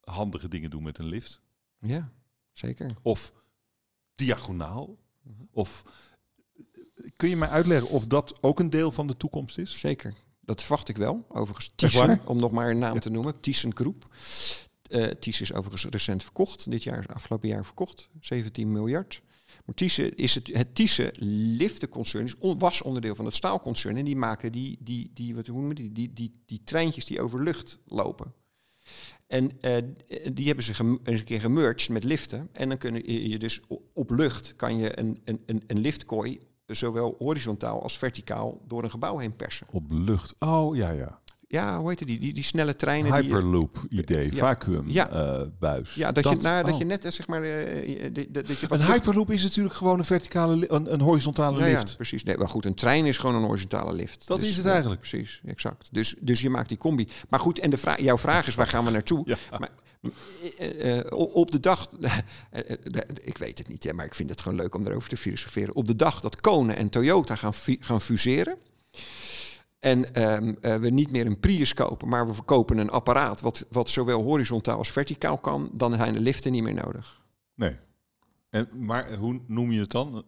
handige 0.00 0.48
dingen 0.48 0.70
doen 0.70 0.82
met 0.82 0.98
een 0.98 1.06
lift? 1.08 1.40
Ja, 1.78 2.12
zeker. 2.52 2.94
Of 3.02 3.32
diagonaal? 4.14 4.96
Of 5.50 5.84
kun 7.16 7.28
je 7.28 7.36
mij 7.36 7.48
uitleggen 7.48 7.88
of 7.90 8.06
dat 8.06 8.42
ook 8.42 8.60
een 8.60 8.70
deel 8.70 8.92
van 8.92 9.06
de 9.06 9.16
toekomst 9.16 9.58
is? 9.58 9.78
Zeker. 9.78 10.14
Dat 10.40 10.62
verwacht 10.62 10.88
ik 10.88 10.96
wel. 10.96 11.24
Overigens? 11.28 11.72
Thyssen, 11.74 12.20
om 12.26 12.38
nog 12.38 12.50
maar 12.50 12.70
een 12.70 12.78
naam 12.78 13.00
te 13.00 13.10
noemen. 13.10 13.40
Thyssen 13.40 13.76
Groep. 13.76 14.14
Eh 14.82 15.10
Thyssen 15.10 15.44
is 15.44 15.52
overigens 15.52 15.84
recent 15.84 16.22
verkocht. 16.22 16.70
Dit 16.70 16.82
jaar, 16.82 17.06
afgelopen 17.12 17.48
jaar 17.48 17.64
verkocht. 17.64 18.08
17 18.20 18.72
miljard. 18.72 19.22
Thyssen 19.74 20.16
is 20.16 20.34
het, 20.34 20.50
het 20.52 20.74
Thyssen 20.74 21.10
liftenconcern 21.56 22.34
was 22.58 22.82
onderdeel 22.82 23.14
van 23.14 23.24
het 23.24 23.34
staalconcern. 23.34 23.96
En 23.96 24.04
die 24.04 24.16
maken 24.16 24.52
die, 24.52 24.78
die, 24.80 25.10
die, 25.14 25.34
wat, 25.34 25.46
noemen 25.46 25.74
die, 25.74 25.92
die, 25.92 26.12
die, 26.12 26.30
die 26.46 26.60
treintjes 26.64 27.04
die 27.04 27.20
over 27.20 27.42
lucht 27.42 27.78
lopen. 27.86 28.32
En 29.26 29.60
eh, 29.60 29.82
die 30.32 30.46
hebben 30.46 30.64
ze 30.64 30.98
eens 31.04 31.20
een 31.20 31.24
keer 31.24 31.40
gemerged 31.40 31.88
met 31.88 32.04
liften. 32.04 32.48
En 32.52 32.68
dan 32.68 32.78
kun 32.78 32.94
je 33.30 33.38
dus 33.38 33.60
op 33.92 34.10
lucht 34.10 34.56
kan 34.56 34.78
je 34.78 34.98
een, 34.98 35.20
een, 35.24 35.62
een 35.66 35.78
liftkooi 35.78 36.40
zowel 36.66 37.14
horizontaal 37.18 37.82
als 37.82 37.98
verticaal 37.98 38.60
door 38.66 38.82
een 38.82 38.90
gebouw 38.90 39.18
heen 39.18 39.36
persen. 39.36 39.66
Op 39.70 39.90
lucht. 39.90 40.34
Oh 40.38 40.76
ja, 40.76 40.90
ja. 40.90 41.20
Ja, 41.50 41.78
hoe 41.78 41.88
heet 41.88 41.98
het 41.98 42.08
die? 42.08 42.18
Die, 42.18 42.32
die 42.34 42.44
snelle 42.44 42.76
treinen. 42.76 43.12
die- 43.12 43.20
Hyperloop 43.22 43.84
idee, 43.88 44.24
Ja. 44.32 44.36
vacuüm 44.36 44.84
Ja. 44.86 45.10
eh, 45.10 45.46
buis. 45.58 45.94
ja, 45.94 46.12
dat, 46.12 46.24
je, 46.24 46.36
nou, 46.36 46.62
dat 46.64 46.72
oh. 46.72 46.78
je 46.78 46.84
net 46.84 47.04
eh, 47.04 47.10
zeg 47.10 47.26
maar. 47.26 47.42
eh, 47.42 48.02
dat, 48.12 48.46
dat 48.46 48.58
je 48.60 48.66
wat 48.66 48.80
Een 48.80 48.86
hyperloop 48.86 49.30
is 49.30 49.42
natuurlijk 49.42 49.74
gewoon 49.74 49.98
een 49.98 50.04
verticale, 50.04 50.72
een, 50.72 50.92
een 50.92 51.00
horizontale 51.00 51.58
Ja, 51.58 51.66
ja, 51.66 51.78
lift. 51.78 51.96
precies. 51.96 52.22
Nee, 52.24 52.36
maar 52.36 52.48
goed, 52.48 52.64
een 52.64 52.74
trein 52.74 53.06
is 53.06 53.18
gewoon 53.18 53.34
een 53.34 53.42
horizontale 53.42 53.92
lift. 53.92 54.26
Dat 54.26 54.40
is 54.40 54.56
het 54.56 54.66
eigenlijk. 54.66 55.00
precies, 55.00 55.40
exact. 55.44 55.88
Dus, 55.92 56.14
dus 56.20 56.40
je 56.40 56.50
maakt 56.50 56.68
die 56.68 56.78
combi. 56.78 57.08
Maar 57.28 57.40
goed, 57.40 57.58
en 57.58 57.70
de 57.70 57.78
vraag, 57.78 58.00
jouw 58.00 58.18
vraag 58.18 58.46
is, 58.46 58.54
waar 58.54 58.66
gaan 58.66 58.84
we 58.84 58.90
naartoe? 58.90 59.22
Ja. 59.50 59.58
Maar, 59.58 59.70
op 61.16 61.50
de 61.50 61.60
dag, 61.60 61.88
ik 63.24 63.38
weet 63.38 63.58
het 63.58 63.68
niet, 63.68 63.84
hè, 63.84 63.92
maar 63.92 64.04
ik 64.06 64.14
vind 64.14 64.30
het 64.30 64.40
gewoon 64.40 64.58
leuk 64.58 64.74
om 64.74 64.86
erover 64.86 65.08
te 65.08 65.16
filosoferen. 65.16 65.74
Op 65.74 65.86
de 65.86 65.96
dag 65.96 66.20
dat 66.20 66.40
Kone 66.40 66.72
en 66.72 66.88
Toyota 66.88 67.34
gaan, 67.34 67.52
gaan 67.80 68.00
fuseren. 68.00 68.56
En 69.78 70.14
ehm, 70.14 70.54
eh, 70.60 70.76
we 70.76 70.90
niet 70.90 71.10
meer 71.10 71.26
een 71.26 71.40
Prius 71.40 71.74
kopen, 71.74 72.08
maar 72.08 72.26
we 72.26 72.34
verkopen 72.34 72.78
een 72.78 72.90
apparaat 72.90 73.40
wat, 73.40 73.66
wat 73.70 73.90
zowel 73.90 74.22
horizontaal 74.22 74.78
als 74.78 74.90
verticaal 74.90 75.38
kan, 75.38 75.70
dan 75.72 75.94
zijn 75.94 76.12
de 76.12 76.20
liften 76.20 76.52
niet 76.52 76.62
meer 76.62 76.74
nodig. 76.74 77.20
Nee. 77.54 77.76
En, 78.50 78.68
maar 78.72 79.14
hoe 79.14 79.40
noem 79.46 79.72
je 79.72 79.80
het 79.80 79.90
dan? 79.90 80.24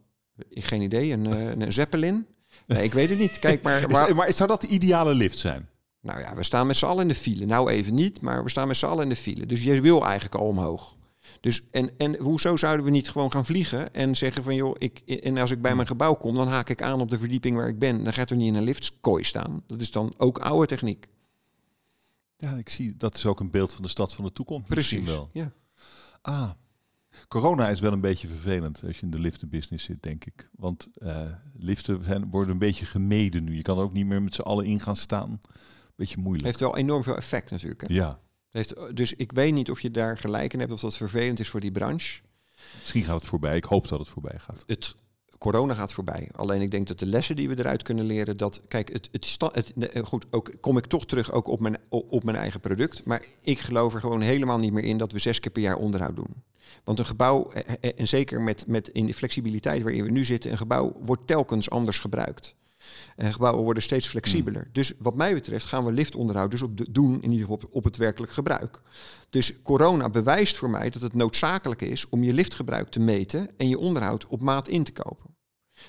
Ik 0.48 0.64
geen 0.64 0.80
idee, 0.80 1.12
een, 1.12 1.26
eh, 1.26 1.48
een 1.56 1.72
Zeppelin? 1.72 2.26
Nee, 2.66 2.84
ik 2.84 2.92
weet 2.92 3.08
het 3.08 3.18
niet. 3.18 3.38
Kijk 3.38 3.62
maar. 3.62 3.80
Is- 3.90 3.98
waar- 3.98 4.14
maar 4.14 4.32
zou 4.32 4.48
dat 4.48 4.60
de 4.60 4.66
ideale 4.66 5.14
lift 5.14 5.38
zijn? 5.38 5.68
Nou 6.00 6.20
ja, 6.20 6.34
we 6.34 6.42
staan 6.42 6.66
met 6.66 6.76
z'n 6.76 6.86
allen 6.86 7.02
in 7.02 7.08
de 7.08 7.14
file. 7.14 7.46
Nou 7.46 7.70
even 7.70 7.94
niet, 7.94 8.20
maar 8.20 8.42
we 8.44 8.50
staan 8.50 8.66
met 8.66 8.76
z'n 8.76 8.86
allen 8.86 9.02
in 9.02 9.08
de 9.08 9.16
file. 9.16 9.46
Dus 9.46 9.64
je 9.64 9.80
wil 9.80 10.04
eigenlijk 10.04 10.34
al 10.34 10.46
omhoog. 10.46 10.96
Dus 11.40 11.66
en, 11.70 11.90
en 11.98 12.16
hoezo 12.16 12.56
zouden 12.56 12.84
we 12.84 12.90
niet 12.90 13.10
gewoon 13.10 13.32
gaan 13.32 13.46
vliegen 13.46 13.94
en 13.94 14.16
zeggen 14.16 14.42
van 14.42 14.54
joh, 14.54 14.74
ik, 14.78 14.98
en 14.98 15.38
als 15.38 15.50
ik 15.50 15.62
bij 15.62 15.74
mijn 15.74 15.86
gebouw 15.86 16.14
kom, 16.14 16.34
dan 16.34 16.48
haak 16.48 16.68
ik 16.68 16.82
aan 16.82 17.00
op 17.00 17.10
de 17.10 17.18
verdieping 17.18 17.56
waar 17.56 17.68
ik 17.68 17.78
ben. 17.78 18.04
Dan 18.04 18.12
gaat 18.12 18.30
er 18.30 18.36
niet 18.36 18.48
in 18.48 18.54
een 18.54 18.62
liftkooi 18.62 19.24
staan. 19.24 19.62
Dat 19.66 19.80
is 19.80 19.90
dan 19.90 20.14
ook 20.16 20.38
oude 20.38 20.66
techniek. 20.66 21.06
Ja, 22.36 22.50
ik 22.50 22.68
zie 22.68 22.96
dat 22.96 23.16
is 23.16 23.26
ook 23.26 23.40
een 23.40 23.50
beeld 23.50 23.72
van 23.72 23.82
de 23.82 23.88
stad 23.88 24.14
van 24.14 24.24
de 24.24 24.32
toekomst. 24.32 24.68
Misschien 24.68 25.04
wel. 25.04 25.30
Ja. 25.32 25.52
Ah, 26.22 26.50
corona 27.28 27.68
is 27.68 27.80
wel 27.80 27.92
een 27.92 28.00
beetje 28.00 28.28
vervelend 28.28 28.84
als 28.86 28.96
je 28.96 29.02
in 29.02 29.10
de 29.10 29.18
liftenbusiness 29.18 29.84
zit, 29.84 30.02
denk 30.02 30.24
ik. 30.24 30.48
Want 30.52 30.88
eh, 30.94 31.22
liften 31.54 32.04
zijn, 32.04 32.30
worden 32.30 32.52
een 32.52 32.58
beetje 32.58 32.84
gemeden 32.84 33.44
nu. 33.44 33.56
Je 33.56 33.62
kan 33.62 33.78
er 33.78 33.84
ook 33.84 33.92
niet 33.92 34.06
meer 34.06 34.22
met 34.22 34.34
z'n 34.34 34.40
allen 34.40 34.64
in 34.64 34.80
gaan 34.80 34.96
staan. 34.96 35.38
Beetje 35.96 36.18
moeilijk. 36.18 36.44
Heeft 36.44 36.60
wel 36.60 36.76
enorm 36.76 37.02
veel 37.02 37.16
effect 37.16 37.50
natuurlijk. 37.50 37.88
Hè? 37.88 37.94
Ja, 37.94 38.20
Heeft, 38.50 38.96
dus 38.96 39.14
ik 39.14 39.32
weet 39.32 39.52
niet 39.52 39.70
of 39.70 39.80
je 39.80 39.90
daar 39.90 40.18
gelijk 40.18 40.52
in 40.52 40.60
hebt 40.60 40.72
of 40.72 40.80
dat 40.80 40.96
vervelend 40.96 41.40
is 41.40 41.48
voor 41.48 41.60
die 41.60 41.72
branche. 41.72 42.20
misschien 42.78 43.04
gaat 43.04 43.18
het 43.18 43.28
voorbij. 43.28 43.56
Ik 43.56 43.64
hoop 43.64 43.88
dat 43.88 43.98
het 43.98 44.08
voorbij 44.08 44.38
gaat. 44.38 44.64
het 44.66 44.94
corona 45.40 45.74
gaat 45.74 45.92
voorbij. 45.92 46.28
Alleen 46.32 46.60
ik 46.60 46.70
denk 46.70 46.86
dat 46.86 46.98
de 46.98 47.06
lessen 47.06 47.36
die 47.36 47.48
we 47.48 47.58
eruit 47.58 47.82
kunnen 47.82 48.04
leren, 48.04 48.36
dat 48.36 48.60
kijk, 48.68 48.92
het, 48.92 49.08
het, 49.12 49.24
sta, 49.24 49.50
het 49.52 49.72
eh, 49.72 50.04
goed, 50.04 50.24
ook 50.30 50.52
kom 50.60 50.76
ik 50.76 50.86
toch 50.86 51.06
terug 51.06 51.32
ook 51.32 51.46
op 51.46 51.60
mijn, 51.60 51.76
op 51.88 52.24
mijn 52.24 52.36
eigen 52.36 52.60
product. 52.60 53.04
Maar 53.04 53.22
ik 53.42 53.58
geloof 53.58 53.94
er 53.94 54.00
gewoon 54.00 54.20
helemaal 54.20 54.58
niet 54.58 54.72
meer 54.72 54.84
in 54.84 54.98
dat 54.98 55.12
we 55.12 55.18
zes 55.18 55.40
keer 55.40 55.52
per 55.52 55.62
jaar 55.62 55.76
onderhoud 55.76 56.16
doen. 56.16 56.42
Want 56.84 56.98
een 56.98 57.06
gebouw, 57.06 57.50
eh, 57.50 57.74
eh, 57.80 57.92
en 57.96 58.08
zeker 58.08 58.40
met, 58.40 58.66
met 58.66 58.88
in 58.88 59.06
de 59.06 59.14
flexibiliteit 59.14 59.82
waarin 59.82 60.04
we 60.04 60.10
nu 60.10 60.24
zitten, 60.24 60.50
een 60.50 60.56
gebouw 60.56 60.96
wordt 61.04 61.26
telkens 61.26 61.70
anders 61.70 61.98
gebruikt. 61.98 62.54
En 63.20 63.32
gebouwen 63.32 63.64
worden 63.64 63.82
steeds 63.82 64.06
flexibeler. 64.06 64.68
Dus 64.72 64.92
wat 64.98 65.14
mij 65.14 65.34
betreft 65.34 65.66
gaan 65.66 65.84
we 65.84 65.92
liftonderhoud 65.92 66.50
dus 66.50 66.62
op 66.62 66.76
de, 66.76 66.86
doen, 66.90 67.14
in 67.14 67.30
ieder 67.30 67.40
geval 67.40 67.54
op, 67.54 67.68
op 67.70 67.84
het 67.84 67.96
werkelijk 67.96 68.32
gebruik. 68.32 68.80
Dus 69.30 69.62
corona 69.62 70.08
bewijst 70.08 70.56
voor 70.56 70.70
mij 70.70 70.90
dat 70.90 71.02
het 71.02 71.14
noodzakelijk 71.14 71.82
is 71.82 72.08
om 72.08 72.22
je 72.22 72.32
liftgebruik 72.32 72.88
te 72.90 73.00
meten 73.00 73.48
en 73.56 73.68
je 73.68 73.78
onderhoud 73.78 74.26
op 74.26 74.40
maat 74.40 74.68
in 74.68 74.84
te 74.84 74.92
kopen. 74.92 75.30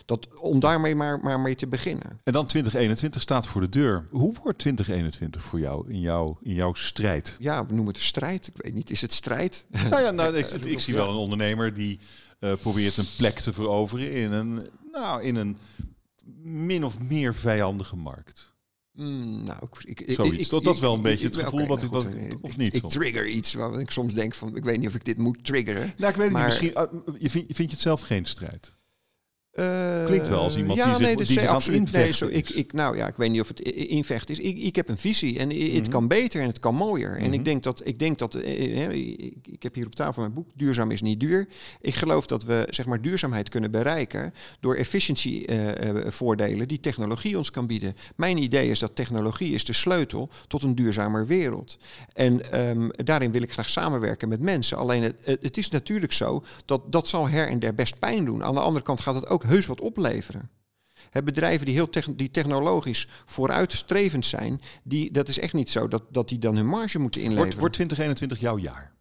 Dat, 0.05 0.41
om 0.41 0.59
daarmee 0.59 0.95
maar, 0.95 1.19
maar 1.19 1.39
mee 1.39 1.55
te 1.55 1.67
beginnen. 1.67 2.19
En 2.23 2.33
dan 2.33 2.45
2021 2.45 3.21
staat 3.21 3.47
voor 3.47 3.61
de 3.61 3.69
deur. 3.69 4.07
Hoe 4.09 4.35
wordt 4.43 4.59
2021 4.59 5.43
voor 5.43 5.59
jou 5.59 5.91
in, 5.91 5.99
jouw 5.99 6.37
in 6.41 6.53
jouw 6.53 6.73
strijd? 6.73 7.35
Ja, 7.39 7.65
we 7.65 7.73
noemen 7.73 7.93
het 7.93 8.03
strijd. 8.03 8.47
Ik 8.47 8.57
weet 8.57 8.73
niet, 8.73 8.89
is 8.89 9.01
het 9.01 9.13
strijd? 9.13 9.65
Nou 9.89 10.01
ja, 10.01 10.11
nou, 10.11 10.35
ik, 10.35 10.51
ik 10.51 10.79
zie 10.79 10.93
wel 10.93 11.09
een 11.09 11.15
ondernemer 11.15 11.73
die 11.73 11.99
eh, 12.39 12.53
probeert 12.61 12.97
een 12.97 13.07
plek 13.17 13.39
te 13.39 13.53
veroveren 13.53 14.11
in 14.11 14.31
een, 14.31 14.69
nou, 14.91 15.23
in 15.23 15.35
een 15.35 15.57
min 16.43 16.83
of 16.83 16.99
meer 16.99 17.35
vijandige 17.35 17.95
markt. 17.95 18.49
Mm, 18.93 19.43
nou, 19.43 19.59
ik, 19.85 20.01
ik, 20.01 20.15
Zoiets. 20.15 20.37
ik- 20.37 20.49
Dat- 20.49 20.63
dat 20.63 20.79
wel 20.79 20.93
een 20.93 21.01
beetje 21.01 21.25
het 21.25 21.35
gevoel 21.37 21.67
wat 21.67 21.81
nou 21.81 21.95
ik- 21.97 22.03
goed, 22.03 22.03
wat- 22.03 22.13
eh, 22.13 22.35
of 22.41 22.57
niet 22.57 22.75
Ik, 22.75 22.83
trigger 22.89 23.27
iets 23.27 23.53
waar 23.53 23.79
ik 23.79 23.91
soms 23.91 24.13
denk 24.13 24.33
van, 24.33 24.55
ik 24.55 24.63
weet 24.63 24.77
niet 24.79 24.87
of 24.87 24.95
ik 24.95 25.05
dit 25.05 25.17
moet 25.17 25.43
triggeren. 25.45 25.93
Nou, 25.97 26.11
ik 26.11 26.17
weet 26.17 26.31
Maar- 26.31 26.41
niet. 26.47 26.61
Misschien, 26.61 26.75
ah, 26.75 26.93
je 27.19 27.29
vindt, 27.29 27.55
vind 27.55 27.69
je 27.69 27.75
het 27.75 27.83
zelf 27.83 28.01
geen 28.01 28.25
strijd? 28.25 28.75
Eh, 29.51 30.05
Klinkt 30.05 30.27
wel 30.27 30.39
als 30.41 30.57
iemand 30.57 30.77
ja, 30.79 30.85
die 30.85 30.93
zich- 30.95 31.01
nee, 31.05 31.15
dat 31.15 31.27
die 31.27 31.35
is 31.35 31.41
zich 31.41 31.49
aan 31.49 31.55
het 31.55 31.65
absoluut. 31.67 31.91
Nee, 31.91 32.11
zo, 32.13 32.27
ik, 32.27 32.49
ik, 32.49 32.73
nou 32.73 32.97
ja, 32.97 33.07
ik 33.07 33.15
weet 33.15 33.29
niet 33.31 33.41
of 33.41 33.47
het 33.47 33.59
invecht 33.59 34.29
is. 34.29 34.39
Ik, 34.39 34.57
ik 34.57 34.75
heb 34.75 34.89
een 34.89 34.97
visie 34.97 35.39
en 35.39 35.49
het 35.49 35.81
Mhm. 35.81 35.89
kan 35.89 36.07
beter 36.07 36.41
en 36.41 36.47
het 36.47 36.59
kan 36.59 36.75
mooier. 36.75 37.15
En 37.17 37.23
Mhm. 37.23 37.33
ik 37.33 37.45
denk 37.45 37.63
dat, 37.63 37.81
ik, 37.85 37.99
denk 37.99 38.17
dat 38.19 38.35
eh, 38.35 38.83
eh, 38.85 38.91
ik, 38.91 39.33
ik 39.51 39.63
heb 39.63 39.75
hier 39.75 39.85
op 39.85 39.95
tafel 39.95 40.21
mijn 40.21 40.33
boek 40.33 40.47
Duurzaam 40.55 40.91
is 40.91 41.01
niet 41.01 41.19
duur. 41.19 41.47
Ik 41.81 41.95
geloof 41.95 42.25
dat 42.25 42.43
we 42.43 42.67
zeg 42.69 42.85
maar 42.85 43.01
duurzaamheid 43.01 43.49
kunnen 43.49 43.71
bereiken 43.71 44.33
door 44.59 44.75
efficiëntie 44.75 45.45
eh, 45.45 46.11
voordelen 46.11 46.67
die 46.67 46.79
technologie 46.79 47.37
ons 47.37 47.51
kan 47.51 47.67
bieden. 47.67 47.95
Mijn 48.15 48.37
idee 48.37 48.69
is 48.69 48.79
dat 48.79 48.95
technologie 48.95 49.53
is 49.53 49.63
de 49.63 49.73
sleutel 49.73 50.29
tot 50.47 50.63
een 50.63 50.75
duurzamer 50.75 51.27
wereld. 51.27 51.77
En 52.13 52.51
ehm, 52.51 52.89
daarin 53.05 53.31
wil 53.31 53.41
ik 53.41 53.51
graag 53.51 53.69
samenwerken 53.69 54.29
met 54.29 54.39
mensen. 54.41 54.77
Alleen 54.77 55.03
het, 55.03 55.15
het 55.23 55.39
het 55.43 55.57
is 55.57 55.69
natuurlijk 55.69 56.13
zo 56.13 56.43
dat 56.65 56.81
dat 56.91 57.07
zal 57.07 57.29
her 57.29 57.47
en 57.47 57.59
der 57.59 57.75
best 57.75 57.99
pijn 57.99 58.25
doen. 58.25 58.43
Aan 58.43 58.53
de 58.53 58.59
andere 58.59 58.85
kant 58.85 58.99
gaat 58.99 59.15
het 59.15 59.27
ook 59.27 59.39
heus 59.43 59.65
wat 59.65 59.81
opleveren. 59.81 60.49
Hè, 61.09 61.23
bedrijven 61.23 61.65
die, 61.65 61.75
heel 61.75 61.89
techn- 61.89 62.13
die 62.15 62.31
technologisch 62.31 63.07
vooruitstrevend 63.25 64.25
zijn, 64.25 64.61
die, 64.83 65.11
dat 65.11 65.27
is 65.27 65.39
echt 65.39 65.53
niet 65.53 65.69
zo 65.69 65.87
dat, 65.87 66.03
dat 66.09 66.29
die 66.29 66.39
dan 66.39 66.55
hun 66.55 66.67
marge 66.67 66.99
moeten 66.99 67.21
inleveren. 67.21 67.47
Wordt, 67.49 67.59
wordt 67.59 67.73
2021 67.73 68.39
jouw 68.39 68.57
jaar? 68.57 68.91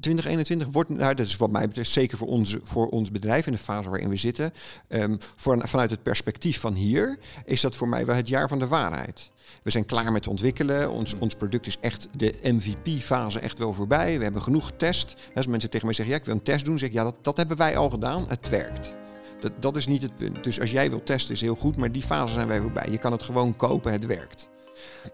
2021 0.00 0.68
wordt, 0.72 0.90
nou, 0.90 1.14
dat 1.14 1.26
is 1.26 1.36
wat 1.36 1.50
mij 1.50 1.66
betreft 1.66 1.90
zeker 1.90 2.18
voor, 2.18 2.28
onze, 2.28 2.60
voor 2.62 2.88
ons 2.88 3.10
bedrijf 3.10 3.46
in 3.46 3.52
de 3.52 3.58
fase 3.58 3.88
waarin 3.90 4.08
we 4.08 4.16
zitten. 4.16 4.52
ehm, 4.88 5.16
voor, 5.36 5.68
vanuit 5.68 5.90
het 5.90 6.02
perspectief 6.02 6.60
van 6.60 6.74
hier 6.74 7.18
is 7.44 7.60
dat 7.60 7.76
voor 7.76 7.88
mij 7.88 8.06
wel 8.06 8.16
het 8.16 8.28
jaar 8.28 8.48
van 8.48 8.58
de 8.58 8.66
waarheid. 8.66 9.30
We 9.62 9.70
zijn 9.70 9.86
klaar 9.86 10.12
met 10.12 10.26
ontwikkelen. 10.26 10.90
Ons, 10.90 11.14
ons 11.18 11.34
product 11.34 11.66
is 11.66 11.76
echt 11.80 12.08
de 12.16 12.34
MVP-fase 12.42 13.40
echt 13.40 13.58
wel 13.58 13.72
voorbij. 13.72 14.16
We 14.18 14.24
hebben 14.24 14.42
genoeg 14.42 14.66
getest. 14.66 15.14
Als 15.34 15.46
mensen 15.46 15.70
tegen 15.70 15.86
mij 15.86 15.94
zeggen, 15.94 16.14
ja, 16.14 16.20
ik 16.20 16.26
wil 16.26 16.34
een 16.34 16.42
test 16.42 16.64
doen, 16.64 16.78
zeg 16.78 16.88
ik, 16.88 16.94
ja, 16.94 17.04
dat, 17.04 17.14
dat 17.22 17.36
hebben 17.36 17.56
wij 17.56 17.76
al 17.76 17.90
gedaan. 17.90 18.24
Het 18.28 18.48
werkt. 18.48 18.94
Dat, 19.40 19.52
dat 19.58 19.76
is 19.76 19.86
niet 19.86 20.02
het 20.02 20.16
punt. 20.16 20.44
Dus 20.44 20.60
als 20.60 20.70
jij 20.70 20.90
wilt 20.90 21.06
testen 21.06 21.34
is 21.34 21.40
heel 21.40 21.54
goed, 21.54 21.76
maar 21.76 21.92
die 21.92 22.02
fase 22.02 22.32
zijn 22.32 22.48
wij 22.48 22.60
voorbij. 22.60 22.86
Je 22.90 22.98
kan 22.98 23.12
het 23.12 23.22
gewoon 23.22 23.56
kopen, 23.56 23.92
het 23.92 24.06
werkt. 24.06 24.48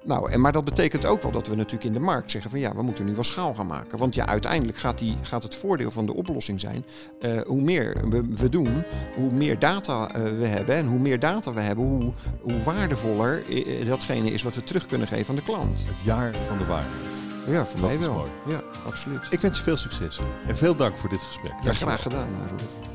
Nou, 0.04 0.30
en, 0.30 0.40
maar 0.40 0.52
dat 0.52 0.64
betekent 0.64 1.06
ook 1.06 1.22
wel 1.22 1.30
dat 1.30 1.46
we 1.46 1.54
natuurlijk 1.54 1.84
in 1.84 1.92
de 1.92 1.98
markt 1.98 2.30
zeggen 2.30 2.50
van 2.50 2.60
ja, 2.60 2.74
we 2.74 2.82
moeten 2.82 3.04
nu 3.04 3.14
wel 3.14 3.24
schaal 3.24 3.54
gaan 3.54 3.66
maken. 3.66 3.98
Want 3.98 4.14
ja, 4.14 4.26
uiteindelijk 4.26 4.78
gaat, 4.78 4.98
die, 4.98 5.16
gaat 5.22 5.42
het 5.42 5.54
voordeel 5.54 5.90
van 5.90 6.06
de 6.06 6.14
oplossing 6.14 6.60
zijn, 6.60 6.84
eh, 7.20 7.40
hoe 7.46 7.60
meer 7.60 8.08
we, 8.08 8.22
we 8.28 8.48
doen, 8.48 8.84
hoe 9.14 9.32
meer 9.32 9.58
data 9.58 10.10
eh, 10.14 10.22
we 10.22 10.46
hebben. 10.46 10.74
En 10.74 10.87
hoe 10.87 10.98
meer 10.98 11.18
data 11.18 11.52
we 11.52 11.60
hebben, 11.60 11.84
hoe, 11.84 12.12
hoe 12.40 12.62
waardevoller 12.62 13.42
eh, 13.48 13.87
datgene 13.87 14.30
is 14.30 14.42
wat 14.42 14.54
we 14.54 14.62
terug 14.62 14.87
kunnen 14.87 15.06
geven 15.08 15.28
aan 15.28 15.34
de 15.34 15.42
klant. 15.42 15.84
Het 15.87 16.04
jaar 16.04 16.34
van 16.46 16.58
de 16.58 16.64
waarheid. 16.64 17.12
Ja, 17.46 17.64
voor 17.64 17.80
Dat 17.80 17.88
mij 17.90 17.98
wel. 17.98 18.14
mooi. 18.14 18.30
Ja, 18.48 18.62
absoluut. 18.87 19.26
Ik 19.30 19.40
wens 19.40 19.56
je 19.56 19.62
veel 19.62 19.76
succes. 19.76 20.18
En 20.46 20.56
veel 20.56 20.76
dank 20.76 20.96
voor 20.96 21.08
dit 21.08 21.20
gesprek. 21.20 21.52
Ja, 21.62 21.72
graag 21.72 22.02
gedaan. 22.02 22.28
Roelof. 22.48 22.93